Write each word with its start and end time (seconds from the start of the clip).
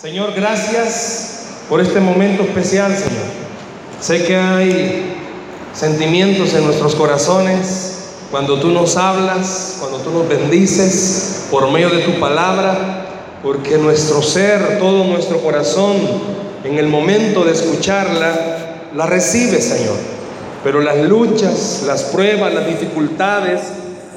Señor, 0.00 0.34
gracias 0.36 1.46
por 1.70 1.80
este 1.80 2.00
momento 2.00 2.42
especial, 2.42 2.94
Señor. 2.94 3.24
Sé 3.98 4.26
que 4.26 4.36
hay 4.36 5.16
sentimientos 5.72 6.52
en 6.52 6.66
nuestros 6.66 6.94
corazones 6.94 7.94
cuando 8.30 8.60
tú 8.60 8.68
nos 8.68 8.98
hablas, 8.98 9.76
cuando 9.80 9.96
tú 10.00 10.10
nos 10.10 10.28
bendices 10.28 11.46
por 11.50 11.70
medio 11.70 11.88
de 11.88 12.02
tu 12.02 12.20
palabra, 12.20 13.06
porque 13.42 13.78
nuestro 13.78 14.20
ser, 14.20 14.78
todo 14.78 15.04
nuestro 15.04 15.40
corazón, 15.40 15.96
en 16.62 16.76
el 16.76 16.88
momento 16.88 17.42
de 17.44 17.52
escucharla, 17.52 18.90
la 18.94 19.06
recibe, 19.06 19.62
Señor. 19.62 19.96
Pero 20.62 20.82
las 20.82 20.98
luchas, 20.98 21.84
las 21.86 22.02
pruebas, 22.02 22.52
las 22.52 22.66
dificultades 22.66 23.62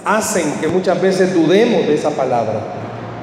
hacen 0.03 0.55
que 0.59 0.67
muchas 0.67 1.01
veces 1.01 1.33
dudemos 1.33 1.87
de 1.87 1.95
esa 1.95 2.09
palabra. 2.09 2.78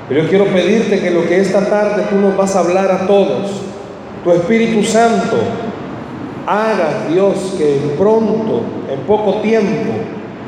Pero 0.09 0.23
yo 0.23 0.29
quiero 0.29 0.45
pedirte 0.47 1.01
que 1.01 1.11
lo 1.11 1.27
que 1.27 1.41
esta 1.41 1.69
tarde 1.69 2.05
tú 2.09 2.17
nos 2.17 2.37
vas 2.37 2.55
a 2.55 2.61
hablar 2.61 2.91
a 2.93 3.07
todos, 3.07 3.51
tu 4.23 4.33
Espíritu 4.33 4.85
Santo, 4.85 5.37
haga 6.47 7.07
Dios 7.11 7.55
que 7.59 7.81
pronto, 7.99 8.63
en 8.91 9.01
poco 9.01 9.41
tiempo, 9.41 9.93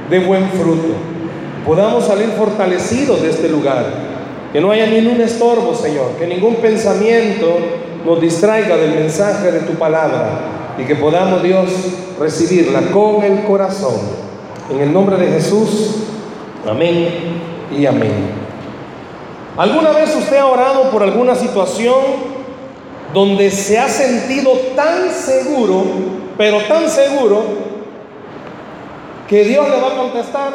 dé 0.09 0.21
buen 0.21 0.49
fruto. 0.51 0.95
Podamos 1.66 2.07
salir 2.07 2.29
fortalecidos 2.29 3.21
de 3.21 3.30
este 3.30 3.49
lugar. 3.49 3.85
Que 4.52 4.61
no 4.61 4.71
haya 4.71 4.87
ningún 4.87 5.21
estorbo, 5.21 5.75
Señor. 5.75 6.13
Que 6.19 6.27
ningún 6.27 6.57
pensamiento 6.57 7.59
nos 8.07 8.21
distraiga 8.21 8.77
del 8.77 8.95
mensaje 8.95 9.52
de 9.52 9.61
tu 9.61 9.75
palabra. 9.75 10.41
Y 10.79 10.85
que 10.85 10.95
podamos, 10.95 11.43
Dios, 11.43 11.69
recibirla 12.19 12.80
con 12.93 13.23
el 13.23 13.43
corazón. 13.45 13.97
En 14.71 14.80
el 14.80 14.93
nombre 14.93 15.16
de 15.16 15.27
Jesús. 15.33 15.97
Amén 16.66 17.09
y 17.77 17.85
amén. 17.85 18.38
¿Alguna 19.57 19.91
vez 19.91 20.15
usted 20.15 20.37
ha 20.37 20.47
orado 20.47 20.91
por 20.91 21.02
alguna 21.02 21.34
situación 21.34 21.97
donde 23.12 23.51
se 23.51 23.79
ha 23.79 23.88
sentido 23.88 24.52
tan 24.77 25.11
seguro, 25.11 25.85
pero 26.37 26.60
tan 26.63 26.88
seguro, 26.91 27.43
que 29.29 29.45
Dios 29.45 29.69
le 29.69 29.80
va 29.80 29.88
a 29.88 29.96
contestar, 29.96 30.52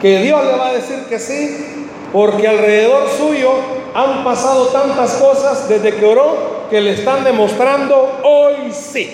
que 0.00 0.18
Dios 0.20 0.44
le 0.44 0.56
va 0.56 0.68
a 0.68 0.72
decir 0.72 1.04
que 1.08 1.18
sí, 1.18 1.88
porque 2.12 2.48
alrededor 2.48 3.08
suyo 3.10 3.50
han 3.94 4.24
pasado 4.24 4.66
tantas 4.66 5.14
cosas 5.14 5.68
desde 5.68 5.94
que 5.94 6.04
oró 6.04 6.54
que 6.70 6.80
le 6.80 6.92
están 6.92 7.24
demostrando, 7.24 8.20
hoy 8.24 8.72
sí, 8.72 9.08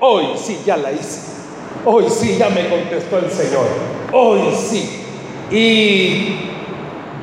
hoy 0.00 0.28
sí 0.36 0.58
ya 0.64 0.76
la 0.76 0.92
hice, 0.92 1.20
hoy 1.84 2.04
sí 2.08 2.36
ya 2.38 2.48
me 2.48 2.68
contestó 2.68 3.18
el 3.18 3.30
Señor, 3.30 3.66
hoy 4.12 4.40
sí. 4.56 4.96
Y 5.50 6.49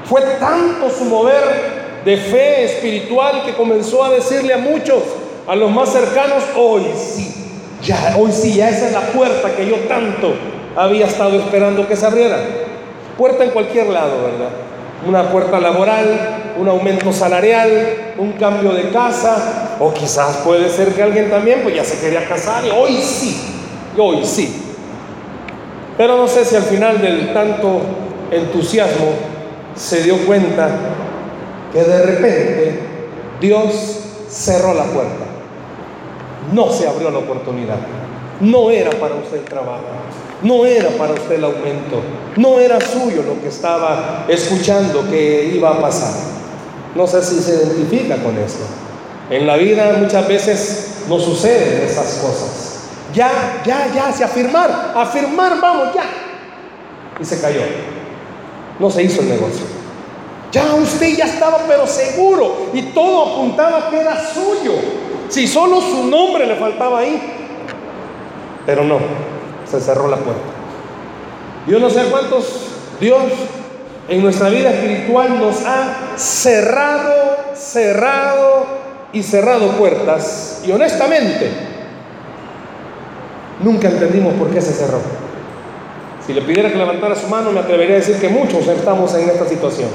fue 0.08 0.22
tanto 0.40 0.90
su 0.90 1.06
mover 1.06 2.02
de 2.06 2.18
fe 2.18 2.64
espiritual 2.64 3.44
que 3.46 3.54
comenzó 3.54 4.04
a 4.04 4.10
decirle 4.12 4.54
a 4.54 4.58
muchos, 4.58 5.04
a 5.48 5.56
los 5.56 5.70
más 5.72 5.92
cercanos, 5.92 6.44
hoy 6.56 6.84
sí, 6.96 7.34
ya, 7.84 8.16
hoy 8.18 8.32
sí, 8.32 8.54
ya 8.54 8.70
esa 8.70 8.88
es 8.88 8.94
la 8.94 9.02
puerta 9.02 9.56
que 9.56 9.68
yo 9.68 9.76
tanto 9.88 10.34
había 10.76 11.08
estado 11.08 11.38
esperando 11.38 11.88
que 11.88 11.96
se 11.96 12.06
abriera. 12.06 12.38
Puerta 13.18 13.44
en 13.44 13.50
cualquier 13.50 13.88
lado, 13.88 14.24
¿verdad? 14.24 14.50
Una 15.06 15.30
puerta 15.30 15.60
laboral, 15.60 16.54
un 16.58 16.68
aumento 16.68 17.12
salarial, 17.12 18.14
un 18.18 18.34
cambio 18.34 18.72
de 18.72 18.90
casa, 18.90 19.76
o 19.80 19.94
quizás 19.94 20.38
puede 20.38 20.70
ser 20.70 20.94
que 20.94 21.04
alguien 21.04 21.30
también 21.30 21.62
pues 21.64 21.76
ya 21.76 21.84
se 21.84 22.00
quería 22.00 22.28
casar 22.28 22.66
y 22.66 22.70
hoy 22.70 22.98
sí, 23.02 23.36
hoy 23.98 24.24
sí. 24.24 24.64
Pero 25.98 26.16
no 26.16 26.28
sé 26.28 26.46
si 26.46 26.56
al 26.56 26.64
final 26.64 27.02
del 27.02 27.34
tanto 27.34 27.82
entusiasmo 28.32 29.37
se 29.78 30.02
dio 30.04 30.26
cuenta 30.26 30.70
que 31.72 31.84
de 31.84 32.02
repente 32.04 32.80
Dios 33.40 34.00
cerró 34.30 34.74
la 34.74 34.86
puerta. 34.86 35.26
No 36.54 36.72
se 36.72 36.88
abrió 36.88 37.12
la 37.12 37.20
oportunidad. 37.20 37.78
No 38.40 38.70
era 38.70 38.92
para 38.92 39.16
usted 39.16 39.38
el 39.38 39.44
trabajo. 39.44 39.84
No 40.42 40.66
era 40.66 40.90
para 40.92 41.14
usted 41.14 41.36
el 41.36 41.44
aumento. 41.44 42.02
No 42.36 42.60
era 42.60 42.80
suyo 42.80 43.24
lo 43.24 43.42
que 43.42 43.50
estaba 43.50 44.26
escuchando 44.28 45.08
que 45.10 45.52
iba 45.54 45.72
a 45.72 45.82
pasar. 45.82 46.14
No 46.96 47.06
sé 47.06 47.22
si 47.22 47.40
se 47.40 47.56
identifica 47.56 48.16
con 48.18 48.38
esto. 48.38 48.64
En 49.30 49.46
la 49.46 49.58
vida 49.58 49.98
muchas 50.00 50.28
veces 50.28 51.04
no 51.08 51.20
suceden 51.20 51.84
esas 51.84 52.16
cosas. 52.16 52.64
Ya, 53.14 53.62
ya, 53.66 53.92
ya, 53.94 54.12
se 54.12 54.24
afirmar, 54.24 54.94
afirmar, 54.96 55.60
vamos, 55.60 55.94
ya. 55.94 56.04
Y 57.20 57.26
se 57.26 57.42
cayó 57.42 57.62
no 58.80 58.90
se 58.90 59.04
hizo 59.04 59.22
el 59.22 59.30
negocio. 59.30 59.66
Ya 60.58 60.76
usted 60.76 61.16
ya 61.16 61.26
estaba 61.26 61.60
pero 61.68 61.86
seguro 61.86 62.70
y 62.74 62.82
todo 62.94 63.34
apuntaba 63.34 63.90
que 63.90 64.00
era 64.00 64.18
suyo. 64.34 64.74
Si 65.30 65.48
solo 65.48 65.82
su 65.82 66.08
nombre 66.08 66.48
le 66.48 66.56
faltaba 66.56 67.00
ahí. 67.00 67.22
Pero 68.66 68.84
no, 68.84 69.00
se 69.70 69.80
cerró 69.80 70.08
la 70.08 70.18
puerta. 70.18 70.42
Yo 71.68 71.80
no 71.80 71.90
sé 71.90 72.06
cuántos 72.06 72.70
Dios 73.00 73.22
en 74.08 74.24
nuestra 74.24 74.50
vida 74.50 74.72
espiritual 74.72 75.38
nos 75.38 75.66
ha 75.66 76.18
cerrado, 76.18 77.38
cerrado 77.54 78.66
y 79.14 79.22
cerrado 79.22 79.72
puertas. 79.72 80.64
Y 80.66 80.72
honestamente, 80.72 81.52
nunca 83.62 83.90
entendimos 83.90 84.34
por 84.36 84.50
qué 84.50 84.62
se 84.62 84.74
cerró. 84.74 85.00
Si 86.26 86.34
le 86.34 86.42
pidiera 86.42 86.70
que 86.70 86.78
levantara 86.78 87.16
su 87.16 87.28
mano, 87.28 87.52
me 87.52 87.62
atrevería 87.62 87.96
a 87.96 88.00
decir 88.00 88.18
que 88.18 88.28
muchos 88.28 88.68
estamos 88.68 89.14
en 89.16 89.30
esta 89.30 89.48
situación, 89.48 89.90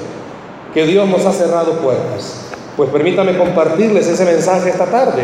que 0.72 0.86
Dios 0.86 1.08
nos 1.08 1.24
ha 1.26 1.32
cerrado 1.32 1.72
puertas. 1.74 2.42
Pues 2.76 2.90
permítame 2.90 3.36
compartirles 3.36 4.06
ese 4.06 4.24
mensaje 4.24 4.70
esta 4.70 4.86
tarde. 4.86 5.22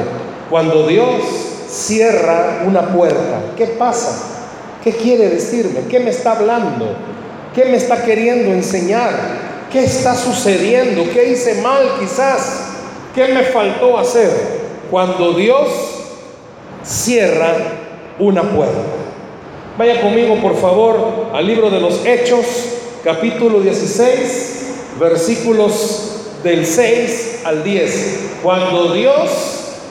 Cuando 0.50 0.86
Dios 0.86 1.22
cierra 1.68 2.62
una 2.66 2.88
puerta, 2.88 3.40
¿qué 3.56 3.66
pasa? 3.66 4.36
¿Qué 4.82 4.92
quiere 4.92 5.28
decirme? 5.28 5.80
¿Qué 5.88 6.00
me 6.00 6.10
está 6.10 6.32
hablando? 6.32 6.94
¿Qué 7.54 7.64
me 7.64 7.76
está 7.76 8.02
queriendo 8.04 8.52
enseñar? 8.52 9.10
¿Qué 9.72 9.84
está 9.84 10.14
sucediendo? 10.14 11.04
¿Qué 11.12 11.30
hice 11.30 11.60
mal 11.62 11.96
quizás? 11.98 12.68
¿Qué 13.14 13.28
me 13.28 13.42
faltó 13.42 13.98
hacer? 13.98 14.30
Cuando 14.90 15.32
Dios 15.32 15.68
cierra 16.82 17.54
una 18.18 18.42
puerta. 18.42 18.78
Vaya 19.76 20.00
conmigo, 20.00 20.36
por 20.40 20.56
favor, 20.56 21.28
al 21.32 21.46
libro 21.46 21.70
de 21.70 21.80
los 21.80 22.04
Hechos, 22.04 22.46
capítulo 23.04 23.60
16, 23.60 24.57
versículos 24.98 26.12
del 26.42 26.66
6 26.66 27.42
al 27.44 27.64
10. 27.64 28.18
Cuando 28.42 28.92
Dios 28.92 29.30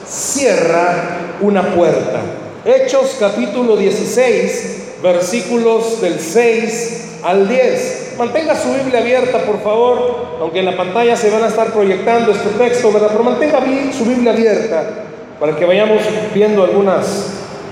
cierra 0.06 1.36
una 1.40 1.74
puerta. 1.74 2.20
Hechos 2.64 3.16
capítulo 3.18 3.76
16, 3.76 5.00
versículos 5.02 6.00
del 6.00 6.18
6 6.18 7.20
al 7.22 7.48
10. 7.48 8.14
Mantenga 8.18 8.60
su 8.60 8.72
Biblia 8.72 9.00
abierta, 9.00 9.44
por 9.44 9.62
favor, 9.62 10.38
aunque 10.40 10.58
en 10.58 10.64
la 10.64 10.76
pantalla 10.76 11.16
se 11.16 11.30
van 11.30 11.44
a 11.44 11.48
estar 11.48 11.72
proyectando 11.72 12.32
este 12.32 12.48
texto, 12.58 12.92
¿verdad? 12.92 13.08
Pero 13.12 13.22
mantenga 13.22 13.60
su 13.96 14.04
Biblia 14.04 14.32
abierta 14.32 15.04
para 15.38 15.54
que 15.54 15.64
vayamos 15.64 16.02
viendo 16.34 16.64
algunas 16.64 17.06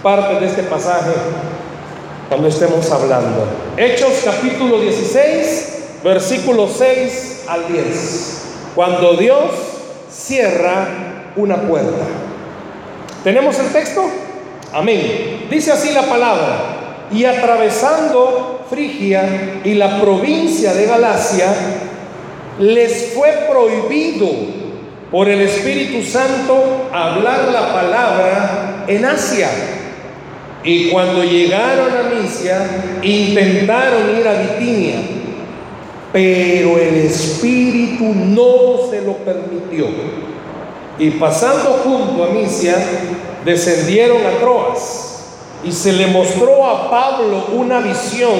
partes 0.02 0.41
de 0.41 0.46
este 0.46 0.62
pasaje 0.62 1.10
cuando 2.28 2.46
estemos 2.46 2.88
hablando. 2.92 3.44
Hechos 3.76 4.22
capítulo 4.25 4.80
16, 4.80 5.76
versículo 6.02 6.68
6 6.68 7.44
al 7.48 7.72
10. 7.72 8.42
Cuando 8.74 9.14
Dios 9.14 9.50
cierra 10.10 11.32
una 11.36 11.56
puerta. 11.62 12.04
¿Tenemos 13.24 13.58
el 13.58 13.68
texto? 13.68 14.04
Amén. 14.72 15.46
Dice 15.50 15.72
así 15.72 15.92
la 15.92 16.02
palabra. 16.02 17.06
Y 17.12 17.24
atravesando 17.24 18.66
Frigia 18.68 19.60
y 19.64 19.74
la 19.74 20.00
provincia 20.00 20.74
de 20.74 20.86
Galacia, 20.86 21.54
les 22.58 23.12
fue 23.14 23.46
prohibido 23.48 24.28
por 25.10 25.28
el 25.28 25.40
Espíritu 25.42 26.02
Santo 26.02 26.88
hablar 26.92 27.49
la 27.52 27.72
palabra 27.72 28.84
en 28.88 29.04
Asia 29.04 29.49
y 30.66 30.88
cuando 30.88 31.22
llegaron 31.22 31.90
a 31.96 32.14
Misia, 32.14 32.58
intentaron 33.00 34.19
ir 34.19 34.26
a 34.26 34.32
Bitinia, 34.32 34.96
pero 36.16 36.78
el 36.78 36.94
Espíritu 36.94 38.06
no 38.06 38.88
se 38.88 39.02
lo 39.02 39.18
permitió. 39.18 39.84
Y 40.98 41.10
pasando 41.10 41.78
junto 41.84 42.24
a 42.24 42.28
Misia, 42.28 42.74
descendieron 43.44 44.24
a 44.24 44.30
Troas 44.38 45.26
y 45.62 45.70
se 45.70 45.92
le 45.92 46.06
mostró 46.06 46.66
a 46.66 46.88
Pablo 46.88 47.48
una 47.52 47.80
visión 47.80 48.32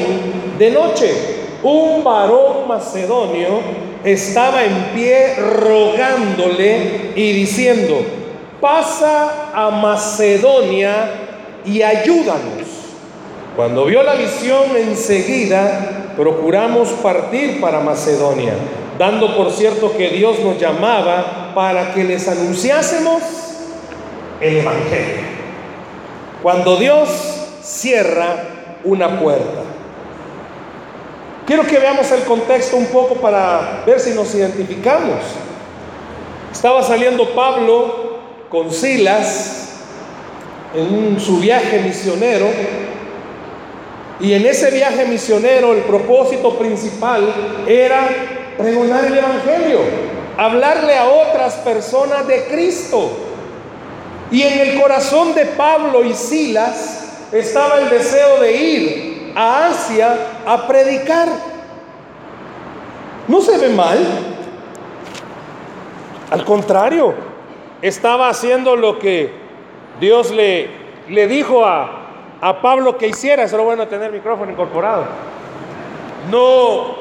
de 0.59 0.71
noche. 0.71 1.13
Un 1.63 2.03
varón 2.03 2.67
macedonio 2.67 3.61
estaba 4.03 4.65
en 4.65 4.95
pie 4.95 5.35
rogándole 5.35 7.13
y 7.15 7.33
diciendo, 7.33 7.99
pasa 8.59 9.51
a 9.53 9.69
Macedonia 9.69 11.11
y 11.67 11.83
ayúdanos. 11.83 12.69
Cuando 13.55 13.85
vio 13.85 14.03
la 14.03 14.15
visión 14.15 14.65
enseguida, 14.79 16.06
procuramos 16.17 16.89
partir 17.03 17.61
para 17.61 17.81
Macedonia, 17.81 18.55
dando 18.99 19.37
por 19.37 19.51
cierto 19.51 19.97
que 19.97 20.09
Dios 20.11 20.39
nos 20.41 20.59
llamaba 20.59 21.53
para 21.55 21.93
que 21.93 22.05
les 22.05 22.27
anunciásemos 22.27 23.23
el 24.41 24.57
Evangelio. 24.57 25.37
Cuando 26.43 26.77
Dios 26.77 27.09
cierra 27.63 28.37
una 28.85 29.21
puerta. 29.21 29.63
Quiero 31.47 31.65
que 31.65 31.79
veamos 31.79 32.11
el 32.13 32.23
contexto 32.23 32.77
un 32.77 32.87
poco 32.87 33.17
para 33.17 33.83
ver 33.87 34.01
si 34.01 34.11
nos 34.11 34.35
identificamos. 34.35 35.21
Estaba 36.53 36.83
saliendo 36.83 37.31
Pablo 37.31 38.17
con 38.49 38.73
Silas 38.73 39.75
en 40.75 41.19
su 41.21 41.39
viaje 41.39 41.81
misionero 41.81 42.47
y 44.19 44.33
en 44.33 44.47
ese 44.47 44.71
viaje 44.71 45.05
misionero 45.05 45.73
el 45.73 45.83
propósito 45.83 46.57
principal 46.59 47.23
era 47.67 48.09
pregonar 48.57 49.05
el 49.05 49.19
Evangelio, 49.19 49.81
hablarle 50.39 50.97
a 50.97 51.07
otras 51.07 51.55
personas 51.57 52.27
de 52.27 52.45
Cristo. 52.47 53.11
Y 54.31 54.43
en 54.43 54.59
el 54.59 54.81
corazón 54.81 55.35
de 55.35 55.45
Pablo 55.45 56.03
y 56.03 56.15
Silas 56.15 57.29
estaba 57.31 57.79
el 57.79 57.91
deseo 57.91 58.41
de 58.41 58.57
ir 58.57 59.33
a 59.37 59.69
Asia 59.69 60.17
a 60.47 60.67
predicar. 60.67 61.29
No 63.29 63.41
se 63.41 63.59
ve 63.59 63.69
mal. 63.69 63.99
Al 66.31 66.45
contrario, 66.45 67.15
estaba 67.83 68.31
haciendo 68.31 68.75
lo 68.75 68.99
que 68.99 69.31
Dios 70.01 70.31
le, 70.31 70.71
le 71.09 71.29
dijo 71.29 71.65
a, 71.65 72.06
a 72.41 72.61
Pablo 72.61 72.97
que 72.97 73.09
hiciera. 73.09 73.43
Eso 73.43 73.57
lo 73.57 73.65
bueno 73.65 73.87
tener 73.89 74.13
micrófono 74.13 74.51
incorporado. 74.51 75.07
No, 76.31 76.97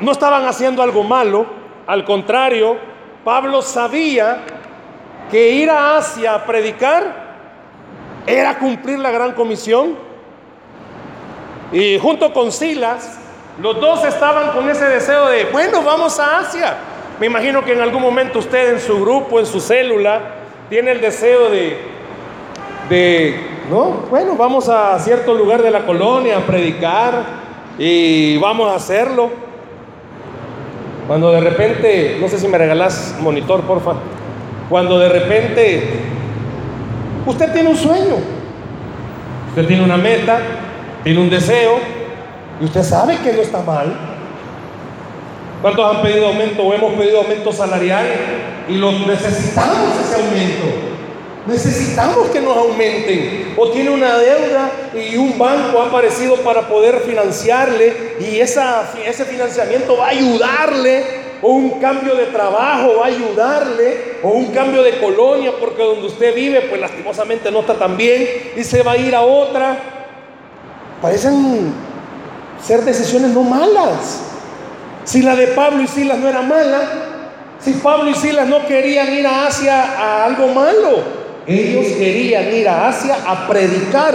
no 0.00 0.12
estaban 0.12 0.46
haciendo 0.46 0.82
algo 0.82 1.02
malo. 1.02 1.46
Al 1.86 2.04
contrario, 2.04 2.76
Pablo 3.24 3.62
sabía 3.62 4.42
que 5.30 5.50
ir 5.50 5.70
a 5.70 5.96
Asia 5.96 6.34
a 6.34 6.44
predicar 6.44 7.30
era 8.26 8.58
cumplir 8.58 8.98
la 8.98 9.10
gran 9.10 9.32
comisión. 9.32 9.96
Y 11.72 11.98
junto 11.98 12.32
con 12.32 12.50
Silas, 12.50 13.18
los 13.60 13.80
dos 13.80 14.04
estaban 14.04 14.50
con 14.52 14.68
ese 14.68 14.86
deseo 14.86 15.26
de, 15.26 15.44
bueno, 15.46 15.82
vamos 15.82 16.18
a 16.18 16.40
Asia. 16.40 16.76
Me 17.18 17.26
imagino 17.26 17.64
que 17.64 17.72
en 17.72 17.80
algún 17.80 18.02
momento 18.02 18.38
usted 18.38 18.72
en 18.72 18.80
su 18.80 19.00
grupo, 19.00 19.38
en 19.38 19.46
su 19.46 19.60
célula, 19.60 20.20
tiene 20.68 20.92
el 20.92 21.00
deseo 21.00 21.50
de, 21.50 21.76
de 22.88 23.59
no, 23.70 24.06
bueno, 24.10 24.34
vamos 24.36 24.68
a 24.68 24.98
cierto 24.98 25.32
lugar 25.32 25.62
de 25.62 25.70
la 25.70 25.86
colonia 25.86 26.38
a 26.38 26.40
predicar 26.40 27.24
y 27.78 28.36
vamos 28.38 28.70
a 28.70 28.74
hacerlo. 28.74 29.30
Cuando 31.06 31.30
de 31.30 31.40
repente, 31.40 32.18
no 32.20 32.28
sé 32.28 32.38
si 32.38 32.48
me 32.48 32.58
regalás 32.58 33.16
monitor, 33.20 33.62
porfa. 33.62 33.92
Cuando 34.68 34.98
de 34.98 35.08
repente 35.08 35.82
usted 37.26 37.52
tiene 37.52 37.68
un 37.68 37.76
sueño, 37.76 38.16
usted 39.50 39.66
tiene 39.66 39.84
una 39.84 39.96
meta, 39.96 40.38
tiene 41.04 41.20
un 41.20 41.30
deseo, 41.30 41.78
y 42.60 42.64
usted 42.64 42.82
sabe 42.82 43.18
que 43.18 43.32
no 43.32 43.40
está 43.40 43.62
mal. 43.62 43.94
¿Cuántos 45.62 45.96
han 45.96 46.02
pedido 46.02 46.26
aumento 46.26 46.62
o 46.62 46.74
hemos 46.74 46.92
pedido 46.94 47.18
aumento 47.18 47.52
salarial 47.52 48.06
y 48.68 48.74
lo 48.74 48.92
necesitamos 48.92 49.94
ese 50.04 50.16
aumento? 50.16 50.66
Necesitamos 51.46 52.28
que 52.28 52.40
nos 52.40 52.56
aumenten. 52.56 53.54
O 53.56 53.70
tiene 53.70 53.90
una 53.90 54.16
deuda 54.18 54.70
y 54.94 55.16
un 55.16 55.38
banco 55.38 55.80
ha 55.80 55.86
aparecido 55.86 56.36
para 56.36 56.68
poder 56.68 57.00
financiarle 57.00 58.16
y 58.20 58.40
ese 58.40 59.24
financiamiento 59.24 59.96
va 59.96 60.06
a 60.06 60.10
ayudarle. 60.10 61.30
O 61.42 61.52
un 61.54 61.80
cambio 61.80 62.14
de 62.16 62.26
trabajo 62.26 62.96
va 63.00 63.06
a 63.06 63.08
ayudarle. 63.08 64.18
O 64.22 64.28
un 64.28 64.52
cambio 64.52 64.82
de 64.82 65.00
colonia 65.00 65.52
porque 65.58 65.82
donde 65.82 66.06
usted 66.06 66.34
vive 66.34 66.62
pues 66.62 66.80
lastimosamente 66.80 67.50
no 67.50 67.60
está 67.60 67.74
tan 67.74 67.96
bien 67.96 68.52
y 68.56 68.62
se 68.62 68.82
va 68.82 68.92
a 68.92 68.96
ir 68.98 69.14
a 69.14 69.22
otra. 69.22 69.78
Parecen 71.00 71.72
ser 72.62 72.82
decisiones 72.82 73.30
no 73.30 73.42
malas. 73.42 74.26
Si 75.04 75.22
la 75.22 75.34
de 75.34 75.48
Pablo 75.48 75.82
y 75.82 75.86
Silas 75.86 76.18
no 76.18 76.28
era 76.28 76.42
mala, 76.42 76.82
si 77.58 77.72
Pablo 77.72 78.10
y 78.10 78.14
Silas 78.14 78.46
no 78.46 78.66
querían 78.66 79.12
ir 79.12 79.26
a 79.26 79.46
Asia 79.46 79.82
a 79.98 80.26
algo 80.26 80.48
malo, 80.48 81.19
ellos 81.52 81.96
querían 81.96 82.52
ir 82.54 82.68
a 82.68 82.88
Asia 82.88 83.16
a 83.26 83.48
predicar. 83.48 84.14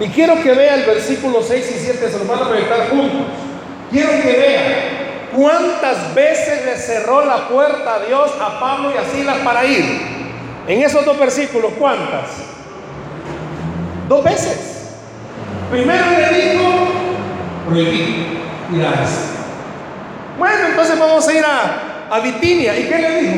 Y 0.00 0.08
quiero 0.08 0.42
que 0.42 0.52
vea 0.52 0.76
el 0.76 0.84
versículo 0.84 1.42
6 1.42 1.74
y 1.76 1.78
7, 1.84 2.10
se 2.10 2.18
los 2.18 2.26
van 2.26 2.40
a 2.40 2.48
proyectar 2.48 2.88
juntos. 2.88 3.20
Quiero 3.90 4.10
que 4.22 4.32
vea 4.32 5.28
cuántas 5.36 6.14
veces 6.14 6.64
le 6.64 6.76
cerró 6.76 7.24
la 7.24 7.48
puerta 7.48 7.96
a 7.96 8.06
Dios 8.06 8.32
a 8.40 8.58
Pablo 8.58 8.90
y 8.94 8.98
a 8.98 9.04
Silas 9.04 9.36
para 9.44 9.64
ir. 9.64 9.84
En 10.66 10.82
esos 10.82 11.04
dos 11.04 11.18
versículos, 11.18 11.72
¿cuántas? 11.78 12.28
Dos 14.08 14.24
veces. 14.24 14.88
Primero 15.70 16.04
le 16.10 16.40
dijo, 16.40 16.64
prohibí 17.68 18.26
ir 18.74 18.84
a 18.84 18.90
Asia. 18.90 19.30
Bueno, 20.38 20.66
entonces 20.68 20.98
vamos 20.98 21.28
a 21.28 21.32
ir 21.32 21.44
a, 21.44 22.14
a 22.16 22.20
Bitinia. 22.20 22.78
¿Y 22.78 22.84
qué 22.84 22.98
le 22.98 23.20
dijo? 23.20 23.34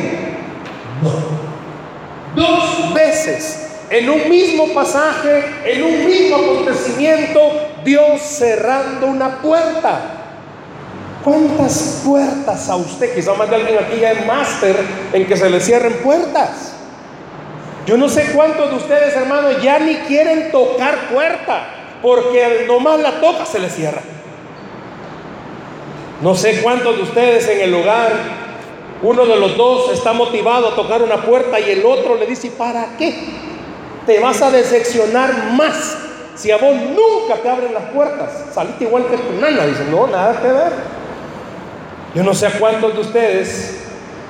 No. 1.01 1.42
Dos 2.35 2.93
veces 2.93 3.63
en 3.89 4.09
un 4.09 4.27
mismo 4.27 4.73
pasaje, 4.73 5.43
en 5.65 5.83
un 5.83 6.05
mismo 6.05 6.35
acontecimiento, 6.35 7.39
Dios 7.83 8.21
cerrando 8.21 9.05
una 9.07 9.41
puerta. 9.41 10.01
¿Cuántas 11.23 12.01
puertas 12.03 12.69
a 12.69 12.75
usted? 12.75 13.13
Quizá 13.13 13.33
más 13.35 13.49
de 13.49 13.55
alguien 13.55 13.77
aquí 13.77 13.99
ya 13.99 14.11
es 14.11 14.25
máster 14.25 14.75
en 15.13 15.25
que 15.27 15.37
se 15.37 15.49
le 15.49 15.59
cierren 15.59 15.93
puertas. 16.03 16.73
Yo 17.85 17.97
no 17.97 18.09
sé 18.09 18.31
cuántos 18.33 18.71
de 18.71 18.77
ustedes, 18.77 19.15
hermanos, 19.15 19.61
ya 19.61 19.77
ni 19.77 19.95
quieren 20.07 20.51
tocar 20.51 21.09
puerta, 21.13 21.67
porque 22.01 22.65
nomás 22.67 22.99
la 22.99 23.21
toca 23.21 23.45
se 23.45 23.59
le 23.59 23.69
cierra. 23.69 24.01
No 26.21 26.33
sé 26.33 26.61
cuántos 26.61 26.95
de 26.95 27.03
ustedes 27.03 27.47
en 27.47 27.61
el 27.61 27.73
hogar 27.75 28.42
uno 29.03 29.25
de 29.25 29.35
los 29.35 29.57
dos 29.57 29.91
está 29.91 30.13
motivado 30.13 30.69
a 30.69 30.75
tocar 30.75 31.01
una 31.03 31.17
puerta 31.17 31.59
y 31.59 31.69
el 31.69 31.85
otro 31.85 32.15
le 32.15 32.25
dice, 32.25 32.51
¿para 32.51 32.97
qué? 32.97 33.13
Te 34.05 34.19
vas 34.19 34.41
a 34.41 34.49
decepcionar 34.49 35.51
más 35.51 35.97
si 36.35 36.51
a 36.51 36.57
vos 36.57 36.73
nunca 36.73 37.41
te 37.41 37.49
abren 37.49 37.73
las 37.73 37.83
puertas. 37.91 38.45
Saliste 38.53 38.85
igual 38.85 39.05
que 39.07 39.17
tu 39.17 39.33
nana. 39.39 39.65
Dice, 39.65 39.85
no, 39.91 40.07
nada 40.07 40.41
que 40.41 40.47
ver. 40.47 40.71
Yo 42.15 42.23
no 42.23 42.33
sé 42.33 42.47
a 42.47 42.59
cuántos 42.59 42.93
de 42.93 43.01
ustedes 43.01 43.81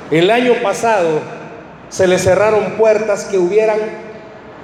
el 0.09 0.29
año 0.31 0.55
pasado 0.63 1.21
se 1.89 2.07
les 2.07 2.23
cerraron 2.23 2.71
puertas 2.71 3.25
que 3.25 3.37
hubieran 3.37 3.77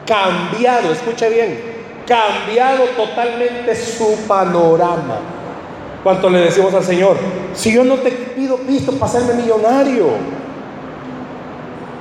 cambiado, 0.08 0.92
escuche 0.92 1.30
bien, 1.30 1.62
cambiado 2.08 2.86
totalmente 2.98 3.76
su 3.76 4.16
panorama. 4.28 5.20
¿Cuánto 6.04 6.30
le 6.30 6.40
decimos 6.40 6.74
al 6.74 6.84
Señor? 6.84 7.18
Si 7.54 7.74
yo 7.74 7.84
no 7.84 7.96
te 7.96 8.12
pido 8.12 8.58
pisto 8.58 8.94
para 8.94 9.06
hacerme 9.06 9.42
millonario. 9.42 10.08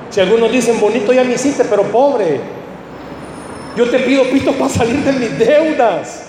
Si 0.09 0.19
algunos 0.21 0.51
dicen, 0.51 0.79
bonito 0.79 1.11
ya 1.11 1.23
me 1.23 1.33
hiciste, 1.33 1.65
pero 1.65 1.83
pobre. 1.83 2.39
Yo 3.75 3.89
te 3.89 3.99
pido 3.99 4.23
pisto 4.23 4.53
para 4.53 4.69
salir 4.69 4.97
de 5.03 5.11
mis 5.11 5.37
deudas. 5.37 6.25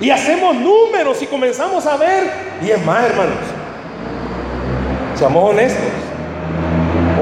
Y 0.00 0.10
hacemos 0.10 0.56
números 0.56 1.20
y 1.22 1.26
comenzamos 1.26 1.86
a 1.86 1.96
ver. 1.96 2.24
Y 2.64 2.70
es 2.70 2.84
más, 2.84 3.04
hermanos. 3.04 3.36
Seamos 5.14 5.50
honestos. 5.50 5.84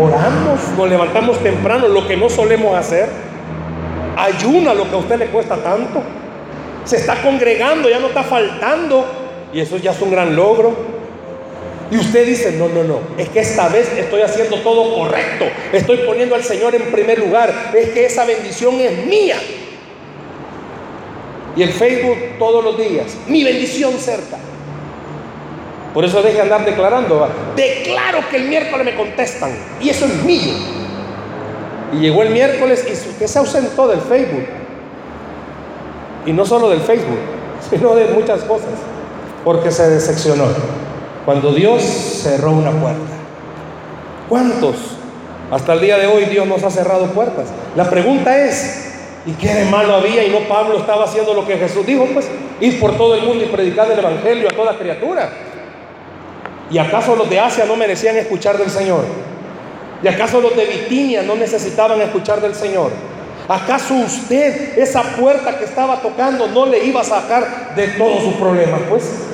Oramos, 0.01 0.61
nos 0.79 0.89
levantamos 0.89 1.39
temprano, 1.41 1.89
lo 1.89 2.07
que 2.07 2.17
no 2.17 2.29
solemos 2.31 2.77
hacer. 2.77 3.09
Ayuna 4.17 4.75
lo 4.75 4.89
que 4.89 4.95
a 4.95 4.99
usted 4.99 5.19
le 5.19 5.27
cuesta 5.27 5.57
tanto. 5.57 6.03
Se 6.85 6.97
está 6.97 7.21
congregando, 7.21 7.89
ya 7.89 7.99
no 7.99 8.09
está 8.09 8.23
faltando 8.23 9.22
y 9.53 9.61
eso 9.61 9.77
ya 9.77 9.91
es 9.91 10.01
un 10.01 10.11
gran 10.11 10.35
logro. 10.35 10.75
Y 11.91 11.99
usted 11.99 12.27
dice, 12.27 12.53
no, 12.53 12.69
no, 12.69 12.85
no, 12.85 13.01
es 13.19 13.29
que 13.29 13.41
esta 13.41 13.69
vez 13.69 13.93
estoy 13.99 14.23
haciendo 14.23 14.57
todo 14.63 14.95
correcto. 14.95 15.45
Estoy 15.73 15.99
poniendo 15.99 16.35
al 16.35 16.43
Señor 16.43 16.75
en 16.75 16.91
primer 16.91 17.19
lugar. 17.19 17.71
Es 17.75 17.91
que 17.91 18.07
esa 18.07 18.25
bendición 18.25 18.81
es 18.81 19.07
mía. 19.07 19.37
Y 21.55 21.63
el 21.63 21.71
Facebook 21.71 22.17
todos 22.39 22.65
los 22.65 22.79
días, 22.79 23.15
mi 23.29 23.45
bendición 23.45 23.93
cerca. 23.99 24.39
Por 25.93 26.07
eso 26.07 26.23
deje 26.23 26.41
andar 26.41 26.65
declarando. 26.65 27.29
Declaro 27.55 28.21
que 28.31 28.39
el 28.39 28.45
miércoles 28.45 28.87
me 28.87 28.95
contestan. 28.95 29.55
Y 29.79 29.91
eso 29.91 30.07
es 30.07 30.15
mío. 30.25 30.55
Y 31.93 31.97
llegó 31.97 32.23
el 32.23 32.31
miércoles 32.31 32.87
y 32.89 32.93
usted 32.93 33.27
se 33.27 33.39
ausentó 33.39 33.87
del 33.87 34.01
Facebook. 34.01 34.47
Y 36.25 36.33
no 36.33 36.47
solo 36.47 36.71
del 36.71 36.81
Facebook, 36.81 37.19
sino 37.71 37.95
de 37.95 38.07
muchas 38.15 38.41
cosas 38.45 38.71
porque 39.45 39.71
se 39.71 39.89
decepcionó. 39.89 40.45
Cuando 41.25 41.53
Dios 41.53 41.83
cerró 41.83 42.53
una 42.53 42.71
puerta. 42.71 43.13
¿Cuántos? 44.29 44.77
Hasta 45.51 45.75
el 45.75 45.81
día 45.81 45.99
de 45.99 46.07
hoy 46.07 46.25
Dios 46.25 46.47
nos 46.47 46.63
ha 46.65 46.71
cerrado 46.71 47.07
puertas. 47.07 47.49
La 47.77 47.89
pregunta 47.89 48.45
es, 48.45 48.95
¿y 49.27 49.33
qué 49.33 49.53
de 49.53 49.65
malo 49.67 49.95
había? 49.97 50.25
Y 50.25 50.31
no 50.31 50.41
Pablo 50.49 50.79
estaba 50.79 51.05
haciendo 51.05 51.35
lo 51.35 51.47
que 51.47 51.59
Jesús 51.59 51.87
dijo, 51.87 52.07
pues, 52.13 52.27
ir 52.61 52.81
por 52.81 52.97
todo 52.97 53.15
el 53.15 53.23
mundo 53.23 53.45
y 53.45 53.49
predicar 53.49 53.91
el 53.91 53.99
Evangelio 53.99 54.49
a 54.49 54.53
toda 54.53 54.79
criatura. 54.79 55.31
¿Y 56.71 56.79
acaso 56.79 57.15
los 57.15 57.29
de 57.29 57.39
Asia 57.39 57.67
no 57.67 57.77
merecían 57.77 58.17
escuchar 58.17 58.57
del 58.57 58.71
Señor? 58.71 59.05
¿Y 60.03 60.09
acaso 60.09 60.41
los 60.41 60.57
de 60.57 60.65
Bitinia 60.65 61.23
no 61.23 61.37
necesitaban 61.37 62.01
escuchar 62.01 62.41
del 62.41 62.55
Señor? 62.55 62.91
¿Acaso 63.49 63.95
usted, 63.95 64.79
esa 64.79 65.03
puerta 65.03 65.59
que 65.59 65.65
estaba 65.65 66.01
tocando, 66.01 66.49
no 66.49 66.67
le 66.67 66.85
iba 66.85 67.03
a 67.03 67.05
sacar 67.05 67.75
de 67.77 67.89
todos 67.89 68.23
sus 68.23 68.35
problemas? 68.35 68.81
Pues. 68.89 69.32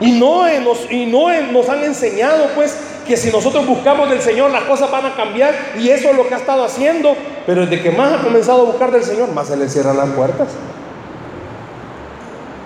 Y 0.00 0.12
no, 0.12 0.44
nos, 0.60 1.68
han 1.68 1.84
enseñado, 1.84 2.48
pues, 2.54 2.76
que 3.06 3.16
si 3.16 3.30
nosotros 3.30 3.66
buscamos 3.66 4.10
del 4.10 4.20
Señor, 4.20 4.50
las 4.50 4.64
cosas 4.64 4.90
van 4.90 5.06
a 5.06 5.14
cambiar. 5.14 5.54
Y 5.78 5.88
eso 5.88 6.10
es 6.10 6.16
lo 6.16 6.28
que 6.28 6.34
ha 6.34 6.38
estado 6.38 6.64
haciendo. 6.64 7.16
Pero 7.46 7.66
desde 7.66 7.82
que 7.82 7.90
más 7.90 8.12
ha 8.12 8.22
comenzado 8.22 8.62
a 8.62 8.64
buscar 8.64 8.90
del 8.90 9.04
Señor, 9.04 9.32
más 9.32 9.48
se 9.48 9.56
le 9.56 9.68
cierran 9.68 9.96
las 9.96 10.10
puertas. 10.10 10.48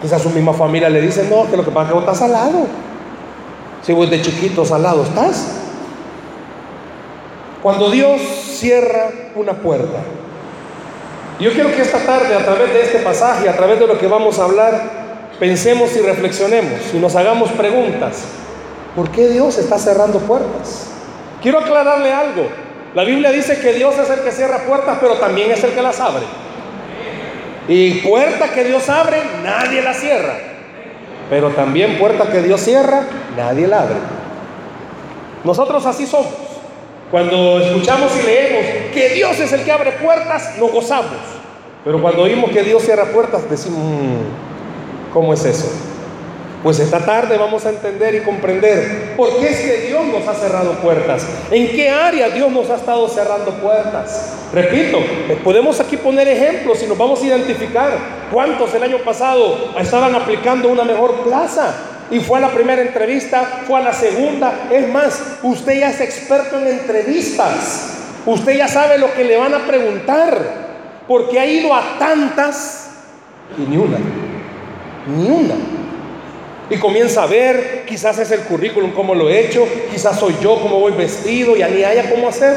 Quizás 0.03 0.23
su 0.23 0.31
misma 0.31 0.55
familia 0.55 0.89
le 0.89 1.01
dice, 1.01 1.29
no, 1.29 1.49
que 1.49 1.57
lo 1.57 1.65
que 1.65 1.71
pasa 1.71 1.83
es 1.83 1.89
que 1.89 1.95
vos 1.95 2.03
estás 2.03 2.19
salado. 2.19 2.67
Si 3.83 3.93
vos 3.93 4.11
de 4.11 4.21
chiquito 4.21 4.65
salado 4.65 5.05
estás. 5.05 5.57
Cuando 7.63 7.91
Dios 7.91 8.21
cierra 8.21 9.11
una 9.37 9.53
puerta. 9.53 9.99
Yo 11.39 11.53
quiero 11.53 11.71
que 11.71 11.83
esta 11.83 11.99
tarde, 11.99 12.35
a 12.35 12.45
través 12.45 12.73
de 12.73 12.83
este 12.83 12.99
pasaje, 12.99 13.49
a 13.49 13.57
través 13.57 13.79
de 13.79 13.87
lo 13.87 13.99
que 13.99 14.07
vamos 14.07 14.39
a 14.39 14.45
hablar, 14.45 15.00
pensemos 15.41 15.97
y 15.97 16.01
reflexionemos 16.01 16.95
y 16.95 16.99
nos 16.99 17.17
hagamos 17.17 17.51
preguntas. 17.53 18.25
¿Por 18.95 19.11
qué 19.11 19.29
Dios 19.29 19.57
está 19.59 19.79
cerrando 19.79 20.19
puertas? 20.21 20.89
Quiero 21.43 21.59
aclararle 21.59 22.13
algo. 22.13 22.47
La 22.95 23.05
Biblia 23.05 23.33
dice 23.33 23.59
que 23.59 23.73
Dios 23.73 23.99
es 23.99 24.11
el 24.11 24.21
que 24.21 24.31
cierra 24.31 24.59
puertas, 24.67 24.99
pero 25.01 25.15
también 25.15 25.51
es 25.51 25.65
el 25.65 25.71
que 25.71 25.81
las 25.81 25.99
abre. 25.99 26.25
Y 27.69 28.01
puerta 28.01 28.53
que 28.53 28.65
Dios 28.65 28.89
abre, 28.89 29.17
nadie 29.43 29.81
la 29.81 29.95
cierra. 29.95 30.35
Pero 31.31 31.51
también 31.51 31.99
puerta 31.99 32.31
que 32.31 32.43
Dios 32.43 32.61
cierra, 32.61 33.05
nadie 33.37 33.67
la 33.67 33.83
abre. 33.83 33.97
Nosotros 35.45 35.87
así 35.87 36.05
somos. 36.05 36.35
Cuando 37.11 37.61
escuchamos 37.61 38.13
y 38.21 38.27
leemos 38.27 38.93
que 38.93 39.11
Dios 39.11 39.39
es 39.39 39.53
el 39.53 39.63
que 39.63 39.73
abre 39.73 39.93
puertas, 39.93 40.59
nos 40.59 40.71
gozamos. 40.71 41.17
Pero 41.85 42.03
cuando 42.03 42.23
oímos 42.23 42.51
que 42.51 42.63
Dios 42.63 42.83
cierra 42.83 43.07
puertas, 43.07 43.49
decimos, 43.49 43.81
mm, 43.81 44.50
¿cómo 45.13 45.35
es 45.35 45.45
eso? 45.45 45.71
Pues 46.63 46.79
esta 46.79 46.99
tarde 46.99 47.39
vamos 47.39 47.65
a 47.65 47.71
entender 47.71 48.15
y 48.17 48.21
comprender 48.21 49.15
por 49.17 49.35
qué 49.39 49.49
es 49.49 49.61
que 49.61 49.89
Dios 49.89 50.05
nos 50.05 50.29
ha 50.29 50.35
cerrado 50.35 50.73
puertas. 50.73 51.27
¿En 51.51 51.69
qué 51.69 51.89
área 51.89 52.29
Dios 52.29 52.53
nos 52.53 52.69
ha 52.69 52.77
estado 52.77 53.09
cerrando 53.09 53.53
puertas? 53.53 54.35
Repito, 54.53 54.99
podemos 55.43 55.81
aquí 55.81 55.97
poner 55.97 56.29
ejemplos 56.29 56.83
y 56.83 56.87
nos 56.87 56.99
vamos 56.99 57.23
a 57.23 57.27
identificar 57.27 57.93
cuántos 58.31 58.75
el 58.75 58.83
año 58.83 58.99
pasado 58.99 59.71
estaban 59.79 60.15
aplicando 60.15 60.69
una 60.69 60.85
mejor 60.85 61.23
plaza. 61.23 61.75
Y 62.11 62.21
fue 62.21 62.39
a 62.39 62.43
la 62.43 62.51
primera 62.51 62.83
entrevista, 62.83 63.63
fue 63.67 63.81
a 63.81 63.85
la 63.85 63.93
segunda. 63.95 64.69
Es 64.71 64.87
más, 64.89 65.39
usted 65.43 65.79
ya 65.79 65.91
es 65.91 66.01
experto 66.01 66.59
en 66.59 66.67
entrevistas. 66.67 67.97
Usted 68.27 68.59
ya 68.59 68.69
sabe 68.69 68.99
lo 68.99 69.15
que 69.15 69.25
le 69.25 69.39
van 69.39 69.55
a 69.55 69.61
preguntar. 69.61 70.69
Porque 71.09 71.41
ha 71.41 71.47
ido 71.47 71.73
a 71.73 71.97
tantas 71.99 72.91
y 73.57 73.63
ni 73.63 73.77
una. 73.77 73.99
Ni 75.07 75.29
una 75.29 75.55
y 76.71 76.77
comienza 76.77 77.25
a 77.25 77.27
ver, 77.27 77.85
quizás 77.87 78.19
es 78.21 78.31
el 78.31 78.43
currículum 78.43 78.93
como 78.93 79.15
lo 79.17 79.29
he 79.29 79.47
hecho, 79.47 79.67
quizás 79.91 80.21
soy 80.21 80.37
yo 80.41 80.61
como 80.61 80.79
voy 80.79 80.93
vestido, 80.93 81.57
y 81.57 81.65
ni 81.65 81.83
haya 81.83 82.09
cómo 82.09 82.29
hacer. 82.29 82.57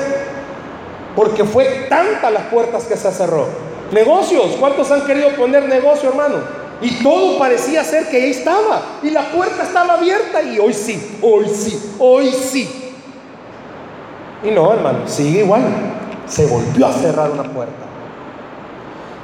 Porque 1.15 1.43
fue 1.43 1.87
tanta 1.89 2.29
las 2.29 2.43
puertas 2.43 2.83
que 2.83 2.95
se 2.95 3.11
cerró. 3.11 3.47
Negocios, 3.91 4.55
¿cuántos 4.59 4.91
han 4.91 5.05
querido 5.05 5.29
poner 5.29 5.67
negocio, 5.67 6.09
hermano? 6.09 6.35
Y 6.81 7.01
todo 7.01 7.39
parecía 7.39 7.83
ser 7.83 8.07
que 8.07 8.17
ahí 8.17 8.31
estaba. 8.31 8.99
Y 9.01 9.09
la 9.09 9.31
puerta 9.31 9.63
estaba 9.63 9.95
abierta 9.95 10.43
y 10.43 10.59
hoy 10.59 10.73
sí, 10.73 11.17
hoy 11.21 11.49
sí, 11.49 11.95
hoy 11.97 12.29
sí. 12.29 12.69
Y 14.43 14.51
no, 14.51 14.71
hermano, 14.73 15.07
sigue 15.07 15.39
igual. 15.39 15.63
Se 16.27 16.45
volvió 16.45 16.85
a 16.85 16.93
cerrar 16.93 17.31
una 17.31 17.43
puerta. 17.43 17.73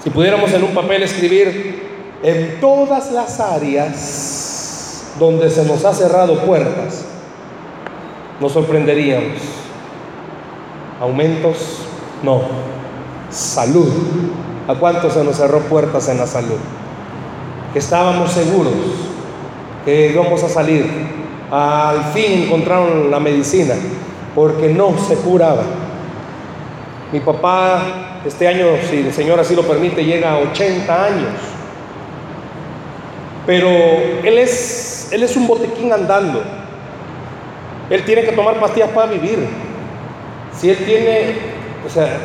Si 0.04 0.10
pudiéramos 0.10 0.52
en 0.52 0.64
un 0.64 0.74
papel 0.74 1.04
escribir 1.04 1.99
en 2.24 2.60
todas 2.60 3.12
las 3.12 3.40
áreas 3.40 5.04
donde 5.20 5.50
se 5.50 5.66
nos 5.66 5.86
ha 5.86 5.94
cerrado 5.94 6.40
puertas, 6.46 7.06
nos 8.40 8.52
sorprenderíamos. 8.52 9.40
Aumentos, 11.02 11.80
no. 12.24 12.42
Salud. 13.30 13.92
¿A 14.68 14.76
cuánto 14.76 15.10
se 15.10 15.24
nos 15.24 15.38
cerró 15.38 15.60
puertas 15.62 16.08
en 16.10 16.18
la 16.18 16.28
salud? 16.28 16.58
Estábamos 17.74 18.32
seguros 18.32 18.74
que 19.86 20.12
íbamos 20.12 20.44
a 20.44 20.50
salir. 20.50 20.86
Al 21.52 22.04
fin 22.14 22.44
encontraron 22.44 23.10
la 23.10 23.20
medicina 23.20 23.76
porque 24.36 24.70
no 24.70 24.94
se 25.08 25.16
curaba. 25.16 25.64
Mi 27.12 27.20
papá 27.20 28.20
este 28.26 28.48
año, 28.48 28.68
si 28.90 28.98
el 28.98 29.14
Señor 29.14 29.40
así 29.40 29.56
lo 29.56 29.64
permite, 29.64 30.04
llega 30.04 30.34
a 30.34 30.38
80 30.40 31.06
años. 31.06 31.49
Pero 33.50 33.68
Él 34.24 34.38
es 34.38 35.00
él 35.12 35.24
es 35.24 35.36
un 35.36 35.48
botequín 35.48 35.92
andando. 35.92 36.42
Él 37.90 38.04
tiene 38.06 38.24
que 38.24 38.32
tomar 38.32 38.60
pastillas 38.60 38.90
para 38.90 39.12
vivir. 39.12 39.40
Si 40.56 40.70
él 40.70 40.78
tiene, 40.86 41.36
o 41.86 41.90
sea, 41.90 42.18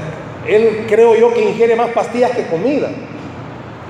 él 0.46 0.84
creo 0.88 1.14
yo 1.14 1.32
que 1.32 1.48
ingiere 1.48 1.76
más 1.76 1.90
pastillas 1.90 2.32
que 2.32 2.46
comida. 2.46 2.88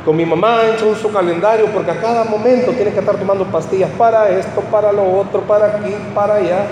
Con 0.05 0.17
mi 0.17 0.25
mamá 0.25 0.61
ha 0.61 0.75
hecho 0.75 0.95
su 0.95 1.11
calendario 1.11 1.67
porque 1.73 1.91
a 1.91 2.01
cada 2.01 2.25
momento 2.25 2.73
tiene 2.73 2.93
que 2.93 3.01
estar 3.01 3.17
tomando 3.17 3.45
pastillas 3.47 3.91
para 3.99 4.29
esto, 4.29 4.61
para 4.71 4.93
lo 4.93 5.19
otro, 5.19 5.41
para 5.41 5.79
aquí, 5.79 5.95
para 6.15 6.35
allá. 6.35 6.67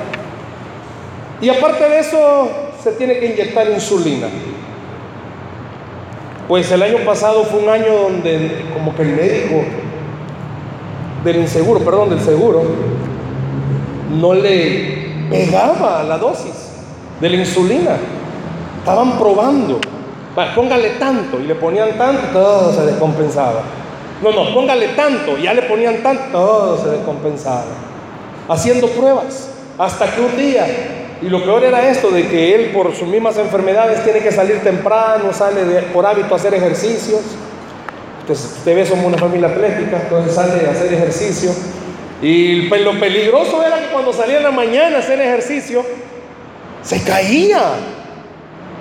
Y 1.41 1.49
aparte 1.49 1.89
de 1.89 1.99
eso, 1.99 2.51
se 2.81 2.93
tiene 2.93 3.19
que 3.19 3.27
inyectar 3.27 3.69
insulina. 3.69 4.29
Pues 6.47 6.71
el 6.71 6.83
año 6.83 6.99
pasado 6.99 7.45
fue 7.45 7.61
un 7.61 7.69
año 7.69 7.93
donde 8.03 8.67
como 8.75 8.95
que 8.95 9.03
el 9.03 9.09
médico 9.17 9.65
del 11.25 11.37
inseguro, 11.37 11.81
perdón, 11.81 12.11
del 12.11 12.21
seguro, 12.21 12.63
no 14.21 14.35
le 14.35 15.27
pegaba 15.31 16.03
la 16.03 16.19
dosis 16.19 16.71
de 17.21 17.29
la 17.29 17.37
insulina. 17.37 17.97
Estaban 18.79 19.19
probando. 19.19 19.79
póngale 20.55 20.91
tanto 20.99 21.39
y 21.39 21.45
le 21.45 21.55
ponían 21.55 21.97
tanto, 21.97 22.23
todo 22.33 22.73
se 22.73 22.87
descompensaba. 22.87 23.63
No, 24.23 24.31
no, 24.31 24.55
póngale 24.55 24.89
tanto, 24.89 25.37
ya 25.39 25.55
le 25.55 25.63
ponían 25.63 26.03
tanto, 26.03 26.25
todo 26.33 26.83
se 26.83 26.91
descompensaba. 26.91 27.65
Haciendo 28.49 28.89
pruebas, 28.89 29.51
hasta 29.79 30.13
que 30.13 30.21
un 30.21 30.37
día, 30.37 30.67
y 31.23 31.29
lo 31.29 31.43
peor 31.43 31.65
era 31.65 31.89
esto, 31.89 32.11
de 32.11 32.27
que 32.29 32.55
él 32.55 32.71
por 32.73 32.95
sus 32.95 33.09
mismas 33.09 33.39
enfermedades 33.39 34.03
tiene 34.05 34.21
que 34.21 34.33
salir 34.33 34.61
temprano, 34.63 35.33
sale 35.33 35.63
por 35.93 36.05
hábito 36.05 36.35
a 36.35 36.37
hacer 36.37 36.55
ejercicios, 36.55 37.21
entonces, 38.23 38.53
ustedes 38.57 38.89
somos 38.89 39.05
una 39.05 39.19
familia 39.19 39.49
atlética, 39.49 40.01
entonces 40.01 40.33
sale 40.33 40.65
a 40.69 40.71
hacer 40.71 40.95
ejercicio. 40.95 41.51
Y 42.23 42.69
lo 42.69 43.01
peligroso 43.01 43.65
era 43.65 43.81
que 43.81 43.93
cuando 43.93 44.13
salía 44.13 44.37
en 44.37 44.45
la 44.45 44.53
mañana 44.53 44.99
a 44.99 45.01
hacer 45.01 45.21
ejercicio, 45.21 45.85
se 46.83 47.03
caía. 47.03 47.73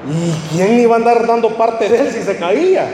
¿Y 0.08 0.56
quién 0.56 0.80
iba 0.80 0.96
a 0.96 1.00
andar 1.00 1.26
dando 1.26 1.50
parte 1.58 1.90
de 1.90 2.02
él 2.02 2.12
si 2.12 2.22
se 2.22 2.38
caía? 2.38 2.86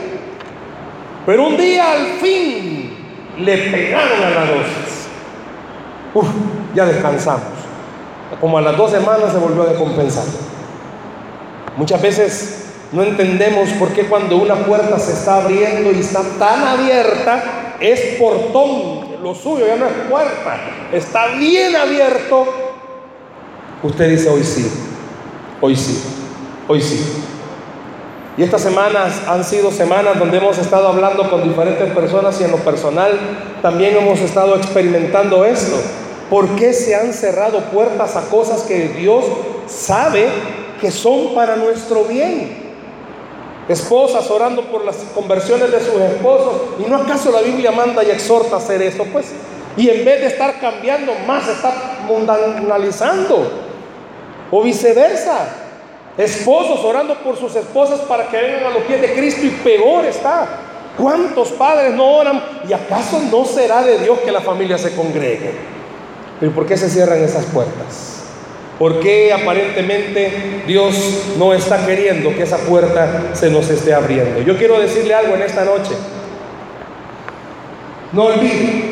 Pero 1.26 1.48
un 1.48 1.58
día 1.58 1.92
al 1.92 2.06
fin 2.22 2.96
le 3.40 3.58
pegaron 3.58 4.24
a 4.24 4.30
la 4.30 4.42
dosis. 4.46 5.08
Uf, 6.14 6.28
ya 6.74 6.86
descansamos. 6.86 7.44
Como 8.40 8.58
a 8.58 8.62
las 8.62 8.78
dos 8.78 8.92
semanas 8.92 9.34
se 9.34 9.38
volvió 9.38 9.64
a 9.64 9.66
descompensar. 9.68 10.24
Muchas 11.76 12.02
veces 12.02 12.57
no 12.92 13.04
entendemos 13.04 13.70
por 13.72 13.90
qué 13.90 14.06
cuando 14.06 14.38
una 14.38 14.56
puerta 14.56 14.98
se 14.98 15.14
está 15.14 15.44
abriendo 15.44 15.92
y 15.92 16.00
está 16.00 16.22
tan 16.40 16.64
abierta, 16.64 17.76
es 17.80 18.18
portón, 18.18 19.22
lo 19.22 19.36
suyo 19.36 19.68
ya 19.68 19.76
no 19.76 19.86
es 19.88 19.94
puerta, 20.10 20.58
está 20.92 21.28
bien 21.36 21.76
abierto. 21.76 22.48
Usted 23.84 24.10
dice 24.10 24.30
hoy 24.30 24.44
sí, 24.44 24.72
hoy 25.62 25.76
sí, 25.76 26.02
hoy 26.68 26.82
sí. 26.82 27.24
Y 28.38 28.44
estas 28.44 28.62
semanas 28.62 29.22
han 29.28 29.44
sido 29.44 29.72
semanas 29.72 30.18
donde 30.20 30.38
hemos 30.38 30.58
estado 30.60 30.88
hablando 30.88 31.30
con 31.30 31.44
diferentes 31.44 31.92
personas 31.92 32.40
y 32.40 32.44
en 32.44 32.52
lo 32.52 32.58
personal 32.58 33.12
también 33.62 33.98
hemos 33.98 34.20
estado 34.20 34.56
experimentando 34.56 35.44
esto. 35.44 35.76
¿Por 36.30 36.48
qué 36.56 36.72
se 36.74 36.96
han 36.96 37.14
cerrado 37.14 37.60
puertas 37.72 38.16
a 38.16 38.30
cosas 38.30 38.62
que 38.62 38.90
Dios 38.90 39.26
sabe 39.68 40.28
que 40.80 40.92
son 40.92 41.34
para 41.34 41.56
nuestro 41.56 42.04
bien? 42.04 42.67
Esposas 43.68 44.30
orando 44.32 44.64
por 44.64 44.86
las 44.86 44.96
conversiones 45.14 45.72
de 45.72 45.80
sus 45.80 46.02
esposos. 46.02 46.54
¿Y 46.80 46.90
no 46.90 46.98
acaso 46.98 47.32
la 47.32 47.42
Biblia 47.42 47.72
manda 47.72 48.04
y 48.04 48.12
exhorta 48.12 48.56
a 48.56 48.60
hacer 48.60 48.82
eso? 48.82 49.06
Pues, 49.12 49.32
y 49.76 49.90
en 49.90 50.04
vez 50.04 50.22
de 50.22 50.28
estar 50.28 50.60
cambiando, 50.60 51.14
más 51.26 51.48
está 51.48 52.00
mundanalizando. 52.08 53.52
O 54.50 54.64
viceversa. 54.64 55.50
Esposos 56.18 56.84
orando 56.84 57.16
por 57.20 57.38
sus 57.38 57.56
esposas 57.56 58.00
para 58.02 58.28
que 58.28 58.38
vengan 58.38 58.66
a 58.66 58.70
los 58.72 58.84
pies 58.84 59.02
de 59.02 59.14
Cristo 59.14 59.46
y 59.46 59.50
peor 59.50 60.06
está. 60.06 60.48
¿Cuántos 60.98 61.50
padres 61.50 61.94
no 61.94 62.18
oran? 62.18 62.42
¿Y 62.68 62.74
acaso 62.74 63.22
no 63.32 63.46
será 63.46 63.84
de 63.84 64.00
Dios 64.00 64.18
que 64.20 64.32
la 64.32 64.42
familia 64.42 64.80
se 64.80 64.96
congregue? 64.96 65.52
¿Pero 66.40 66.52
por 66.54 66.66
qué 66.66 66.76
se 66.76 66.90
cierran 66.90 67.24
esas 67.24 67.46
puertas? 67.46 68.17
¿Por 68.80 69.00
qué 69.00 69.34
aparentemente 69.34 70.64
Dios 70.68 71.34
no 71.38 71.54
está 71.54 71.86
queriendo 71.86 72.36
que 72.36 72.44
esa 72.44 72.58
puerta 72.58 73.32
se 73.34 73.50
nos 73.50 73.70
esté 73.70 73.94
abriendo? 73.94 74.42
Yo 74.42 74.56
quiero 74.56 74.80
decirle 74.80 75.16
algo 75.16 75.36
en 75.36 75.42
esta 75.42 75.66
noche. 75.66 75.96
No 78.12 78.26
olvide 78.26 78.84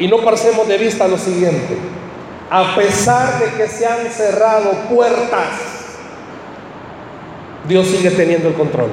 y 0.00 0.08
no 0.08 0.18
pasemos 0.18 0.66
de 0.66 0.76
vista 0.76 1.06
lo 1.06 1.16
siguiente. 1.16 1.76
A 2.50 2.74
pesar 2.74 3.38
de 3.38 3.56
que 3.56 3.68
se 3.68 3.86
han 3.86 4.10
cerrado 4.10 4.72
puertas, 4.90 5.50
Dios 7.68 7.86
sigue 7.86 8.10
teniendo 8.10 8.48
el 8.48 8.54
control. 8.54 8.90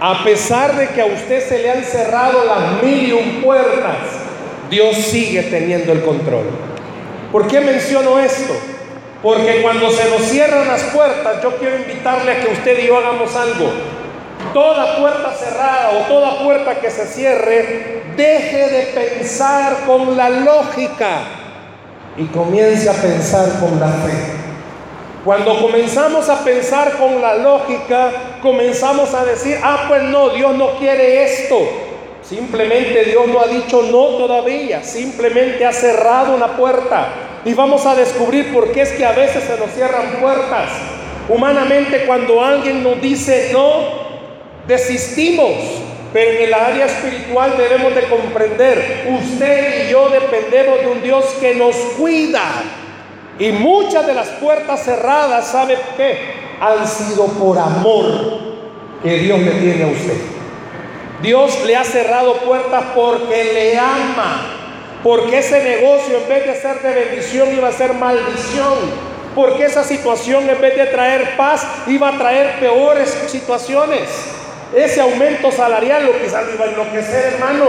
A 0.00 0.24
pesar 0.24 0.76
de 0.76 0.88
que 0.88 1.00
a 1.00 1.06
usted 1.06 1.48
se 1.48 1.58
le 1.58 1.70
han 1.70 1.84
cerrado 1.84 2.44
las 2.44 2.82
mil 2.82 3.08
y 3.08 3.40
puertas, 3.42 3.96
Dios 4.68 4.96
sigue 4.96 5.44
teniendo 5.44 5.92
el 5.92 6.02
control. 6.02 6.44
¿Por 7.30 7.46
qué 7.46 7.60
menciono 7.60 8.18
esto? 8.18 8.52
Porque 9.26 9.60
cuando 9.60 9.90
se 9.90 10.08
nos 10.08 10.22
cierran 10.22 10.68
las 10.68 10.84
puertas, 10.84 11.42
yo 11.42 11.56
quiero 11.56 11.78
invitarle 11.78 12.30
a 12.30 12.40
que 12.42 12.52
usted 12.52 12.78
y 12.78 12.86
yo 12.86 12.96
hagamos 12.96 13.34
algo. 13.34 13.72
Toda 14.54 14.98
puerta 14.98 15.32
cerrada 15.32 15.90
o 15.98 16.06
toda 16.06 16.44
puerta 16.44 16.76
que 16.76 16.88
se 16.92 17.06
cierre, 17.06 18.04
deje 18.16 18.68
de 18.68 18.82
pensar 18.94 19.78
con 19.84 20.16
la 20.16 20.30
lógica 20.30 21.22
y 22.16 22.26
comience 22.26 22.88
a 22.88 22.92
pensar 22.92 23.58
con 23.58 23.80
la 23.80 23.88
fe. 23.88 24.14
Cuando 25.24 25.60
comenzamos 25.60 26.28
a 26.28 26.44
pensar 26.44 26.92
con 26.92 27.20
la 27.20 27.34
lógica, 27.34 28.12
comenzamos 28.40 29.12
a 29.12 29.24
decir, 29.24 29.58
ah, 29.60 29.86
pues 29.88 30.04
no, 30.04 30.28
Dios 30.28 30.54
no 30.54 30.76
quiere 30.78 31.24
esto. 31.24 31.58
Simplemente 32.22 33.02
Dios 33.06 33.26
no 33.26 33.40
ha 33.40 33.48
dicho 33.48 33.82
no 33.90 34.18
todavía, 34.18 34.84
simplemente 34.84 35.66
ha 35.66 35.72
cerrado 35.72 36.32
una 36.32 36.56
puerta. 36.56 37.08
Y 37.46 37.54
vamos 37.54 37.86
a 37.86 37.94
descubrir 37.94 38.52
por 38.52 38.72
qué 38.72 38.82
es 38.82 38.90
que 38.90 39.06
a 39.06 39.12
veces 39.12 39.44
se 39.44 39.56
nos 39.56 39.70
cierran 39.70 40.20
puertas. 40.20 40.68
Humanamente 41.28 42.04
cuando 42.04 42.44
alguien 42.44 42.82
nos 42.82 43.00
dice 43.00 43.50
no, 43.52 43.84
desistimos. 44.66 45.54
Pero 46.12 46.32
en 46.32 46.42
el 46.42 46.54
área 46.54 46.86
espiritual 46.86 47.54
debemos 47.56 47.94
de 47.94 48.02
comprender, 48.04 49.06
usted 49.22 49.86
y 49.86 49.90
yo 49.90 50.08
dependemos 50.08 50.80
de 50.80 50.86
un 50.88 51.02
Dios 51.02 51.24
que 51.40 51.54
nos 51.54 51.76
cuida. 51.96 52.42
Y 53.38 53.52
muchas 53.52 54.06
de 54.06 54.14
las 54.14 54.28
puertas 54.28 54.82
cerradas, 54.82 55.46
¿sabe 55.46 55.78
qué? 55.96 56.18
Han 56.60 56.88
sido 56.88 57.26
por 57.26 57.58
amor 57.58 58.40
que 59.04 59.18
Dios 59.18 59.38
le 59.40 59.52
tiene 59.52 59.84
a 59.84 59.88
usted. 59.88 60.16
Dios 61.22 61.64
le 61.64 61.76
ha 61.76 61.84
cerrado 61.84 62.38
puertas 62.38 62.82
porque 62.94 63.52
le 63.52 63.78
ama 63.78 64.55
porque 65.06 65.38
ese 65.38 65.62
negocio 65.62 66.18
en 66.18 66.28
vez 66.28 66.46
de 66.46 66.60
ser 66.60 66.82
de 66.82 66.92
bendición 66.92 67.54
iba 67.56 67.68
a 67.68 67.72
ser 67.72 67.94
maldición. 67.94 68.74
Porque 69.36 69.66
esa 69.66 69.84
situación 69.84 70.50
en 70.50 70.60
vez 70.60 70.76
de 70.76 70.86
traer 70.86 71.36
paz 71.36 71.64
iba 71.86 72.08
a 72.08 72.18
traer 72.18 72.58
peores 72.58 73.16
situaciones. 73.28 74.00
Ese 74.74 75.00
aumento 75.00 75.52
salarial 75.52 76.10
quizás 76.20 76.44
lo 76.46 76.54
iba 76.54 76.64
a 76.64 76.68
enloquecer, 76.70 77.34
hermano. 77.34 77.66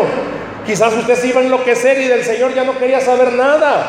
Quizás 0.66 0.92
usted 0.96 1.14
se 1.14 1.28
iba 1.28 1.42
a 1.42 1.44
enloquecer 1.44 2.02
y 2.02 2.08
del 2.08 2.24
Señor 2.24 2.56
ya 2.56 2.64
no 2.64 2.76
quería 2.80 3.02
saber 3.02 3.34
nada. 3.34 3.86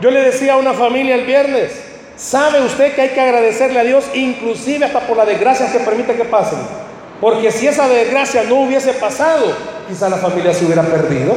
Yo 0.00 0.12
le 0.12 0.20
decía 0.20 0.52
a 0.52 0.58
una 0.58 0.72
familia 0.72 1.16
el 1.16 1.26
viernes, 1.26 1.72
¿sabe 2.16 2.60
usted 2.60 2.94
que 2.94 3.00
hay 3.00 3.08
que 3.08 3.20
agradecerle 3.20 3.80
a 3.80 3.84
Dios 3.84 4.04
inclusive 4.14 4.86
hasta 4.86 5.00
por 5.00 5.16
la 5.16 5.24
desgracia 5.24 5.72
que 5.72 5.80
permite 5.80 6.14
que 6.14 6.26
pasen? 6.26 6.60
Porque 7.20 7.50
si 7.50 7.66
esa 7.66 7.88
desgracia 7.88 8.44
no 8.44 8.60
hubiese 8.60 8.92
pasado, 8.92 9.52
quizás 9.88 10.08
la 10.08 10.18
familia 10.18 10.54
se 10.54 10.64
hubiera 10.64 10.82
perdido. 10.82 11.34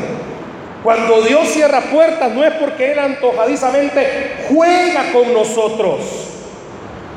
Cuando 0.85 1.23
Dios 1.23 1.47
cierra 1.47 1.81
puertas 1.91 2.31
no 2.31 2.43
es 2.43 2.53
porque 2.59 2.91
Él 2.91 2.99
antojadizamente 2.99 4.45
juega 4.47 5.11
con 5.11 5.33
nosotros. 5.33 5.99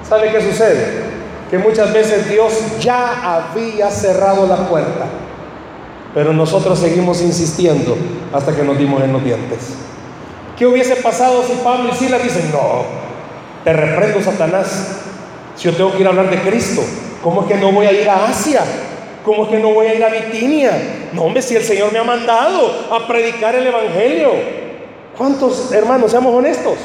¿Sabe 0.08 0.32
qué 0.32 0.40
sucede? 0.40 1.02
Que 1.50 1.58
muchas 1.58 1.92
veces 1.92 2.30
Dios 2.30 2.50
ya 2.80 3.36
había 3.36 3.90
cerrado 3.90 4.46
la 4.46 4.66
puerta, 4.66 5.04
pero 6.14 6.32
nosotros 6.32 6.78
seguimos 6.78 7.20
insistiendo 7.20 7.94
hasta 8.32 8.56
que 8.56 8.62
nos 8.62 8.78
dimos 8.78 9.02
en 9.02 9.12
los 9.12 9.22
dientes. 9.22 9.74
¿Qué 10.56 10.66
hubiese 10.66 10.96
pasado 10.96 11.44
si 11.46 11.52
Pablo 11.62 11.90
y 11.92 11.94
Silas 11.94 12.22
dicen, 12.22 12.50
no, 12.50 12.84
te 13.64 13.74
reprendo 13.74 14.22
Satanás, 14.22 15.02
si 15.56 15.64
yo 15.64 15.76
tengo 15.76 15.92
que 15.92 16.00
ir 16.00 16.06
a 16.06 16.10
hablar 16.10 16.30
de 16.30 16.38
Cristo, 16.38 16.80
¿cómo 17.22 17.42
es 17.42 17.48
que 17.48 17.56
no 17.56 17.70
voy 17.70 17.84
a 17.84 17.92
ir 17.92 18.08
a 18.08 18.30
Asia? 18.30 18.62
¿Cómo 19.28 19.44
es 19.44 19.50
que 19.50 19.58
no 19.58 19.74
voy 19.74 19.88
a 19.88 19.94
ir 19.94 20.02
a 20.02 20.08
Bitinia? 20.08 21.10
No, 21.12 21.24
hombre, 21.24 21.42
si 21.42 21.54
el 21.54 21.62
Señor 21.62 21.92
me 21.92 21.98
ha 21.98 22.02
mandado 22.02 22.88
a 22.90 23.06
predicar 23.06 23.54
el 23.54 23.66
Evangelio. 23.66 24.32
¿Cuántos 25.18 25.70
hermanos, 25.70 26.10
seamos 26.10 26.34
honestos? 26.34 26.78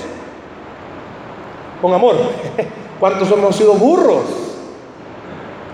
Con 1.81 1.93
amor. 1.93 2.17
¿Cuántos 2.99 3.31
hemos 3.31 3.55
sido 3.55 3.75
burros? 3.75 4.25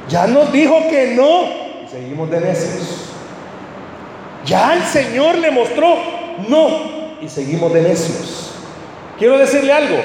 Ya 0.09 0.27
nos 0.27 0.53
dijo 0.53 0.75
que 0.91 1.15
no. 1.15 1.85
Y 1.85 1.87
seguimos 1.89 2.29
de 2.29 2.39
necios. 2.39 3.05
Ya 4.45 4.75
el 4.75 4.83
Señor 4.83 5.39
le 5.39 5.49
mostró 5.49 5.95
no. 6.47 7.17
Y 7.19 7.29
seguimos 7.29 7.73
de 7.73 7.81
necios. 7.81 8.51
Quiero 9.17 9.39
decirle 9.39 9.73
algo. 9.73 9.97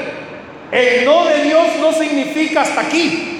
El 0.72 1.04
no 1.04 1.26
de 1.26 1.42
Dios 1.42 1.66
no 1.78 1.92
significa 1.92 2.62
hasta 2.62 2.80
aquí. 2.80 3.33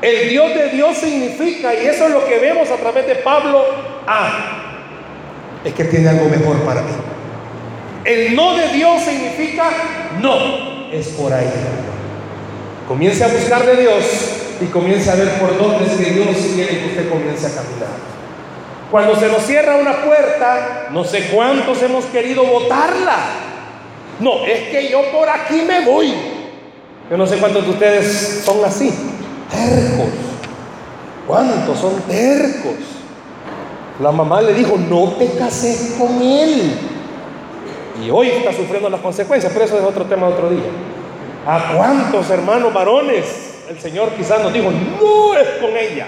El 0.00 0.28
Dios 0.28 0.54
de 0.54 0.68
Dios 0.70 0.96
significa, 0.96 1.74
y 1.74 1.86
eso 1.86 2.06
es 2.06 2.12
lo 2.12 2.24
que 2.24 2.38
vemos 2.38 2.70
a 2.70 2.76
través 2.76 3.06
de 3.06 3.16
Pablo, 3.16 3.64
ah, 4.06 4.78
es 5.64 5.74
que 5.74 5.84
tiene 5.84 6.08
algo 6.08 6.28
mejor 6.28 6.56
para 6.64 6.82
mí. 6.82 6.92
El 8.04 8.36
no 8.36 8.56
de 8.56 8.68
Dios 8.68 9.02
significa 9.02 9.70
no, 10.20 10.92
es 10.92 11.08
por 11.08 11.32
ahí. 11.32 11.50
Comience 12.86 13.24
a 13.24 13.28
buscar 13.28 13.66
de 13.66 13.76
Dios 13.76 14.04
y 14.60 14.66
comience 14.66 15.10
a 15.10 15.16
ver 15.16 15.30
por 15.40 15.58
dónde 15.58 15.84
es 15.84 15.92
que 15.98 16.12
Dios 16.12 16.36
quiere 16.54 16.78
que 16.78 16.86
usted 16.86 17.10
comience 17.10 17.46
a 17.46 17.50
caminar. 17.50 17.88
Cuando 18.90 19.16
se 19.16 19.26
nos 19.28 19.42
cierra 19.42 19.76
una 19.76 20.04
puerta, 20.04 20.88
no 20.92 21.04
sé 21.04 21.28
cuántos 21.34 21.82
hemos 21.82 22.04
querido 22.06 22.44
botarla. 22.44 23.16
No, 24.20 24.46
es 24.46 24.68
que 24.70 24.88
yo 24.90 25.02
por 25.10 25.28
aquí 25.28 25.62
me 25.66 25.84
voy. 25.84 26.14
Yo 27.10 27.16
no 27.16 27.26
sé 27.26 27.36
cuántos 27.38 27.64
de 27.64 27.70
ustedes 27.70 28.42
son 28.44 28.64
así 28.64 29.17
tercos. 29.50 30.12
¿Cuántos 31.26 31.78
son 31.78 32.00
tercos? 32.02 32.76
La 34.00 34.12
mamá 34.12 34.40
le 34.40 34.54
dijo, 34.54 34.76
no 34.78 35.12
te 35.12 35.26
cases 35.32 35.96
con 35.98 36.22
él. 36.22 36.72
Y 38.02 38.10
hoy 38.10 38.28
está 38.28 38.52
sufriendo 38.52 38.88
las 38.88 39.00
consecuencias, 39.00 39.52
pero 39.52 39.64
eso 39.64 39.76
es 39.76 39.84
otro 39.84 40.04
tema 40.04 40.28
de 40.28 40.32
otro 40.34 40.50
día. 40.50 40.70
¿A 41.46 41.74
cuántos 41.76 42.30
hermanos 42.30 42.72
varones 42.72 43.24
el 43.68 43.80
Señor 43.80 44.10
quizás 44.10 44.42
nos 44.42 44.52
dijo, 44.52 44.70
no 44.70 45.34
es 45.34 45.48
con 45.60 45.76
ella? 45.76 46.06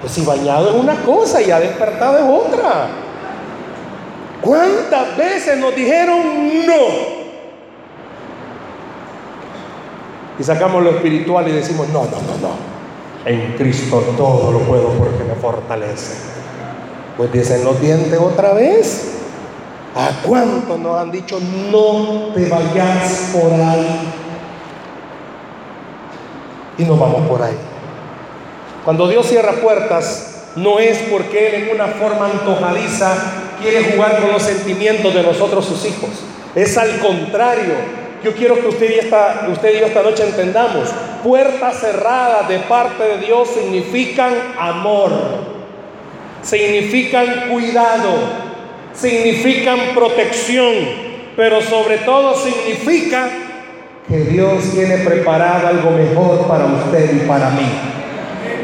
Pues 0.00 0.12
si 0.12 0.24
bañado 0.24 0.70
es 0.70 0.76
una 0.76 0.96
cosa 1.02 1.40
y 1.42 1.50
ha 1.50 1.60
despertado 1.60 2.18
es 2.18 2.24
otra. 2.24 2.88
¿Cuántas 4.40 5.16
veces 5.16 5.58
nos 5.58 5.74
dijeron 5.74 6.66
no? 6.66 7.21
Y 10.38 10.42
sacamos 10.42 10.82
lo 10.82 10.90
espiritual 10.90 11.46
y 11.48 11.52
decimos, 11.52 11.88
no, 11.88 12.04
no, 12.04 12.10
no, 12.10 12.48
no. 12.48 12.72
En 13.24 13.54
Cristo 13.56 14.02
todo 14.16 14.52
lo 14.52 14.60
puedo 14.60 14.88
porque 14.88 15.22
me 15.24 15.34
fortalece. 15.34 16.14
Pues 17.16 17.30
dicen 17.32 17.64
los 17.64 17.80
dientes 17.80 18.18
otra 18.18 18.52
vez. 18.54 19.18
¿A 19.94 20.22
cuánto 20.26 20.78
nos 20.78 20.98
han 20.98 21.10
dicho 21.10 21.38
no 21.70 22.32
te 22.34 22.48
vayas 22.48 23.30
por 23.34 23.52
ahí? 23.52 24.14
Y 26.78 26.84
nos 26.84 26.98
vamos 26.98 27.28
por 27.28 27.42
ahí. 27.42 27.56
Cuando 28.84 29.06
Dios 29.06 29.26
cierra 29.26 29.52
puertas, 29.60 30.48
no 30.56 30.78
es 30.78 30.98
porque 31.10 31.48
Él 31.48 31.62
en 31.64 31.74
una 31.74 31.88
forma 31.88 32.26
antojadiza 32.26 33.14
quiere 33.60 33.92
jugar 33.92 34.20
con 34.20 34.32
los 34.32 34.42
sentimientos 34.42 35.14
de 35.14 35.22
nosotros 35.22 35.64
sus 35.64 35.84
hijos. 35.86 36.10
Es 36.54 36.76
al 36.76 36.98
contrario, 36.98 37.74
yo 38.24 38.32
quiero 38.32 38.60
que 38.60 38.68
usted 38.68 38.90
y, 38.90 38.98
esta, 38.98 39.46
usted 39.50 39.74
y 39.74 39.80
yo 39.80 39.86
esta 39.86 40.02
noche 40.02 40.24
entendamos, 40.24 40.88
puertas 41.22 41.80
cerradas 41.80 42.48
de 42.48 42.58
parte 42.60 43.02
de 43.02 43.18
Dios 43.18 43.48
significan 43.48 44.32
amor, 44.58 45.10
significan 46.42 47.48
cuidado, 47.50 48.10
significan 48.94 49.78
protección, 49.94 50.74
pero 51.36 51.60
sobre 51.60 51.98
todo 51.98 52.34
significa 52.36 53.28
que 54.08 54.18
Dios 54.18 54.70
tiene 54.72 54.98
preparado 54.98 55.68
algo 55.68 55.90
mejor 55.90 56.46
para 56.46 56.66
usted 56.66 57.22
y 57.22 57.26
para 57.26 57.50
mí. 57.50 57.66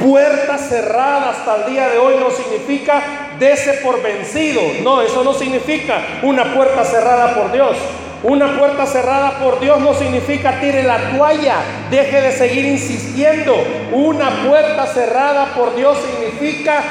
Puertas 0.02 0.68
cerradas 0.68 1.38
hasta 1.38 1.56
el 1.56 1.72
día 1.72 1.88
de 1.88 1.98
hoy 1.98 2.14
no 2.20 2.30
significa 2.30 3.02
dese 3.38 3.74
por 3.84 4.02
vencido. 4.02 4.60
No, 4.82 5.00
eso 5.02 5.24
no 5.24 5.32
significa 5.32 6.00
una 6.22 6.54
puerta 6.54 6.84
cerrada 6.84 7.34
por 7.34 7.52
Dios. 7.52 7.76
Una 8.22 8.58
puerta 8.58 8.84
cerrada 8.84 9.38
por 9.38 9.60
Dios 9.60 9.78
no 9.80 9.94
significa 9.94 10.60
tire 10.60 10.82
la 10.82 11.10
toalla, 11.10 11.56
deje 11.90 12.20
de 12.20 12.32
seguir 12.32 12.64
insistiendo. 12.66 13.54
Una 13.92 14.28
puerta 14.44 14.86
cerrada 14.86 15.46
por 15.56 15.76
Dios 15.76 15.96
significa 15.98 16.82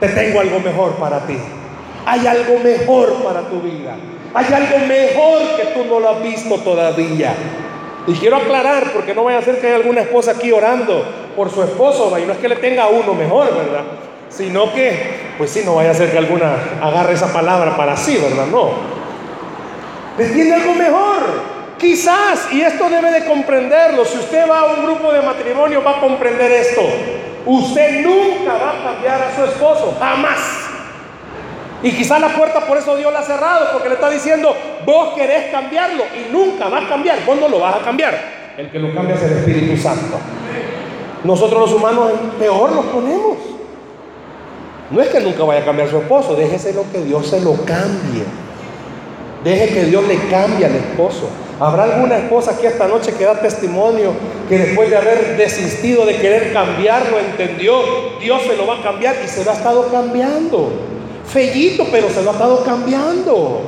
te 0.00 0.08
tengo 0.08 0.40
algo 0.40 0.58
mejor 0.58 0.96
para 0.96 1.20
ti. 1.20 1.36
Hay 2.04 2.26
algo 2.26 2.58
mejor 2.58 3.22
para 3.22 3.42
tu 3.42 3.60
vida. 3.60 3.94
Hay 4.34 4.52
algo 4.52 4.78
mejor 4.86 5.56
que 5.56 5.66
tú 5.74 5.84
no 5.84 6.00
lo 6.00 6.10
has 6.10 6.22
visto 6.22 6.56
todavía. 6.56 7.34
Y 8.06 8.12
quiero 8.14 8.36
aclarar, 8.36 8.92
porque 8.92 9.14
no 9.14 9.24
vaya 9.24 9.38
a 9.38 9.42
ser 9.42 9.60
que 9.60 9.66
haya 9.66 9.76
alguna 9.76 10.00
esposa 10.00 10.32
aquí 10.32 10.50
orando 10.50 11.04
por 11.36 11.50
su 11.50 11.62
esposo, 11.62 12.18
y 12.18 12.22
no 12.22 12.32
es 12.32 12.38
que 12.38 12.48
le 12.48 12.56
tenga 12.56 12.88
uno 12.88 13.14
mejor, 13.14 13.54
¿verdad? 13.54 13.84
Sino 14.30 14.72
que, 14.72 15.34
pues 15.36 15.50
sí, 15.50 15.62
no 15.64 15.76
vaya 15.76 15.90
a 15.90 15.94
ser 15.94 16.10
que 16.10 16.18
alguna 16.18 16.56
agarre 16.80 17.14
esa 17.14 17.32
palabra 17.32 17.76
para 17.76 17.96
sí, 17.96 18.16
¿verdad? 18.16 18.46
No. 18.46 18.99
Le 20.20 20.26
tiene 20.26 20.52
algo 20.52 20.74
mejor. 20.74 21.22
Quizás, 21.78 22.52
y 22.52 22.60
esto 22.60 22.90
debe 22.90 23.10
de 23.10 23.24
comprenderlo, 23.24 24.04
si 24.04 24.18
usted 24.18 24.46
va 24.46 24.58
a 24.58 24.64
un 24.66 24.84
grupo 24.84 25.10
de 25.10 25.22
matrimonio 25.22 25.82
va 25.82 25.92
a 25.92 26.00
comprender 26.00 26.52
esto. 26.52 26.82
Usted 27.46 28.02
nunca 28.02 28.52
va 28.52 28.70
a 28.70 28.92
cambiar 28.92 29.22
a 29.22 29.34
su 29.34 29.44
esposo, 29.44 29.96
jamás. 29.98 30.38
Y 31.82 31.92
quizás 31.92 32.20
la 32.20 32.28
puerta 32.28 32.66
por 32.66 32.76
eso 32.76 32.98
Dios 32.98 33.10
la 33.10 33.20
ha 33.20 33.22
cerrado, 33.22 33.72
porque 33.72 33.88
le 33.88 33.94
está 33.94 34.10
diciendo, 34.10 34.54
vos 34.84 35.14
querés 35.14 35.50
cambiarlo 35.50 36.04
y 36.14 36.30
nunca 36.30 36.68
va 36.68 36.80
a 36.80 36.86
cambiar, 36.86 37.24
vos 37.24 37.40
no 37.40 37.48
lo 37.48 37.58
vas 37.58 37.76
a 37.76 37.78
cambiar. 37.78 38.14
El 38.58 38.70
que 38.70 38.78
lo 38.78 38.94
cambia 38.94 39.14
es 39.14 39.22
el 39.22 39.38
Espíritu 39.38 39.74
Santo. 39.78 40.18
Nosotros 41.24 41.60
los 41.62 41.72
humanos 41.72 42.12
peor 42.38 42.72
los 42.72 42.84
ponemos. 42.84 43.38
No 44.90 45.00
es 45.00 45.08
que 45.08 45.20
nunca 45.20 45.44
vaya 45.44 45.62
a 45.62 45.64
cambiar 45.64 45.88
su 45.88 45.96
esposo, 45.96 46.34
déjese 46.34 46.74
lo 46.74 46.84
que 46.92 46.98
Dios 46.98 47.26
se 47.26 47.40
lo 47.40 47.54
cambie. 47.64 48.49
Deje 49.44 49.68
que 49.68 49.84
Dios 49.84 50.06
le 50.06 50.16
cambie 50.28 50.66
al 50.66 50.74
esposo. 50.74 51.28
Habrá 51.58 51.84
alguna 51.84 52.18
esposa 52.18 52.52
aquí 52.52 52.66
esta 52.66 52.88
noche 52.88 53.12
que 53.14 53.24
da 53.24 53.40
testimonio 53.40 54.12
que 54.48 54.58
después 54.58 54.90
de 54.90 54.96
haber 54.96 55.36
desistido 55.36 56.04
de 56.06 56.16
querer 56.16 56.52
cambiarlo, 56.52 57.18
entendió, 57.18 57.80
Dios 58.20 58.42
se 58.42 58.56
lo 58.56 58.66
va 58.66 58.78
a 58.78 58.82
cambiar 58.82 59.16
y 59.24 59.28
se 59.28 59.44
lo 59.44 59.50
ha 59.50 59.54
estado 59.54 59.90
cambiando. 59.90 60.72
Fellito, 61.26 61.86
pero 61.90 62.08
se 62.10 62.22
lo 62.22 62.30
ha 62.30 62.32
estado 62.32 62.64
cambiando. 62.64 63.62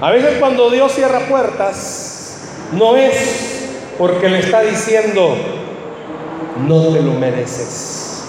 A 0.00 0.10
veces 0.10 0.34
cuando 0.38 0.70
Dios 0.70 0.92
cierra 0.92 1.20
puertas, 1.20 2.38
no 2.72 2.96
es 2.96 3.68
porque 3.98 4.28
le 4.28 4.40
está 4.40 4.62
diciendo, 4.62 5.36
no 6.66 6.88
te 6.88 7.00
lo 7.00 7.12
mereces. 7.12 8.24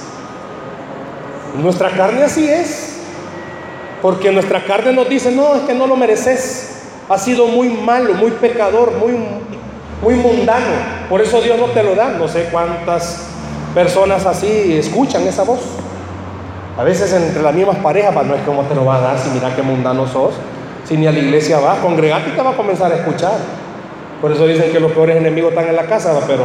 Nuestra 1.56 1.90
carne 1.90 2.24
así 2.24 2.48
es. 2.48 2.83
Porque 4.04 4.34
nuestra 4.34 4.66
carne 4.66 4.92
nos 4.92 5.08
dice, 5.08 5.32
no, 5.32 5.56
es 5.56 5.62
que 5.62 5.74
no 5.74 5.88
lo 5.88 5.96
mereces. 5.96 6.72
Ha 7.08 7.18
sido 7.18 7.48
muy 7.48 7.70
malo, 7.70 8.14
muy 8.16 8.32
pecador, 8.32 8.92
muy, 8.98 9.14
muy 10.02 10.16
mundano. 10.16 10.66
Por 11.10 11.22
eso 11.22 11.40
Dios 11.40 11.58
no 11.58 11.68
te 11.68 11.82
lo 11.84 11.96
da. 11.96 12.10
No 12.10 12.28
sé 12.28 12.50
cuántas 12.52 13.28
personas 13.74 14.26
así 14.26 14.76
escuchan 14.78 15.26
esa 15.26 15.44
voz. 15.44 15.62
A 16.78 16.84
veces 16.84 17.14
entre 17.14 17.42
las 17.42 17.56
mismas 17.56 17.78
parejas, 17.78 18.14
no 18.26 18.36
es 18.36 18.42
como 18.42 18.64
te 18.64 18.76
lo 18.76 18.84
va 18.84 18.98
a 18.98 19.00
dar 19.00 19.18
si 19.18 19.30
mira 19.30 19.56
qué 19.56 19.62
mundano 19.62 20.06
sos. 20.06 20.34
Si 20.84 20.98
ni 20.98 21.08
a 21.08 21.12
la 21.14 21.20
iglesia 21.20 21.60
vas, 21.60 21.80
congregate 21.80 22.32
y 22.32 22.34
te 22.34 22.42
va 22.42 22.50
a 22.50 22.58
comenzar 22.58 22.92
a 22.92 22.96
escuchar. 22.96 23.38
Por 24.20 24.34
eso 24.34 24.46
dicen 24.46 24.70
que 24.70 24.82
los 24.82 24.92
peores 24.92 25.16
enemigos 25.16 25.52
están 25.54 25.70
en 25.70 25.78
la 25.78 25.86
casa, 25.86 26.14
pero 26.28 26.44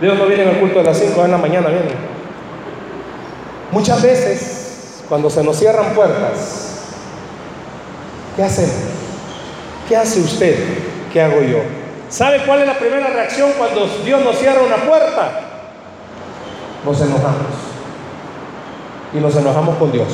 Dios 0.00 0.18
no 0.18 0.26
viene 0.26 0.42
en 0.42 0.48
el 0.48 0.58
culto 0.58 0.80
de 0.80 0.86
las 0.86 0.98
5 0.98 1.22
de 1.22 1.28
la 1.28 1.38
mañana, 1.38 1.68
viene. 1.68 1.90
Muchas 3.70 4.02
veces, 4.02 5.04
cuando 5.08 5.30
se 5.30 5.44
nos 5.44 5.56
cierran 5.56 5.94
puertas, 5.94 6.69
¿Qué 8.36 8.42
hacemos? 8.42 8.74
¿Qué 9.88 9.96
hace 9.96 10.20
usted? 10.20 10.56
¿Qué 11.12 11.20
hago 11.20 11.42
yo? 11.42 11.58
¿Sabe 12.08 12.42
cuál 12.46 12.60
es 12.60 12.66
la 12.66 12.78
primera 12.78 13.08
reacción 13.08 13.50
cuando 13.56 13.86
Dios 14.04 14.24
nos 14.24 14.36
cierra 14.36 14.62
una 14.62 14.76
puerta? 14.76 15.30
Nos 16.84 17.00
enojamos. 17.00 17.46
Y 19.12 19.18
nos 19.18 19.36
enojamos 19.36 19.76
con 19.76 19.92
Dios. 19.92 20.08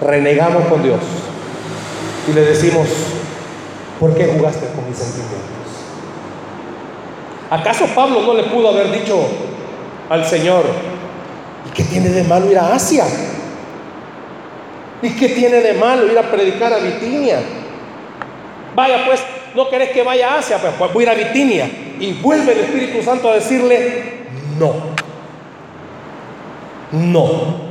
Renegamos 0.00 0.66
con 0.66 0.82
Dios. 0.82 1.00
Y 2.28 2.32
le 2.32 2.42
decimos, 2.42 2.86
¿por 3.98 4.14
qué 4.14 4.26
jugaste 4.26 4.66
con 4.74 4.86
mis 4.88 4.98
sentimientos? 4.98 5.48
¿Acaso 7.50 7.86
Pablo 7.94 8.22
no 8.22 8.34
le 8.34 8.44
pudo 8.44 8.68
haber 8.68 8.92
dicho 8.92 9.18
al 10.10 10.24
Señor, 10.26 10.64
¿y 11.66 11.70
qué 11.74 11.84
tiene 11.84 12.10
de 12.10 12.24
malo 12.24 12.50
ir 12.50 12.58
a 12.58 12.74
Asia? 12.74 13.04
¿Y 15.02 15.10
qué 15.10 15.28
tiene 15.28 15.60
de 15.60 15.74
malo 15.74 16.10
ir 16.10 16.18
a 16.18 16.22
predicar 16.22 16.72
a 16.72 16.78
Bitinia? 16.78 17.40
Vaya 18.74 19.04
pues, 19.06 19.22
no 19.54 19.68
querés 19.68 19.90
que 19.90 20.02
vaya 20.02 20.34
a 20.34 20.38
Asia, 20.38 20.58
pues, 20.58 20.72
pues 20.78 20.92
voy 20.92 21.04
a 21.04 21.12
ir 21.14 21.20
a 21.20 21.26
Bitinia. 21.26 21.70
Y 22.00 22.14
vuelve 22.14 22.52
el 22.52 22.60
Espíritu 22.60 23.02
Santo 23.02 23.30
a 23.30 23.34
decirle, 23.34 24.26
no. 24.58 24.74
No. 26.92 27.68